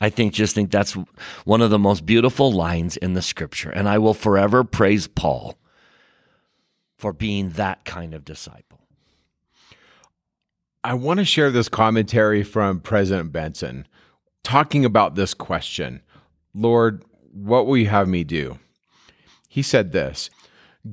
I 0.00 0.10
think 0.10 0.32
just 0.32 0.54
think 0.54 0.70
that's 0.70 0.96
one 1.44 1.60
of 1.60 1.70
the 1.70 1.78
most 1.78 2.06
beautiful 2.06 2.52
lines 2.52 2.96
in 2.96 3.14
the 3.14 3.22
scripture. 3.22 3.70
And 3.70 3.88
I 3.88 3.98
will 3.98 4.14
forever 4.14 4.62
praise 4.62 5.08
Paul 5.08 5.58
for 6.96 7.12
being 7.12 7.50
that 7.50 7.84
kind 7.84 8.14
of 8.14 8.24
disciple. 8.24 8.80
I 10.84 10.94
want 10.94 11.18
to 11.18 11.24
share 11.24 11.50
this 11.50 11.68
commentary 11.68 12.42
from 12.42 12.80
President 12.80 13.32
Benson 13.32 13.86
talking 14.44 14.84
about 14.84 15.14
this 15.14 15.34
question 15.34 16.02
Lord, 16.54 17.04
what 17.32 17.66
will 17.66 17.76
you 17.76 17.86
have 17.86 18.08
me 18.08 18.24
do? 18.24 18.58
He 19.48 19.62
said 19.62 19.92
this 19.92 20.30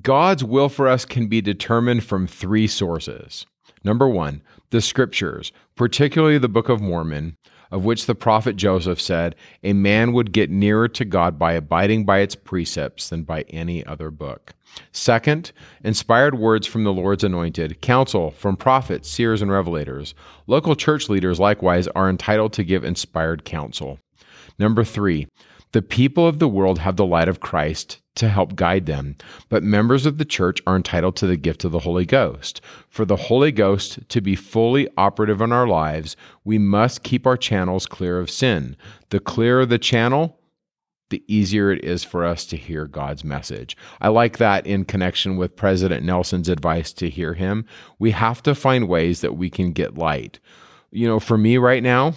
God's 0.02 0.44
will 0.44 0.70
for 0.70 0.88
us 0.88 1.06
can 1.06 1.28
be 1.28 1.42
determined 1.42 2.04
from 2.04 2.28
three 2.28 2.68
sources. 2.68 3.46
Number 3.84 4.08
one, 4.08 4.42
the 4.72 4.82
scriptures, 4.82 5.52
particularly 5.76 6.38
the 6.38 6.50
Book 6.50 6.70
of 6.70 6.82
Mormon, 6.82 7.38
of 7.72 7.86
which 7.86 8.06
the 8.06 8.16
prophet 8.16 8.56
Joseph 8.56 9.00
said, 9.02 9.36
A 9.64 9.74
man 9.74 10.14
would 10.14 10.32
get 10.32 10.50
nearer 10.50 10.88
to 10.90 11.06
God 11.06 11.40
by 11.40 11.54
abiding 11.54 12.06
by 12.06 12.20
its 12.20 12.36
precepts 12.36 13.10
than 13.10 13.24
by 13.24 13.42
any 13.50 13.86
other 13.86 14.12
book. 14.12 14.54
Second, 14.92 15.52
inspired 15.84 16.36
words 16.36 16.68
from 16.68 16.84
the 16.84 16.94
Lord's 16.94 17.24
anointed, 17.24 17.82
counsel 17.82 18.32
from 18.32 18.58
prophets, 18.58 19.10
seers, 19.10 19.42
and 19.42 19.52
revelators. 19.52 20.14
Local 20.48 20.76
church 20.76 21.10
leaders 21.10 21.40
likewise 21.40 21.88
are 21.90 22.10
entitled 22.10 22.54
to 22.54 22.64
give 22.64 22.84
inspired 22.84 23.46
counsel. 23.46 24.00
Number 24.60 24.84
three, 24.84 25.28
the 25.72 25.82
people 25.82 26.28
of 26.28 26.40
the 26.40 26.48
world 26.48 26.80
have 26.80 26.96
the 26.96 27.06
light 27.06 27.28
of 27.28 27.40
Christ 27.40 28.02
to 28.16 28.30
help 28.30 28.56
guide 28.56 28.86
them, 28.86 29.16
but 29.50 29.64
members 29.64 30.06
of 30.06 30.18
the 30.18 30.26
church 30.26 30.62
are 30.66 30.76
entitled 30.76 31.16
to 31.18 31.28
the 31.28 31.38
gift 31.38 31.64
of 31.64 31.72
the 31.72 31.80
Holy 31.80 32.06
Ghost. 32.06 32.62
For 32.90 33.06
the 33.06 33.16
Holy 33.16 33.52
Ghost 33.52 34.00
to 34.10 34.22
be 34.22 34.36
fully 34.36 34.88
operative 34.98 35.42
in 35.42 35.52
our 35.52 35.68
lives, 35.68 36.16
we 36.44 36.58
must 36.58 37.04
keep 37.04 37.28
our 37.28 37.38
channels 37.38 37.86
clear 37.86 38.20
of 38.20 38.32
sin. 38.32 38.78
The 39.10 39.20
clearer 39.20 39.66
the 39.66 39.78
channel, 39.78 40.40
the 41.10 41.24
easier 41.28 41.72
it 41.72 41.84
is 41.84 42.04
for 42.04 42.26
us 42.26 42.46
to 42.48 42.58
hear 42.58 42.88
God's 42.88 43.24
message. 43.24 43.78
I 44.02 44.08
like 44.08 44.38
that 44.38 44.66
in 44.66 44.86
connection 44.86 45.38
with 45.38 45.56
President 45.56 46.04
Nelson's 46.04 46.50
advice 46.50 46.94
to 46.94 47.10
hear 47.10 47.34
him. 47.34 47.66
We 48.00 48.12
have 48.12 48.42
to 48.44 48.56
find 48.56 48.88
ways 48.88 49.22
that 49.22 49.38
we 49.38 49.50
can 49.50 49.72
get 49.72 49.98
light. 49.98 50.40
You 50.92 51.08
know, 51.08 51.20
for 51.20 51.38
me 51.38 51.58
right 51.58 51.84
now, 51.84 52.14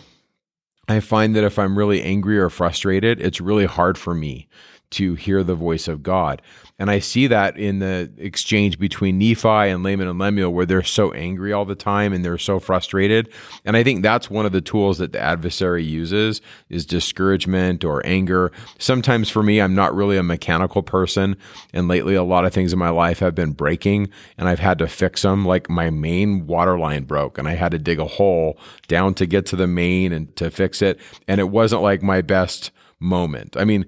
I 0.88 1.01
find 1.01 1.36
that 1.36 1.44
if 1.44 1.59
I'm 1.59 1.76
really 1.76 2.03
angry 2.03 2.38
or 2.38 2.49
frustrated, 2.49 3.20
it's 3.20 3.42
really 3.42 3.66
hard 3.66 3.99
for 3.99 4.14
me 4.14 4.49
to 4.91 5.14
hear 5.14 5.43
the 5.43 5.55
voice 5.55 5.89
of 5.89 6.03
God. 6.03 6.43
And 6.78 6.91
I 6.91 7.01
see 7.01 7.26
that 7.26 7.59
in 7.59 7.80
the 7.80 8.11
exchange 8.18 8.78
between 8.78 9.18
Nephi 9.18 9.49
and 9.49 9.82
Laman 9.82 10.07
and 10.07 10.18
Lemuel, 10.18 10.53
where 10.53 10.64
they're 10.64 10.84
so 10.84 11.12
angry 11.12 11.53
all 11.53 11.64
the 11.64 11.74
time 11.74 12.12
and 12.12 12.24
they're 12.24 12.39
so 12.39 12.61
frustrated. 12.61 13.28
And 13.64 13.76
I 13.76 13.82
think 13.82 14.03
that's 14.03 14.30
one 14.30 14.47
of 14.47 14.53
the 14.53 14.61
tools 14.61 14.99
that 14.99 15.12
the 15.12 15.20
adversary 15.20 15.82
uses 15.82 16.41
is 16.68 16.86
discouragement 16.86 17.84
or 17.84 18.07
anger. 18.07 18.53
Sometimes 18.78 19.28
for 19.28 19.43
me, 19.43 19.61
I'm 19.61 19.74
not 19.74 19.95
really 19.95 20.16
a 20.16 20.22
mechanical 20.22 20.82
person. 20.82 21.36
And 21.72 21.89
lately, 21.89 22.14
a 22.14 22.22
lot 22.22 22.45
of 22.45 22.53
things 22.53 22.72
in 22.72 22.78
my 22.78 22.91
life 22.91 23.18
have 23.18 23.34
been 23.34 23.53
breaking 23.53 24.11
and 24.36 24.49
I've 24.49 24.61
had 24.61 24.78
to 24.78 24.86
fix 24.86 25.22
them. 25.22 25.45
Like 25.45 25.68
my 25.68 25.91
main 25.91 26.47
water 26.47 26.78
line 26.78 27.05
broke 27.05 27.39
and 27.39 27.49
I 27.49 27.55
had 27.55 27.72
to 27.72 27.78
dig 27.78 27.99
a 27.99 28.07
hole 28.07 28.57
down 28.86 29.14
to 29.14 29.26
get 29.26 29.47
to 29.47 29.57
the 29.57 29.66
main 29.66 30.12
and 30.12 30.34
to 30.36 30.49
fix 30.51 30.80
it. 30.80 31.01
And 31.26 31.41
it 31.41 31.51
wasn't 31.51 31.82
like 31.82 32.03
my 32.05 32.22
best 32.22 32.70
moment. 33.01 33.57
I 33.57 33.64
mean, 33.64 33.86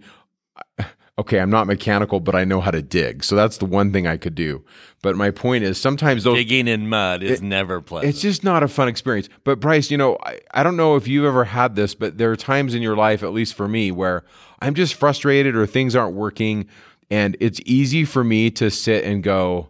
okay, 1.21 1.39
I'm 1.39 1.51
not 1.51 1.67
mechanical, 1.67 2.19
but 2.19 2.35
I 2.35 2.45
know 2.45 2.61
how 2.61 2.71
to 2.71 2.81
dig. 2.81 3.23
So 3.23 3.37
that's 3.37 3.59
the 3.59 3.67
one 3.67 3.93
thing 3.93 4.07
I 4.07 4.17
could 4.17 4.35
do. 4.35 4.65
But 5.03 5.17
my 5.17 5.31
point 5.31 5.65
is 5.65 5.79
sometimes 5.79 6.25
those 6.25 6.37
digging 6.37 6.67
in 6.67 6.89
mud 6.89 7.23
is 7.23 7.41
it, 7.41 7.43
never 7.43 7.83
pleasant. 7.83 8.09
It's 8.09 8.23
just 8.23 8.43
not 8.43 8.63
a 8.63 8.69
fun 8.69 8.89
experience. 8.89 9.29
But 9.45 9.61
Bryce, 9.61 9.91
you 9.91 9.99
know, 9.99 10.17
I, 10.23 10.41
I 10.53 10.63
don't 10.63 10.77
know 10.77 10.97
if 10.97 11.07
you've 11.07 11.27
ever 11.27 11.45
had 11.45 11.77
this, 11.77 11.95
but 11.95 12.17
there 12.17 12.31
are 12.31 12.37
times 12.37 12.75
in 12.75 12.81
your 12.81 12.97
life, 12.97 13.23
at 13.23 13.33
least 13.33 13.55
for 13.55 13.69
me, 13.69 13.93
where 13.93 14.25
I'm 14.61 14.75
just 14.75 14.95
frustrated 14.95 15.55
or 15.55 15.67
things 15.67 15.95
aren't 15.95 16.17
working. 16.17 16.67
And 17.11 17.37
it's 17.39 17.61
easy 17.67 18.07
for 18.07 18.25
me 18.25 18.51
to 18.53 18.71
sit 18.71 19.05
and 19.05 19.23
go, 19.23 19.69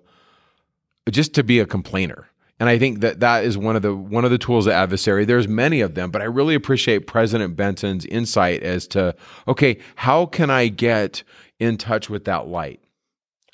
just 1.11 1.35
to 1.35 1.43
be 1.43 1.59
a 1.59 1.67
complainer. 1.67 2.30
And 2.61 2.69
I 2.69 2.79
think 2.79 3.01
that 3.01 3.21
that 3.21 3.45
is 3.45 3.57
one 3.57 3.75
of 3.75 3.81
the 3.81 3.97
one 3.97 4.27
of 4.27 4.31
the 4.31 4.39
tools 4.39 4.67
of 4.67 4.75
adversary. 4.75 5.25
There's 5.25 5.49
many 5.49 5.81
of 5.81 5.95
them, 5.95 6.11
but 6.11 6.21
I 6.21 6.27
really 6.27 6.55
appreciate 6.55 7.07
President 7.07 7.57
Benson's 7.57 8.05
insight 8.05 8.63
as 8.63 8.87
to 8.89 9.17
okay, 9.49 9.79
how 9.97 10.27
can 10.27 10.51
I 10.51 10.69
get 10.69 11.23
in 11.59 11.79
touch 11.79 12.11
with 12.11 12.27
that 12.27 12.49
light? 12.49 12.81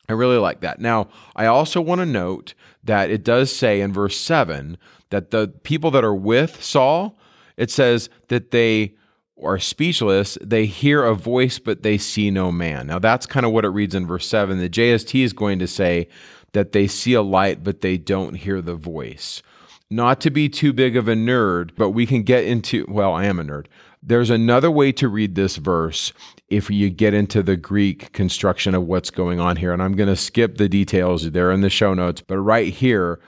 I 0.09 0.13
really 0.13 0.39
like 0.39 0.61
that. 0.61 0.81
Now, 0.81 1.09
I 1.37 1.47
also 1.47 1.81
want 1.81 2.01
to 2.01 2.07
note 2.07 2.55
that 2.85 3.11
it 3.11 3.25
does 3.25 3.55
say 3.55 3.81
in 3.81 3.93
verse 3.93 4.17
7 4.17 4.77
that 5.11 5.31
the 5.31 5.49
people 5.63 5.91
that 5.93 6.05
are 6.05 6.15
with 6.15 6.63
Saul, 6.63 7.19
it 7.57 7.71
says 7.71 8.09
that 8.29 8.51
they 8.51 8.95
are 9.43 9.59
speechless, 9.59 10.39
they 10.41 10.67
hear 10.67 11.05
a 11.05 11.15
voice, 11.15 11.59
but 11.59 11.83
they 11.83 11.99
see 11.99 12.31
no 12.31 12.51
man. 12.51 12.87
Now, 12.87 12.99
that's 12.99 13.27
kind 13.27 13.45
of 13.45 13.53
what 13.53 13.65
it 13.65 13.69
reads 13.69 13.95
in 13.95 14.07
verse 14.07 14.27
7. 14.27 14.59
The 14.59 14.71
JST 14.71 15.23
is 15.23 15.33
going 15.33 15.59
to 15.59 15.67
say 15.67 16.09
that 16.57 16.73
they 16.73 16.87
see 16.87 17.13
a 17.13 17.21
light, 17.21 17.63
but 17.63 17.83
they 17.83 17.99
don't 17.99 18.33
hear 18.33 18.63
the 18.63 18.77
voice. 18.77 19.43
Not 19.91 20.23
to 20.23 20.31
be 20.31 20.49
too 20.49 20.73
big 20.73 20.97
of 20.97 21.07
a 21.07 21.13
nerd, 21.13 21.73
but 21.77 21.91
we 21.91 22.07
can 22.07 22.23
get 22.23 22.45
into, 22.45 22.87
well, 22.89 23.13
I 23.13 23.27
am 23.27 23.39
a 23.39 23.45
nerd. 23.45 23.67
There's 24.03 24.31
another 24.31 24.71
way 24.71 24.91
to 24.93 25.07
read 25.07 25.35
this 25.35 25.57
verse 25.57 26.15
if 26.49 26.71
you 26.71 26.89
get 26.89 27.13
into 27.13 27.43
the 27.43 27.59
Greek 27.59 28.11
construction 28.15 28.75
of 28.75 28.87
what's 28.87 29.11
going 29.11 29.39
on 29.39 29.57
here. 29.57 29.75
And 29.75 29.83
I'm 29.83 29.97
going 29.97 30.09
to 30.09 30.17
skip 30.17 30.57
the 30.57 30.67
details, 30.67 31.31
they're 31.31 31.53
in 31.53 31.61
the 31.61 31.69
show 31.69 31.93
notes. 31.93 32.23
But 32.23 32.39
right 32.39 32.73
here, 32.73 33.21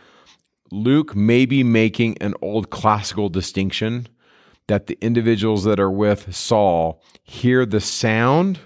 Luke 0.71 1.15
may 1.15 1.45
be 1.45 1.63
making 1.63 2.17
an 2.23 2.33
old 2.41 2.71
classical 2.71 3.29
distinction 3.29 4.09
that 4.69 4.87
the 4.87 4.97
individuals 5.03 5.65
that 5.65 5.79
are 5.79 5.91
with 5.91 6.35
Saul 6.35 7.03
hear 7.25 7.67
the 7.67 7.83
sound, 7.83 8.61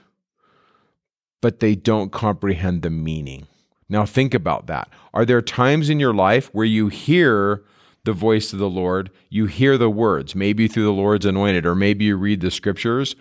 but 1.41 1.59
they 1.59 1.75
don't 1.75 2.13
comprehend 2.13 2.83
the 2.83 2.91
meaning. 2.91 3.49
Now, 3.93 4.07
think 4.07 4.33
about 4.33 4.69
that. 4.69 4.89
Are 5.13 5.27
there 5.27 5.43
times 5.43 5.91
in 5.91 6.01
your 6.01 6.15
life 6.15 6.49
where 6.55 6.65
you 6.65 6.89
hear 6.89 7.63
the 8.05 8.15
voice 8.15 8.55
of 8.55 8.59
the 8.59 8.71
Lord, 8.71 9.11
you 9.29 9.45
hear 9.45 9.77
the 9.77 9.91
words, 9.91 10.35
maybe 10.35 10.67
through 10.67 10.85
the 10.85 10.93
Lord's 10.93 11.27
anointed, 11.27 11.67
or 11.67 11.75
maybe 11.75 12.07
you 12.07 12.17
read 12.17 12.41
the 12.41 12.51
scriptures, 12.51 13.15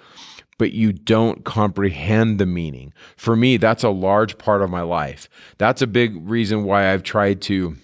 but 0.57 0.72
you 0.72 0.93
don't 0.93 1.43
comprehend 1.43 2.39
the 2.39 2.45
meaning? 2.45 2.93
For 3.17 3.36
me, 3.36 3.57
that's 3.57 3.84
a 3.84 3.89
large 3.89 4.38
part 4.38 4.61
of 4.61 4.69
my 4.69 4.82
life. 4.82 5.28
That's 5.57 5.82
a 5.82 5.88
big 5.88 6.15
reason 6.30 6.63
why 6.63 6.93
I've 6.93 7.03
tried 7.03 7.41
to 7.41 7.76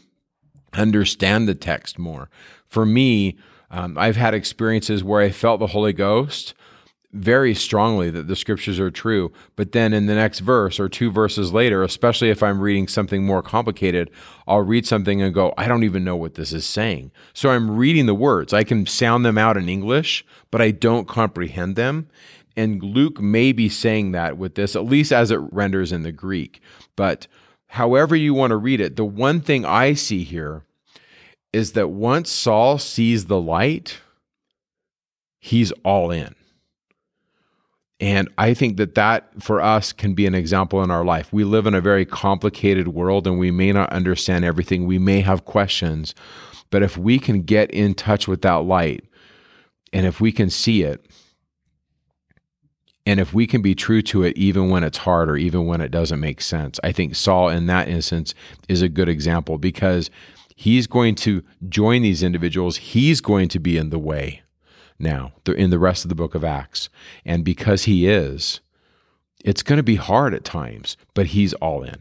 understand 0.72 1.50
the 1.50 1.56
text 1.56 2.00
more. 2.00 2.30
For 2.68 2.86
me, 2.86 3.38
um, 3.70 3.98
I've 3.98 4.16
had 4.16 4.34
experiences 4.34 5.04
where 5.04 5.22
I 5.22 5.32
felt 5.32 5.60
the 5.60 5.68
Holy 5.68 5.92
Ghost 5.92 6.54
very 7.14 7.54
strongly 7.54 8.10
that 8.12 8.28
the 8.28 8.36
scriptures 8.36 8.80
are 8.80 8.92
true. 8.92 9.32
But 9.56 9.72
then 9.72 9.94
in 9.94 10.08
the 10.08 10.16
next 10.16 10.40
verse 10.40 10.80
or 10.80 10.90
two 10.90 11.10
verses 11.10 11.54
later, 11.54 11.84
especially 11.84 12.30
if 12.30 12.44
I'm 12.44 12.60
reading 12.60 12.88
something 12.88 13.26
more 13.26 13.42
complicated, 13.42 14.12
I'll 14.48 14.62
read 14.62 14.86
something 14.86 15.22
and 15.22 15.34
go, 15.34 15.54
I 15.58 15.68
don't 15.68 15.84
even 15.84 16.04
know 16.04 16.16
what 16.16 16.36
this 16.36 16.52
is 16.52 16.66
saying. 16.66 17.12
So 17.34 17.50
I'm 17.50 17.78
reading 17.78 18.06
the 18.06 18.14
words. 18.14 18.54
I 18.54 18.64
can 18.64 18.86
sound 18.86 19.26
them 19.26 19.38
out 19.38 19.58
in 19.58 19.70
English, 19.70 20.26
but 20.52 20.62
I 20.62 20.72
don't 20.72 21.08
comprehend 21.08 21.76
them. 21.76 22.10
And 22.58 22.84
Luke 22.84 23.22
may 23.22 23.52
be 23.52 23.70
saying 23.70 24.12
that 24.12 24.38
with 24.38 24.56
this, 24.56 24.76
at 24.76 24.86
least 24.86 25.12
as 25.12 25.32
it 25.32 25.40
renders 25.52 25.92
in 25.92 26.04
the 26.04 26.12
Greek. 26.12 26.62
But 26.96 27.28
however 27.68 28.16
you 28.16 28.34
want 28.34 28.52
to 28.52 28.58
read 28.58 28.82
it, 28.82 28.96
the 28.96 29.06
one 29.06 29.42
thing 29.42 29.64
I 29.64 29.94
see 29.94 30.24
here 30.24 30.64
is 31.54 31.74
that 31.74 31.90
once 31.90 32.30
Saul 32.30 32.78
sees 32.80 33.26
the 33.26 33.40
light, 33.40 34.00
he's 35.40 35.72
all 35.84 36.12
in. 36.12 36.36
And 38.00 38.30
I 38.38 38.54
think 38.54 38.78
that 38.78 38.96
that 38.96 39.30
for 39.42 39.60
us 39.60 39.92
can 39.92 40.14
be 40.14 40.28
an 40.28 40.36
example 40.36 40.84
in 40.84 40.92
our 40.92 41.04
life. 41.04 41.34
We 41.34 41.44
live 41.44 41.66
in 41.66 41.74
a 41.74 41.82
very 41.82 42.06
complicated 42.06 42.90
world 42.90 43.26
and 43.26 43.40
we 43.40 43.50
may 43.50 43.72
not 43.72 43.92
understand 43.92 44.46
everything. 44.46 44.86
We 44.86 45.00
may 45.00 45.22
have 45.22 45.46
questions. 45.46 46.14
But 46.70 46.84
if 46.84 46.98
we 46.98 47.18
can 47.18 47.42
get 47.42 47.72
in 47.72 47.96
touch 47.96 48.28
with 48.28 48.44
that 48.44 48.66
light 48.66 49.04
and 49.94 50.06
if 50.06 50.22
we 50.22 50.32
can 50.32 50.50
see 50.50 50.84
it, 50.84 51.04
and 53.08 53.22
if 53.22 53.34
we 53.34 53.48
can 53.48 53.62
be 53.62 53.74
true 53.74 54.02
to 54.02 54.24
it 54.24 54.38
even 54.38 54.70
when 54.70 54.84
it's 54.84 54.98
hard 54.98 55.30
or 55.30 55.38
even 55.38 55.66
when 55.66 55.80
it 55.80 55.92
doesn't 55.92 56.20
make 56.20 56.42
sense, 56.42 56.78
I 56.84 56.92
think 56.92 57.16
Saul 57.16 57.48
in 57.48 57.66
that 57.68 57.88
instance 57.88 58.36
is 58.68 58.82
a 58.82 58.90
good 58.90 59.08
example 59.08 59.58
because 59.58 60.12
he's 60.58 60.88
going 60.88 61.16
to 61.16 61.42
join 61.70 62.02
these 62.02 62.22
individuals. 62.22 62.76
He's 62.76 63.22
going 63.22 63.48
to 63.48 63.60
be 63.60 63.78
in 63.78 63.92
the 63.92 63.98
way 63.98 64.42
now 65.00 65.34
in 65.46 65.70
the 65.70 65.80
rest 65.80 66.06
of 66.06 66.10
the 66.10 66.16
book 66.16 66.36
of 66.36 66.44
Acts. 66.44 66.90
And 67.26 67.44
because 67.44 67.84
he 67.84 68.08
is, 68.08 68.62
it's 69.44 69.64
going 69.64 69.78
to 69.78 69.84
be 69.84 69.96
hard 69.96 70.34
at 70.34 70.44
times, 70.44 70.98
but 71.14 71.28
he's 71.28 71.54
all 71.54 71.84
in. 71.84 71.96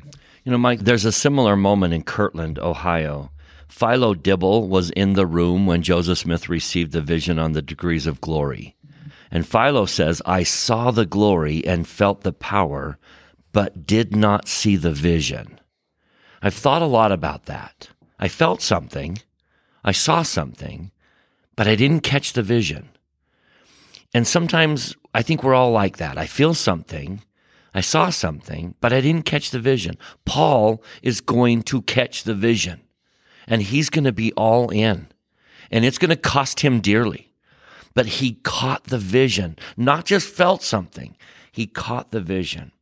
You 0.44 0.52
know, 0.52 0.58
Mike, 0.58 0.80
there's 0.80 1.04
a 1.04 1.12
similar 1.12 1.56
moment 1.56 1.92
in 1.92 2.02
Kirtland, 2.02 2.58
Ohio. 2.58 3.30
Philo 3.68 4.14
Dibble 4.14 4.68
was 4.68 4.90
in 4.90 5.14
the 5.14 5.26
room 5.26 5.66
when 5.66 5.82
Joseph 5.82 6.18
Smith 6.18 6.48
received 6.48 6.92
the 6.92 7.00
vision 7.00 7.38
on 7.38 7.52
the 7.52 7.62
degrees 7.62 8.06
of 8.06 8.20
glory. 8.20 8.76
And 9.30 9.46
Philo 9.46 9.86
says, 9.86 10.22
I 10.24 10.44
saw 10.44 10.90
the 10.90 11.06
glory 11.06 11.66
and 11.66 11.86
felt 11.86 12.20
the 12.22 12.32
power, 12.32 12.96
but 13.52 13.86
did 13.86 14.14
not 14.14 14.48
see 14.48 14.76
the 14.76 14.92
vision. 14.92 15.58
I've 16.40 16.54
thought 16.54 16.82
a 16.82 16.86
lot 16.86 17.10
about 17.10 17.46
that. 17.46 17.88
I 18.18 18.28
felt 18.28 18.62
something, 18.62 19.18
I 19.84 19.92
saw 19.92 20.22
something, 20.22 20.90
but 21.56 21.66
I 21.66 21.74
didn't 21.74 22.00
catch 22.00 22.32
the 22.32 22.42
vision. 22.42 22.90
And 24.14 24.26
sometimes 24.26 24.94
I 25.12 25.22
think 25.22 25.42
we're 25.42 25.54
all 25.54 25.72
like 25.72 25.96
that. 25.96 26.16
I 26.16 26.26
feel 26.26 26.54
something, 26.54 27.22
I 27.74 27.80
saw 27.80 28.10
something, 28.10 28.74
but 28.80 28.92
I 28.92 29.00
didn't 29.00 29.24
catch 29.24 29.50
the 29.50 29.60
vision. 29.60 29.98
Paul 30.24 30.82
is 31.02 31.20
going 31.20 31.62
to 31.64 31.82
catch 31.82 32.24
the 32.24 32.34
vision, 32.34 32.80
and 33.46 33.62
he's 33.62 33.90
going 33.90 34.04
to 34.04 34.12
be 34.12 34.32
all 34.32 34.70
in, 34.70 35.08
and 35.70 35.84
it's 35.84 35.98
going 35.98 36.10
to 36.10 36.16
cost 36.16 36.60
him 36.60 36.80
dearly 36.80 37.26
but 37.96 38.06
he 38.06 38.34
caught 38.42 38.84
the 38.84 38.98
vision, 38.98 39.56
not 39.74 40.04
just 40.04 40.28
felt 40.28 40.62
something. 40.62 41.16
He 41.50 41.66
caught 41.66 42.10
the 42.10 42.20
vision. 42.20 42.72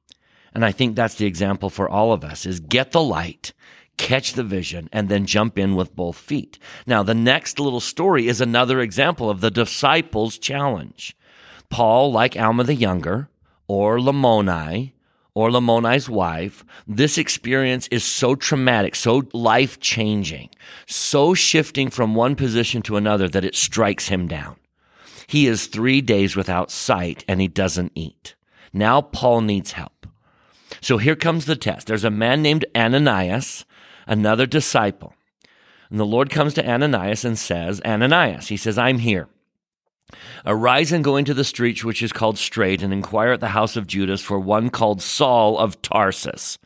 And 0.52 0.64
I 0.64 0.72
think 0.72 0.96
that's 0.96 1.14
the 1.14 1.24
example 1.24 1.70
for 1.70 1.88
all 1.88 2.12
of 2.12 2.24
us 2.24 2.44
is 2.44 2.58
get 2.58 2.90
the 2.90 3.00
light, 3.00 3.52
catch 3.97 4.32
the 4.32 4.45
vision, 4.45 4.88
and 4.92 5.09
then 5.09 5.26
jump 5.26 5.59
in 5.59 5.74
with 5.74 5.97
both 5.97 6.16
feet. 6.16 6.59
Now, 6.86 7.03
the 7.03 7.14
next 7.14 7.59
little 7.59 7.80
story 7.80 8.28
is 8.28 8.40
another 8.40 8.80
example 8.80 9.30
of 9.30 9.40
the 9.40 9.51
disciples' 9.51 10.38
challenge. 10.38 11.16
Paul, 11.70 12.12
like 12.12 12.36
Alma 12.36 12.64
the 12.64 12.74
Younger, 12.74 13.28
or 13.66 13.99
Lamoni, 13.99 14.92
or 15.34 15.51
Lamoni's 15.51 16.09
wife, 16.09 16.64
this 16.86 17.18
experience 17.18 17.88
is 17.88 18.05
so 18.05 18.34
traumatic, 18.34 18.95
so 18.95 19.22
life 19.32 19.80
changing, 19.80 20.51
so 20.86 21.34
shifting 21.34 21.90
from 21.90 22.14
one 22.14 22.36
position 22.36 22.82
to 22.82 22.97
another 22.97 23.28
that 23.28 23.45
it 23.45 23.57
strikes 23.57 24.09
him 24.09 24.28
down. 24.28 24.57
He 25.26 25.47
is 25.47 25.66
three 25.66 26.01
days 26.01 26.36
without 26.36 26.70
sight 26.70 27.24
and 27.26 27.40
he 27.40 27.49
doesn't 27.49 27.92
eat. 27.95 28.34
Now 28.72 29.01
Paul 29.01 29.40
needs 29.40 29.72
help. 29.72 30.07
So 30.80 30.99
here 30.99 31.16
comes 31.16 31.47
the 31.47 31.57
test. 31.57 31.86
There's 31.86 32.05
a 32.05 32.11
man 32.11 32.42
named 32.42 32.66
Ananias, 32.76 33.64
another 34.07 34.46
disciple. 34.46 35.14
And 35.90 36.00
the 36.00 36.07
Lord 36.07 36.30
comes 36.30 36.55
to 36.55 36.68
Ananias 36.68 37.24
and 37.24 37.38
says, 37.38 37.80
Ananias, 37.82 38.48
he 38.48 38.57
says, 38.57 38.78
I'm 38.78 38.98
here. 38.98 39.28
Arise 40.46 40.92
and 40.92 41.05
go 41.05 41.16
into 41.16 41.34
the 41.34 41.44
street 41.44 41.84
which 41.84 42.02
is 42.02 42.12
called 42.12 42.38
Straight, 42.38 42.82
and 42.82 42.92
inquire 42.92 43.32
at 43.32 43.40
the 43.40 43.48
house 43.48 43.76
of 43.76 43.86
Judas 43.86 44.20
for 44.20 44.38
one 44.38 44.70
called 44.70 45.02
Saul 45.02 45.59
of 45.59 45.80
Tarsus. 45.82 46.59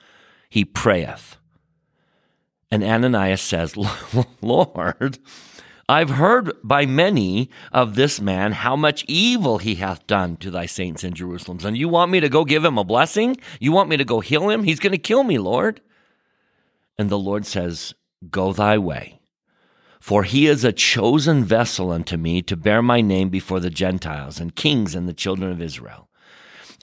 He 0.49 0.65
prayeth. 0.65 1.37
And 2.71 2.83
Ananias 2.83 3.41
says, 3.41 3.77
Lord, 4.43 5.19
I've 5.89 6.11
heard 6.11 6.53
by 6.63 6.85
many 6.85 7.49
of 7.73 7.95
this 7.95 8.21
man 8.21 8.53
how 8.53 8.77
much 8.77 9.05
evil 9.09 9.59
he 9.59 9.77
hath 9.77 10.07
done 10.07 10.37
to 10.39 10.51
thy 10.51 10.67
saints 10.67 11.03
in 11.03 11.15
Jerusalem. 11.15 11.61
And 11.65 11.79
you 11.79 11.89
want 11.89 12.11
me 12.11 12.21
to 12.21 12.29
go 12.29 12.45
give 12.45 12.65
him 12.65 12.77
a 12.77 12.85
blessing? 12.85 13.39
You 13.59 13.73
want 13.73 13.89
me 13.89 13.97
to 13.97 14.05
go 14.05 14.21
heal 14.21 14.51
him? 14.51 14.65
He's 14.65 14.81
going 14.81 14.93
to 14.93 14.99
kill 14.99 15.25
me, 15.25 15.39
Lord. 15.39 15.81
And 16.99 17.11
the 17.11 17.19
Lord 17.19 17.47
says, 17.47 17.95
Go 18.31 18.53
thy 18.53 18.77
way. 18.77 19.21
For 20.01 20.25
he 20.25 20.47
is 20.47 20.65
a 20.65 20.73
chosen 20.73 21.45
vessel 21.45 21.91
unto 21.93 22.17
me 22.17 22.43
to 22.43 22.57
bear 22.57 22.83
my 22.83 23.01
name 23.01 23.29
before 23.29 23.61
the 23.61 23.71
Gentiles 23.71 24.41
and 24.41 24.55
kings 24.55 24.95
and 24.95 25.09
the 25.09 25.13
children 25.15 25.51
of 25.53 25.63
Israel. 25.63 26.09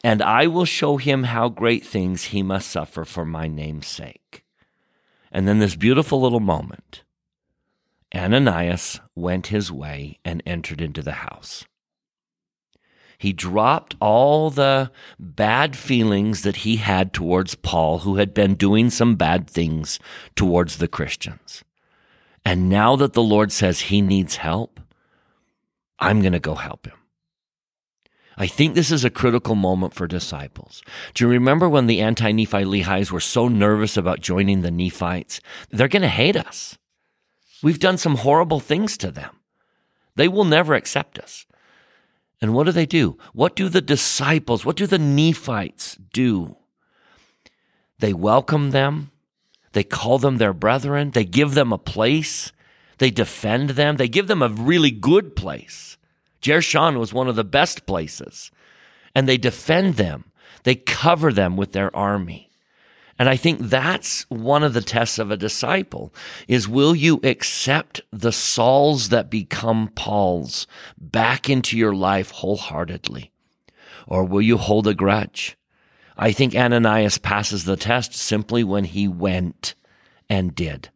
And 0.03 0.22
I 0.22 0.47
will 0.47 0.66
show 0.66 0.97
him 0.97 1.24
how 1.24 1.49
great 1.49 1.86
things 1.86 2.26
he 2.26 2.43
must 2.43 2.70
suffer 2.70 3.05
for 3.05 3.26
my 3.26 3.47
name's 3.47 3.88
sake. 3.88 4.45
And 5.32 5.47
then 5.47 5.59
this 5.59 5.76
beautiful 5.76 6.22
little 6.22 6.39
moment 6.39 7.03
Ananias 8.13 9.01
went 9.16 9.47
his 9.47 9.72
way 9.72 10.20
and 10.24 10.41
entered 10.45 10.80
into 10.80 11.01
the 11.01 11.13
house. 11.13 11.66
He 13.18 13.34
dropped 13.34 13.95
all 13.99 14.49
the 14.49 14.91
bad 15.20 15.76
feelings 15.76 16.41
that 16.43 16.57
he 16.57 16.78
had 16.78 17.13
towards 17.13 17.55
Paul, 17.55 17.99
who 17.99 18.18
had 18.18 18.34
been 18.34 18.55
doing 18.55 18.89
some 18.89 19.16
bad 19.16 19.49
things 19.49 19.99
towards 20.36 20.78
the 20.78 20.88
Christians. 20.88 21.63
And 22.43 22.70
now 22.70 22.95
that 22.95 23.13
the 23.13 23.24
Lord 23.24 23.51
says 23.51 23.82
he 23.82 24.01
needs 24.01 24.38
help, 24.38 24.80
I'm 25.99 26.22
going 26.22 26.34
to 26.34 26.39
go 26.39 26.55
help 26.55 26.86
him. 26.86 26.97
I 28.38 28.47
think 28.47 28.76
this 28.76 28.91
is 28.91 29.05
a 29.05 29.09
critical 29.09 29.55
moment 29.55 29.93
for 29.93 30.07
disciples. 30.07 30.84
Do 31.13 31.24
you 31.24 31.30
remember 31.30 31.70
when 31.70 31.88
the 31.88 32.01
anti 32.01 32.32
Nephi 32.32 32.66
Lehis 32.66 33.11
were 33.11 33.22
so 33.22 33.47
nervous 33.47 33.95
about 33.95 34.20
joining 34.20 34.61
the 34.61 34.72
Nephites? 34.72 35.39
They're 35.70 35.88
going 35.88 36.01
to 36.01 36.09
hate 36.09 36.36
us. 36.36 36.78
We've 37.63 37.80
done 37.80 37.97
some 37.97 38.18
horrible 38.18 38.59
things 38.59 38.97
to 38.97 39.09
them. 39.09 39.39
They 40.16 40.28
will 40.28 40.43
never 40.43 40.74
accept 40.74 41.18
us. 41.18 41.45
And 42.46 42.54
what 42.54 42.66
do 42.66 42.72
they 42.72 42.86
do? 42.86 43.18
What 43.34 43.56
do 43.56 43.70
the 43.70 43.82
disciples, 43.82 44.64
what 44.64 44.76
do 44.76 44.86
the 44.86 45.00
Nephites 45.00 45.98
do? 46.14 46.58
They 47.98 48.14
welcome 48.14 48.70
them. 48.70 49.10
They 49.72 49.84
call 49.84 50.20
them 50.20 50.38
their 50.38 50.54
brethren. 50.54 51.10
They 51.10 51.26
give 51.26 51.56
them 51.56 51.74
a 51.74 51.80
place. 51.80 52.52
They 53.00 53.10
defend 53.10 53.72
them. 53.72 53.98
They 53.98 54.08
give 54.08 54.28
them 54.28 54.43
a 54.43 54.50
really 54.50 54.91
good 54.91 55.36
place. 55.36 55.98
Jershon 56.39 57.00
was 57.00 57.12
one 57.12 57.28
of 57.28 57.36
the 57.36 57.43
best 57.43 57.88
places. 57.88 58.52
And 59.16 59.28
they 59.28 59.38
defend 59.38 59.96
them. 59.96 60.26
They 60.66 60.76
cover 60.76 61.34
them 61.34 61.58
with 61.58 61.72
their 61.72 61.93
army. 61.96 62.45
And 63.18 63.30
I 63.30 63.38
think 63.38 63.59
that's 63.59 64.24
one 64.30 64.63
of 64.63 64.74
the 64.74 64.82
tests 64.82 65.20
of 65.20 65.32
a 65.32 65.38
disciple 65.38 66.13
is 66.47 66.68
will 66.68 66.93
you 66.93 67.22
accept 67.24 68.01
the 68.11 68.32
Sauls 68.32 69.09
that 69.09 69.30
become 69.30 69.89
Pauls 69.95 70.68
back 70.97 71.49
into 71.49 71.78
your 71.78 71.95
life 71.95 72.32
wholeheartedly? 72.32 73.32
Or 74.07 74.26
will 74.26 74.41
you 74.41 74.57
hold 74.57 74.88
a 74.88 74.93
grudge? 74.93 75.57
I 76.18 76.32
think 76.32 76.55
Ananias 76.55 77.18
passes 77.18 77.66
the 77.66 77.78
test 77.78 78.13
simply 78.13 78.63
when 78.63 78.86
he 78.86 79.07
went 79.07 79.76
and 80.30 80.55
did, 80.55 80.89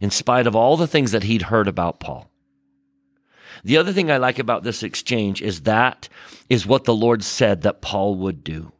in 0.00 0.10
spite 0.10 0.46
of 0.46 0.54
all 0.54 0.76
the 0.76 0.86
things 0.86 1.12
that 1.12 1.22
he'd 1.22 1.42
heard 1.42 1.68
about 1.68 2.00
Paul. 2.00 2.30
The 3.62 3.78
other 3.78 3.92
thing 3.92 4.10
I 4.10 4.18
like 4.18 4.38
about 4.38 4.62
this 4.62 4.82
exchange 4.82 5.40
is 5.40 5.62
that 5.62 6.08
is 6.50 6.66
what 6.66 6.84
the 6.84 6.94
Lord 6.94 7.22
said 7.24 7.62
that 7.62 7.80
Paul 7.80 8.16
would 8.16 8.44
do. 8.44 8.72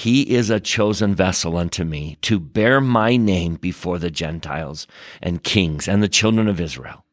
He 0.00 0.22
is 0.34 0.48
a 0.48 0.60
chosen 0.60 1.14
vessel 1.14 1.58
unto 1.58 1.84
me 1.84 2.16
to 2.22 2.40
bear 2.40 2.80
my 2.80 3.18
name 3.18 3.56
before 3.56 3.98
the 3.98 4.10
Gentiles 4.10 4.86
and 5.20 5.44
kings 5.44 5.86
and 5.86 6.02
the 6.02 6.08
children 6.08 6.48
of 6.48 6.58
Israel. 6.58 7.04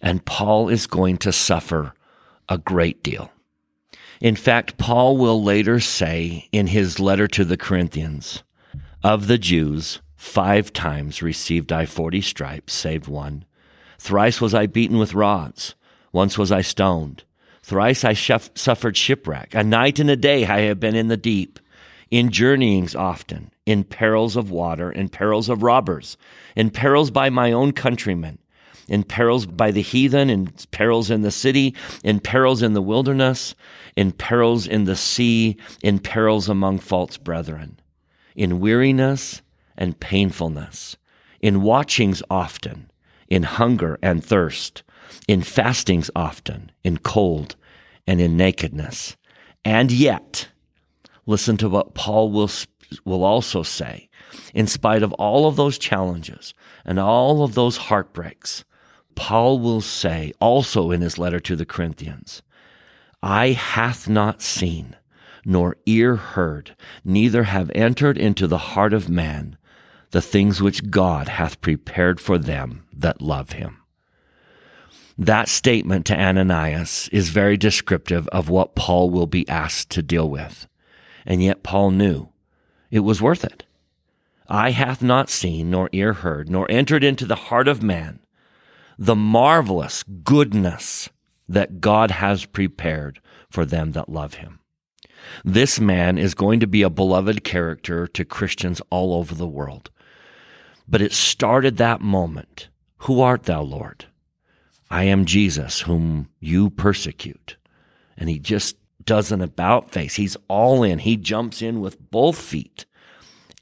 And 0.00 0.24
Paul 0.24 0.70
is 0.70 0.86
going 0.86 1.18
to 1.18 1.30
suffer 1.30 1.92
a 2.48 2.56
great 2.56 3.02
deal. 3.02 3.30
In 4.18 4.34
fact, 4.34 4.78
Paul 4.78 5.18
will 5.18 5.44
later 5.44 5.78
say 5.78 6.48
in 6.52 6.68
his 6.68 7.00
letter 7.00 7.28
to 7.28 7.44
the 7.44 7.58
Corinthians, 7.58 8.44
of 9.04 9.26
the 9.26 9.36
Jews, 9.36 10.00
five 10.16 10.72
times 10.72 11.20
received 11.20 11.70
I 11.70 11.84
forty 11.84 12.22
stripes, 12.22 12.72
save 12.72 13.08
one. 13.08 13.44
Thrice 13.98 14.40
was 14.40 14.54
I 14.54 14.64
beaten 14.64 14.96
with 14.96 15.12
rods. 15.12 15.74
Once 16.12 16.38
was 16.38 16.50
I 16.50 16.62
stoned. 16.62 17.24
Thrice 17.62 18.04
I 18.06 18.14
suffered 18.14 18.96
shipwreck. 18.96 19.54
A 19.54 19.62
night 19.62 19.98
and 19.98 20.08
a 20.08 20.16
day 20.16 20.46
I 20.46 20.60
have 20.60 20.80
been 20.80 20.96
in 20.96 21.08
the 21.08 21.18
deep 21.18 21.59
in 22.10 22.30
journeyings 22.30 22.94
often, 22.94 23.50
in 23.66 23.84
perils 23.84 24.36
of 24.36 24.50
water, 24.50 24.90
in 24.90 25.08
perils 25.08 25.48
of 25.48 25.62
robbers, 25.62 26.16
in 26.56 26.70
perils 26.70 27.10
by 27.10 27.30
my 27.30 27.52
own 27.52 27.72
countrymen, 27.72 28.38
in 28.88 29.04
perils 29.04 29.46
by 29.46 29.70
the 29.70 29.82
heathen, 29.82 30.28
in 30.28 30.48
perils 30.72 31.10
in 31.10 31.22
the 31.22 31.30
city, 31.30 31.74
in 32.02 32.18
perils 32.18 32.62
in 32.62 32.72
the 32.72 32.82
wilderness, 32.82 33.54
in 33.96 34.10
perils 34.10 34.66
in 34.66 34.84
the 34.84 34.96
sea, 34.96 35.56
in 35.82 35.98
perils 36.00 36.48
among 36.48 36.78
false 36.80 37.16
brethren, 37.16 37.78
in 38.34 38.58
weariness 38.58 39.42
and 39.78 40.00
painfulness, 40.00 40.96
in 41.40 41.62
watchings 41.62 42.22
often, 42.28 42.90
in 43.28 43.44
hunger 43.44 43.98
and 44.02 44.24
thirst, 44.24 44.82
in 45.28 45.42
fastings 45.42 46.10
often, 46.16 46.72
in 46.82 46.98
cold 46.98 47.54
and 48.06 48.20
in 48.20 48.36
nakedness. 48.36 49.16
And 49.64 49.92
yet, 49.92 50.48
listen 51.30 51.56
to 51.58 51.68
what 51.68 51.94
Paul 51.94 52.30
will, 52.30 52.50
will 53.04 53.24
also 53.24 53.62
say. 53.62 54.08
In 54.52 54.66
spite 54.66 55.02
of 55.02 55.12
all 55.14 55.46
of 55.46 55.56
those 55.56 55.78
challenges 55.78 56.52
and 56.84 56.98
all 56.98 57.42
of 57.42 57.54
those 57.54 57.76
heartbreaks, 57.76 58.64
Paul 59.14 59.58
will 59.58 59.80
say 59.80 60.32
also 60.40 60.90
in 60.90 61.00
his 61.00 61.18
letter 61.18 61.40
to 61.40 61.56
the 61.56 61.66
Corinthians, 61.66 62.42
Eye 63.22 63.52
hath 63.52 64.08
not 64.08 64.42
seen, 64.42 64.96
nor 65.44 65.76
ear 65.86 66.16
heard, 66.16 66.74
neither 67.04 67.44
have 67.44 67.70
entered 67.74 68.18
into 68.18 68.46
the 68.46 68.58
heart 68.58 68.92
of 68.92 69.08
man 69.08 69.56
the 70.10 70.22
things 70.22 70.60
which 70.60 70.90
God 70.90 71.28
hath 71.28 71.60
prepared 71.60 72.20
for 72.20 72.38
them 72.38 72.84
that 72.92 73.22
love 73.22 73.52
him. 73.52 73.78
That 75.16 75.48
statement 75.48 76.06
to 76.06 76.18
Ananias 76.18 77.08
is 77.12 77.28
very 77.28 77.56
descriptive 77.58 78.26
of 78.28 78.48
what 78.48 78.74
Paul 78.74 79.10
will 79.10 79.26
be 79.26 79.46
asked 79.48 79.90
to 79.90 80.02
deal 80.02 80.28
with. 80.28 80.66
And 81.26 81.42
yet 81.42 81.62
Paul 81.62 81.90
knew 81.90 82.28
it 82.90 83.00
was 83.00 83.22
worth 83.22 83.44
it. 83.44 83.64
Eye 84.48 84.70
hath 84.70 85.02
not 85.02 85.30
seen, 85.30 85.70
nor 85.70 85.88
ear 85.92 86.12
heard, 86.12 86.50
nor 86.50 86.70
entered 86.70 87.04
into 87.04 87.24
the 87.24 87.36
heart 87.36 87.68
of 87.68 87.82
man 87.82 88.20
the 88.98 89.16
marvelous 89.16 90.02
goodness 90.02 91.08
that 91.48 91.80
God 91.80 92.10
has 92.10 92.44
prepared 92.44 93.18
for 93.48 93.64
them 93.64 93.92
that 93.92 94.10
love 94.10 94.34
him. 94.34 94.58
This 95.44 95.80
man 95.80 96.18
is 96.18 96.34
going 96.34 96.60
to 96.60 96.66
be 96.66 96.82
a 96.82 96.90
beloved 96.90 97.42
character 97.42 98.06
to 98.08 98.24
Christians 98.24 98.82
all 98.90 99.14
over 99.14 99.34
the 99.34 99.46
world. 99.46 99.90
But 100.86 101.00
it 101.00 101.12
started 101.12 101.76
that 101.76 102.00
moment. 102.00 102.68
Who 102.98 103.20
art 103.20 103.44
thou, 103.44 103.62
Lord? 103.62 104.06
I 104.90 105.04
am 105.04 105.24
Jesus, 105.24 105.82
whom 105.82 106.28
you 106.38 106.68
persecute. 106.68 107.56
And 108.16 108.28
he 108.28 108.38
just 108.38 108.76
does 109.04 109.32
an 109.32 109.40
about 109.40 109.90
face. 109.90 110.14
He's 110.14 110.36
all 110.48 110.82
in. 110.82 110.98
He 110.98 111.16
jumps 111.16 111.62
in 111.62 111.80
with 111.80 112.10
both 112.10 112.38
feet. 112.38 112.86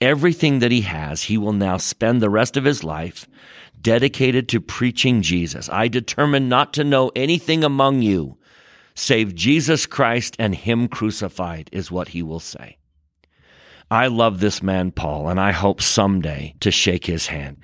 Everything 0.00 0.60
that 0.60 0.70
he 0.70 0.82
has, 0.82 1.24
he 1.24 1.38
will 1.38 1.52
now 1.52 1.76
spend 1.76 2.20
the 2.20 2.30
rest 2.30 2.56
of 2.56 2.64
his 2.64 2.84
life 2.84 3.26
dedicated 3.80 4.48
to 4.48 4.60
preaching 4.60 5.22
Jesus. 5.22 5.68
I 5.68 5.88
determine 5.88 6.48
not 6.48 6.72
to 6.74 6.84
know 6.84 7.10
anything 7.14 7.64
among 7.64 8.02
you 8.02 8.38
save 8.98 9.34
Jesus 9.34 9.86
Christ 9.86 10.36
and 10.38 10.54
Him 10.54 10.88
crucified, 10.88 11.70
is 11.72 11.90
what 11.90 12.08
he 12.08 12.22
will 12.22 12.40
say. 12.40 12.78
I 13.90 14.08
love 14.08 14.40
this 14.40 14.62
man, 14.62 14.90
Paul, 14.90 15.28
and 15.28 15.40
I 15.40 15.52
hope 15.52 15.80
someday 15.80 16.54
to 16.60 16.70
shake 16.70 17.06
his 17.06 17.28
hand. 17.28 17.58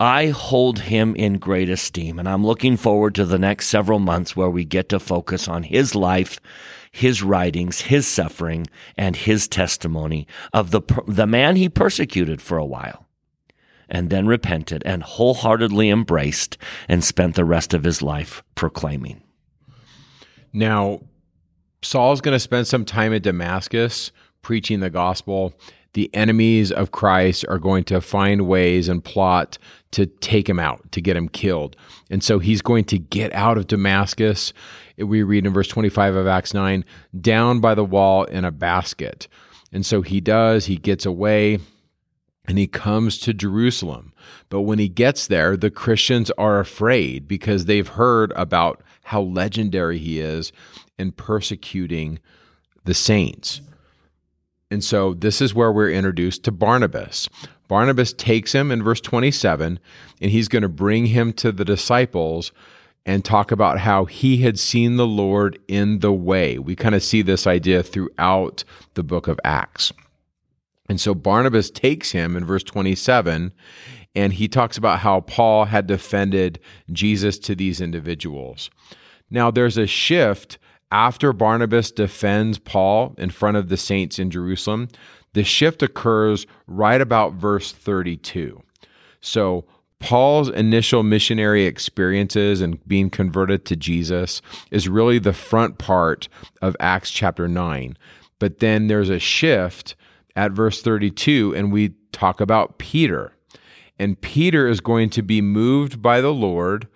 I 0.00 0.28
hold 0.28 0.80
him 0.80 1.14
in 1.14 1.38
great 1.38 1.68
esteem, 1.68 2.18
and 2.18 2.28
I'm 2.28 2.44
looking 2.44 2.76
forward 2.76 3.14
to 3.16 3.24
the 3.24 3.38
next 3.38 3.68
several 3.68 3.98
months 3.98 4.34
where 4.34 4.50
we 4.50 4.64
get 4.64 4.88
to 4.88 4.98
focus 4.98 5.46
on 5.46 5.62
his 5.62 5.94
life, 5.94 6.40
his 6.90 7.22
writings, 7.22 7.82
his 7.82 8.06
suffering, 8.06 8.66
and 8.96 9.16
his 9.16 9.48
testimony 9.48 10.26
of 10.52 10.70
the, 10.70 10.82
the 11.06 11.26
man 11.26 11.56
he 11.56 11.68
persecuted 11.68 12.40
for 12.40 12.58
a 12.58 12.64
while 12.64 13.06
and 13.88 14.10
then 14.10 14.26
repented 14.26 14.82
and 14.84 15.02
wholeheartedly 15.02 15.88
embraced 15.88 16.58
and 16.88 17.02
spent 17.02 17.34
the 17.34 17.44
rest 17.44 17.72
of 17.72 17.84
his 17.84 18.02
life 18.02 18.42
proclaiming. 18.54 19.22
Now, 20.52 21.00
Saul's 21.82 22.20
going 22.20 22.34
to 22.34 22.40
spend 22.40 22.66
some 22.66 22.84
time 22.84 23.14
at 23.14 23.22
Damascus 23.22 24.12
preaching 24.42 24.80
the 24.80 24.90
gospel. 24.90 25.54
The 25.94 26.10
enemies 26.14 26.70
of 26.70 26.92
Christ 26.92 27.44
are 27.48 27.58
going 27.58 27.84
to 27.84 28.00
find 28.00 28.46
ways 28.46 28.88
and 28.88 29.02
plot 29.02 29.58
to 29.92 30.06
take 30.06 30.48
him 30.48 30.58
out, 30.58 30.92
to 30.92 31.00
get 31.00 31.16
him 31.16 31.28
killed. 31.28 31.76
And 32.10 32.22
so 32.22 32.38
he's 32.38 32.62
going 32.62 32.84
to 32.84 32.98
get 32.98 33.32
out 33.32 33.56
of 33.56 33.66
Damascus. 33.66 34.52
We 34.98 35.22
read 35.22 35.46
in 35.46 35.52
verse 35.52 35.68
25 35.68 36.14
of 36.14 36.26
Acts 36.26 36.52
9, 36.52 36.84
down 37.20 37.60
by 37.60 37.74
the 37.74 37.84
wall 37.84 38.24
in 38.24 38.44
a 38.44 38.50
basket. 38.50 39.28
And 39.72 39.84
so 39.84 40.02
he 40.02 40.20
does, 40.20 40.66
he 40.66 40.76
gets 40.76 41.06
away 41.06 41.58
and 42.46 42.58
he 42.58 42.66
comes 42.66 43.18
to 43.18 43.34
Jerusalem. 43.34 44.12
But 44.48 44.62
when 44.62 44.78
he 44.78 44.88
gets 44.88 45.26
there, 45.26 45.56
the 45.56 45.70
Christians 45.70 46.30
are 46.32 46.58
afraid 46.58 47.28
because 47.28 47.66
they've 47.66 47.86
heard 47.86 48.32
about 48.34 48.82
how 49.04 49.20
legendary 49.20 49.98
he 49.98 50.18
is 50.18 50.50
in 50.98 51.12
persecuting 51.12 52.18
the 52.84 52.94
saints. 52.94 53.60
And 54.70 54.84
so 54.84 55.14
this 55.14 55.40
is 55.40 55.54
where 55.54 55.72
we're 55.72 55.90
introduced 55.90 56.44
to 56.44 56.52
Barnabas. 56.52 57.28
Barnabas 57.68 58.12
takes 58.12 58.52
him 58.52 58.70
in 58.70 58.82
verse 58.82 59.00
27, 59.00 59.78
and 60.20 60.30
he's 60.30 60.48
going 60.48 60.62
to 60.62 60.68
bring 60.68 61.06
him 61.06 61.32
to 61.34 61.52
the 61.52 61.64
disciples 61.64 62.52
and 63.06 63.24
talk 63.24 63.50
about 63.50 63.78
how 63.78 64.04
he 64.04 64.38
had 64.38 64.58
seen 64.58 64.96
the 64.96 65.06
Lord 65.06 65.58
in 65.68 66.00
the 66.00 66.12
way. 66.12 66.58
We 66.58 66.76
kind 66.76 66.94
of 66.94 67.02
see 67.02 67.22
this 67.22 67.46
idea 67.46 67.82
throughout 67.82 68.64
the 68.94 69.02
book 69.02 69.28
of 69.28 69.40
Acts. 69.44 69.92
And 70.90 71.00
so 71.00 71.14
Barnabas 71.14 71.70
takes 71.70 72.12
him 72.12 72.36
in 72.36 72.44
verse 72.44 72.62
27 72.62 73.52
and 74.14 74.32
he 74.32 74.48
talks 74.48 74.76
about 74.76 75.00
how 75.00 75.20
Paul 75.20 75.66
had 75.66 75.86
defended 75.86 76.58
Jesus 76.90 77.38
to 77.40 77.54
these 77.54 77.80
individuals. 77.80 78.70
Now, 79.30 79.50
there's 79.50 79.78
a 79.78 79.86
shift 79.86 80.58
after 80.90 81.32
Barnabas 81.32 81.90
defends 81.90 82.58
Paul 82.58 83.14
in 83.18 83.30
front 83.30 83.56
of 83.56 83.68
the 83.68 83.76
saints 83.76 84.18
in 84.18 84.30
Jerusalem. 84.30 84.88
The 85.34 85.44
shift 85.44 85.82
occurs 85.82 86.46
right 86.66 87.00
about 87.00 87.34
verse 87.34 87.72
32. 87.72 88.62
So, 89.20 89.64
Paul's 90.00 90.48
initial 90.48 91.02
missionary 91.02 91.64
experiences 91.64 92.60
and 92.60 92.86
being 92.86 93.10
converted 93.10 93.64
to 93.64 93.76
Jesus 93.76 94.40
is 94.70 94.88
really 94.88 95.18
the 95.18 95.32
front 95.32 95.78
part 95.78 96.28
of 96.62 96.76
Acts 96.78 97.10
chapter 97.10 97.48
9. 97.48 97.96
But 98.38 98.60
then 98.60 98.86
there's 98.86 99.10
a 99.10 99.18
shift 99.18 99.96
at 100.36 100.52
verse 100.52 100.82
32, 100.82 101.52
and 101.56 101.72
we 101.72 101.94
talk 102.12 102.40
about 102.40 102.78
Peter. 102.78 103.32
And 103.98 104.20
Peter 104.20 104.68
is 104.68 104.80
going 104.80 105.10
to 105.10 105.22
be 105.22 105.40
moved 105.40 106.00
by 106.00 106.20
the 106.20 106.32
Lord 106.32 106.86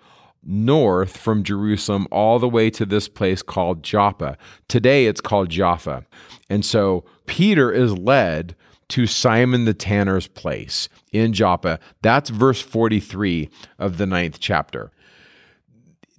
north 0.45 1.17
from 1.17 1.43
Jerusalem 1.43 2.07
all 2.11 2.39
the 2.39 2.49
way 2.49 2.69
to 2.71 2.85
this 2.85 3.07
place 3.07 3.41
called 3.41 3.83
Joppa. 3.83 4.37
Today 4.67 5.05
it's 5.05 5.21
called 5.21 5.49
Jaffa. 5.49 6.05
And 6.49 6.65
so 6.65 7.05
Peter 7.25 7.71
is 7.71 7.97
led 7.97 8.55
to 8.89 9.07
Simon 9.07 9.65
the 9.65 9.73
tanner's 9.73 10.27
place 10.27 10.89
in 11.11 11.33
Joppa. 11.33 11.79
That's 12.01 12.29
verse 12.29 12.61
43 12.61 13.49
of 13.79 13.97
the 13.97 14.05
ninth 14.05 14.39
chapter. 14.39 14.91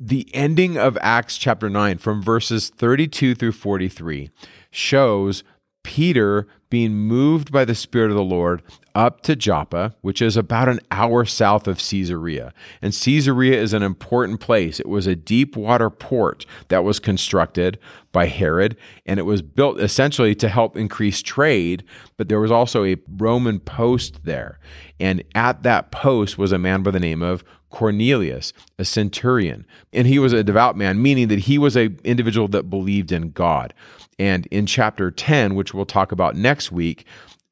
The 0.01 0.29
ending 0.35 0.77
of 0.77 0.99
Acts 1.01 1.37
chapter 1.37 1.71
9, 1.71 1.99
from 1.99 2.21
verses 2.21 2.71
32 2.71 3.37
through 3.37 3.53
43, 3.53 4.31
shows 4.71 5.45
Peter 5.85 6.49
being 6.75 6.97
moved 6.97 7.53
by 7.53 7.65
the 7.65 7.73
Spirit 7.73 8.11
of 8.11 8.17
the 8.17 8.25
Lord 8.25 8.61
up 8.97 9.21
to 9.21 9.37
Joppa, 9.37 9.95
which 10.01 10.21
is 10.21 10.37
about 10.37 10.69
an 10.69 10.81
hour 10.91 11.25
south 11.25 11.69
of 11.69 11.79
Caesarea. 11.79 12.53
And 12.83 12.93
Caesarea 12.93 13.63
is 13.63 13.73
an 13.73 13.85
important 13.85 14.41
place. 14.41 14.81
It 14.81 14.89
was 14.89 15.07
a 15.07 15.15
deep 15.15 15.57
water 15.57 15.89
port 15.89 16.45
that 16.71 16.83
was 16.83 16.99
constructed 16.99 17.79
by 18.11 18.27
Herod, 18.27 18.77
and 19.07 19.21
it 19.21 19.23
was 19.23 19.41
built 19.41 19.79
essentially 19.79 20.35
to 20.35 20.49
help 20.49 20.77
increase 20.77 21.23
trade, 21.23 21.85
but 22.17 22.29
there 22.29 22.41
was 22.41 22.51
also 22.51 22.85
a 22.85 22.97
Roman 23.19 23.61
post 23.61 24.25
there. 24.25 24.59
And 24.99 25.23
at 25.37 25.63
that 25.63 25.93
post 25.93 26.39
was 26.39 26.51
a 26.51 26.59
man 26.59 26.83
by 26.83 26.91
the 26.91 26.99
name 26.99 27.23
of 27.23 27.45
Cornelius, 27.71 28.53
a 28.81 28.85
centurion. 28.85 29.65
And 29.93 30.09
he 30.09 30.19
was 30.19 30.33
a 30.33 30.43
devout 30.43 30.77
man, 30.77 31.01
meaning 31.01 31.29
that 31.29 31.41
he 31.41 31.57
was 31.57 31.77
an 31.77 32.01
individual 32.03 32.49
that 32.49 32.71
believed 32.71 33.13
in 33.13 33.31
God. 33.31 33.75
And 34.19 34.47
in 34.47 34.67
chapter 34.67 35.11
10, 35.11 35.55
which 35.55 35.75
we'll 35.75 35.87
talk 35.87 36.13
about 36.13 36.37
next 36.37 36.71
week, 36.73 37.07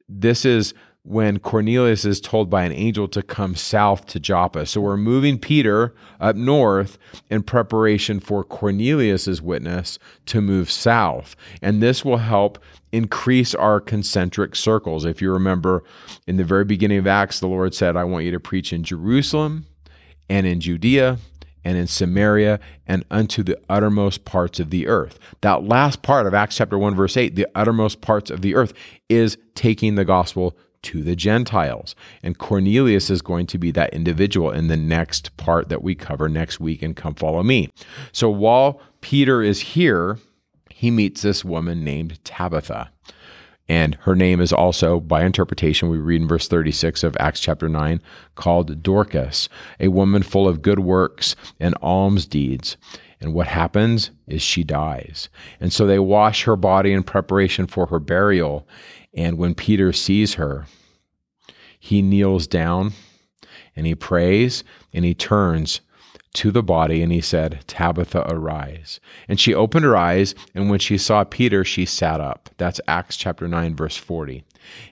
this 0.08 0.44
is 0.44 0.74
when 1.04 1.40
Cornelius 1.40 2.04
is 2.04 2.20
told 2.20 2.48
by 2.48 2.62
an 2.62 2.72
angel 2.72 3.08
to 3.08 3.22
come 3.22 3.56
south 3.56 4.06
to 4.06 4.20
Joppa. 4.20 4.66
So 4.66 4.80
we're 4.80 4.96
moving 4.96 5.36
Peter 5.36 5.94
up 6.20 6.36
north 6.36 6.96
in 7.28 7.42
preparation 7.42 8.20
for 8.20 8.44
Cornelius's 8.44 9.42
witness 9.42 9.98
to 10.26 10.40
move 10.40 10.70
south. 10.70 11.34
And 11.60 11.82
this 11.82 12.04
will 12.04 12.18
help 12.18 12.62
increase 12.92 13.52
our 13.54 13.80
concentric 13.80 14.54
circles. 14.54 15.04
If 15.04 15.20
you 15.20 15.32
remember 15.32 15.82
in 16.28 16.36
the 16.36 16.44
very 16.44 16.64
beginning 16.64 16.98
of 16.98 17.06
Acts, 17.08 17.40
the 17.40 17.48
Lord 17.48 17.74
said, 17.74 17.96
I 17.96 18.04
want 18.04 18.24
you 18.24 18.30
to 18.30 18.40
preach 18.40 18.72
in 18.72 18.84
Jerusalem 18.84 19.66
and 20.28 20.46
in 20.46 20.60
Judea 20.60 21.18
and 21.64 21.76
in 21.76 21.86
Samaria 21.86 22.60
and 22.86 23.04
unto 23.10 23.42
the 23.42 23.58
uttermost 23.68 24.24
parts 24.24 24.60
of 24.60 24.70
the 24.70 24.86
earth. 24.86 25.18
That 25.40 25.64
last 25.64 26.02
part 26.02 26.26
of 26.26 26.34
Acts 26.34 26.56
chapter 26.56 26.78
1 26.78 26.94
verse 26.94 27.16
8, 27.16 27.34
the 27.34 27.46
uttermost 27.54 28.00
parts 28.00 28.30
of 28.30 28.42
the 28.42 28.54
earth 28.54 28.72
is 29.08 29.36
taking 29.54 29.94
the 29.94 30.04
gospel 30.04 30.56
to 30.82 31.02
the 31.02 31.16
Gentiles. 31.16 31.94
And 32.22 32.38
Cornelius 32.38 33.10
is 33.10 33.22
going 33.22 33.46
to 33.48 33.58
be 33.58 33.70
that 33.72 33.94
individual 33.94 34.50
in 34.50 34.68
the 34.68 34.76
next 34.76 35.36
part 35.36 35.68
that 35.68 35.82
we 35.82 35.94
cover 35.94 36.28
next 36.28 36.60
week 36.60 36.82
and 36.82 36.96
come 36.96 37.14
follow 37.14 37.42
me. 37.42 37.70
So 38.12 38.28
while 38.28 38.80
Peter 39.00 39.42
is 39.42 39.60
here, 39.60 40.18
he 40.70 40.90
meets 40.90 41.22
this 41.22 41.44
woman 41.44 41.84
named 41.84 42.22
Tabitha. 42.24 42.90
And 43.68 43.94
her 44.02 44.16
name 44.16 44.40
is 44.40 44.52
also, 44.52 45.00
by 45.00 45.24
interpretation, 45.24 45.88
we 45.88 45.98
read 45.98 46.20
in 46.20 46.28
verse 46.28 46.48
36 46.48 47.04
of 47.04 47.16
Acts 47.20 47.40
chapter 47.40 47.68
9, 47.68 48.02
called 48.34 48.82
Dorcas, 48.82 49.48
a 49.78 49.88
woman 49.88 50.22
full 50.22 50.48
of 50.48 50.62
good 50.62 50.80
works 50.80 51.36
and 51.60 51.74
alms 51.80 52.26
deeds. 52.26 52.76
And 53.20 53.32
what 53.32 53.46
happens 53.46 54.10
is 54.26 54.42
she 54.42 54.64
dies. 54.64 55.28
And 55.60 55.72
so 55.72 55.86
they 55.86 56.00
wash 56.00 56.42
her 56.42 56.56
body 56.56 56.92
in 56.92 57.04
preparation 57.04 57.68
for 57.68 57.86
her 57.86 58.00
burial. 58.00 58.66
And 59.14 59.38
when 59.38 59.54
Peter 59.54 59.92
sees 59.92 60.34
her, 60.34 60.66
he 61.78 62.02
kneels 62.02 62.48
down 62.48 62.92
and 63.76 63.86
he 63.86 63.94
prays 63.94 64.64
and 64.92 65.04
he 65.04 65.14
turns 65.14 65.80
to 66.34 66.50
the 66.50 66.62
body 66.62 67.02
and 67.02 67.12
he 67.12 67.20
said, 67.20 67.64
Tabitha, 67.66 68.24
arise. 68.28 69.00
And 69.28 69.38
she 69.38 69.54
opened 69.54 69.84
her 69.84 69.96
eyes, 69.96 70.34
and 70.54 70.70
when 70.70 70.78
she 70.78 70.96
saw 70.96 71.24
Peter, 71.24 71.64
she 71.64 71.84
sat 71.84 72.20
up. 72.20 72.48
That's 72.56 72.80
Acts 72.88 73.16
chapter 73.16 73.46
9, 73.46 73.76
verse 73.76 73.96
40. 73.96 74.44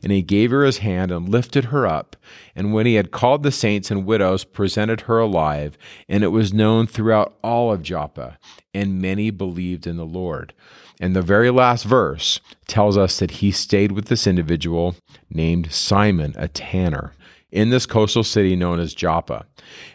And 0.02 0.12
he 0.12 0.22
gave 0.22 0.50
her 0.50 0.64
his 0.64 0.78
hand 0.78 1.10
and 1.10 1.28
lifted 1.28 1.66
her 1.66 1.86
up. 1.86 2.16
And 2.54 2.72
when 2.72 2.86
he 2.86 2.94
had 2.94 3.12
called 3.12 3.42
the 3.42 3.52
saints 3.52 3.90
and 3.90 4.04
widows, 4.04 4.44
presented 4.44 5.02
her 5.02 5.18
alive. 5.18 5.78
And 6.08 6.24
it 6.24 6.28
was 6.28 6.52
known 6.52 6.86
throughout 6.86 7.38
all 7.42 7.72
of 7.72 7.82
Joppa, 7.82 8.38
and 8.74 9.00
many 9.00 9.30
believed 9.30 9.86
in 9.86 9.96
the 9.96 10.06
Lord. 10.06 10.52
And 11.00 11.16
the 11.16 11.22
very 11.22 11.50
last 11.50 11.84
verse 11.84 12.40
tells 12.66 12.98
us 12.98 13.18
that 13.18 13.30
he 13.30 13.50
stayed 13.50 13.92
with 13.92 14.06
this 14.06 14.26
individual 14.26 14.96
named 15.30 15.72
Simon, 15.72 16.34
a 16.36 16.48
tanner 16.48 17.14
in 17.50 17.70
this 17.70 17.86
coastal 17.86 18.22
city 18.22 18.54
known 18.54 18.78
as 18.78 18.94
Joppa. 18.94 19.46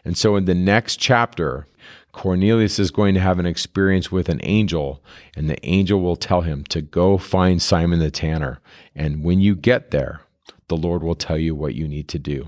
And 0.03 0.17
so 0.17 0.35
in 0.35 0.45
the 0.45 0.55
next 0.55 0.97
chapter, 0.97 1.67
Cornelius 2.11 2.79
is 2.79 2.91
going 2.91 3.13
to 3.13 3.19
have 3.19 3.39
an 3.39 3.45
experience 3.45 4.11
with 4.11 4.29
an 4.29 4.39
angel, 4.43 5.03
and 5.35 5.49
the 5.49 5.63
angel 5.65 6.01
will 6.01 6.15
tell 6.15 6.41
him 6.41 6.63
to 6.65 6.81
go 6.81 7.17
find 7.17 7.61
Simon 7.61 7.99
the 7.99 8.09
tanner. 8.09 8.59
And 8.95 9.23
when 9.23 9.41
you 9.41 9.55
get 9.55 9.91
there, 9.91 10.21
the 10.67 10.77
Lord 10.77 11.03
will 11.03 11.15
tell 11.15 11.37
you 11.37 11.53
what 11.53 11.75
you 11.75 11.87
need 11.87 12.07
to 12.09 12.19
do. 12.19 12.47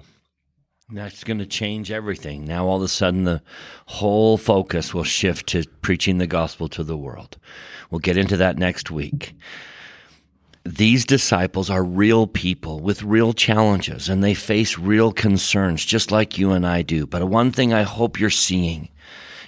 That's 0.89 1.25
going 1.25 1.39
to 1.39 1.45
change 1.45 1.91
everything. 1.91 2.45
Now, 2.45 2.65
all 2.65 2.77
of 2.77 2.83
a 2.83 2.87
sudden, 2.87 3.25
the 3.25 3.41
whole 3.87 4.37
focus 4.37 4.93
will 4.93 5.03
shift 5.03 5.47
to 5.47 5.65
preaching 5.81 6.17
the 6.17 6.27
gospel 6.27 6.69
to 6.69 6.83
the 6.83 6.95
world. 6.95 7.37
We'll 7.91 7.99
get 7.99 8.15
into 8.15 8.37
that 8.37 8.57
next 8.57 8.89
week 8.89 9.35
these 10.67 11.05
disciples 11.05 11.69
are 11.69 11.83
real 11.83 12.27
people 12.27 12.81
with 12.81 13.01
real 13.01 13.31
challenges 13.31 14.09
and 14.09 14.21
they 14.23 14.33
face 14.33 14.77
real 14.77 15.13
concerns 15.13 15.85
just 15.85 16.11
like 16.11 16.37
you 16.37 16.51
and 16.51 16.67
I 16.67 16.81
do. 16.81 17.07
But 17.07 17.27
one 17.27 17.51
thing 17.51 17.73
I 17.73 17.83
hope 17.83 18.19
you're 18.19 18.29
seeing 18.29 18.89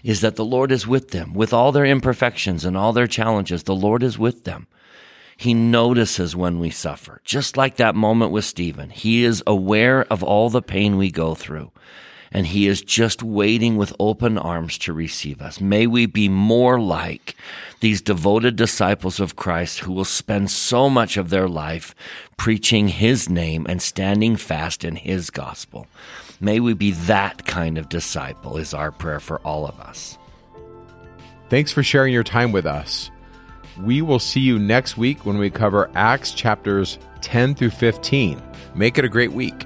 is 0.02 0.22
that 0.22 0.38
the 0.38 0.46
Lord 0.46 0.72
is 0.72 0.88
with 0.88 1.10
them 1.10 1.34
with 1.34 1.52
all 1.52 1.74
their 1.74 1.86
imperfections 1.86 2.64
and 2.64 2.78
all 2.78 2.94
their 2.94 3.08
challenges. 3.08 3.64
The 3.64 3.76
Lord 3.76 4.02
is 4.02 4.18
with 4.18 4.46
them. 4.46 4.68
He 5.36 5.54
notices 5.54 6.36
when 6.36 6.60
we 6.60 6.70
suffer, 6.70 7.22
just 7.24 7.58
like 7.58 7.78
that 7.78 7.96
moment 7.96 8.32
with 8.32 8.46
Stephen. 8.46 8.90
He 8.90 9.24
is 9.24 9.44
aware 9.46 10.06
of 10.12 10.24
all 10.24 10.50
the 10.50 10.62
pain 10.62 10.98
we 10.98 11.12
go 11.12 11.36
through 11.36 11.72
and 12.32 12.48
he 12.48 12.68
is 12.68 12.82
just 12.82 13.24
waiting 13.24 13.78
with 13.78 13.96
open 14.00 14.38
arms 14.38 14.78
to 14.80 14.94
receive 14.94 15.42
us. 15.42 15.60
May 15.60 15.88
we 15.88 16.06
be 16.06 16.30
more 16.30 16.80
like 16.80 17.36
these 17.80 18.02
devoted 18.02 18.56
disciples 18.56 19.20
of 19.20 19.36
Christ 19.36 19.80
who 19.80 19.94
will 19.94 20.06
spend 20.06 20.52
so 20.52 20.90
much 20.90 21.18
of 21.18 21.30
their 21.30 21.48
life 21.48 21.96
preaching 22.38 22.88
his 22.88 23.30
name 23.30 23.66
and 23.68 23.82
standing 23.82 24.36
fast 24.36 24.84
in 24.84 24.96
his 24.96 25.30
gospel. 25.30 25.88
May 26.40 26.60
we 26.60 26.74
be 26.74 26.92
that 26.92 27.46
kind 27.46 27.78
of 27.78 27.90
disciple, 27.90 28.58
is 28.58 28.74
our 28.74 28.92
prayer 28.92 29.20
for 29.20 29.40
all 29.40 29.68
of 29.68 29.80
us. 29.80 30.18
Thanks 31.50 31.72
for 31.72 31.84
sharing 31.84 32.14
your 32.14 32.24
time 32.24 32.52
with 32.52 32.66
us. 32.66 33.10
We 33.82 34.02
will 34.02 34.20
see 34.20 34.42
you 34.42 34.60
next 34.60 34.98
week 34.98 35.26
when 35.26 35.38
we 35.38 35.50
cover 35.50 35.90
Acts 35.96 36.32
chapters 36.32 37.00
10 37.22 37.56
through 37.56 37.72
15. 37.72 38.42
Make 38.76 38.98
it 38.98 39.06
a 39.06 39.10
great 39.10 39.32
week. 39.32 39.66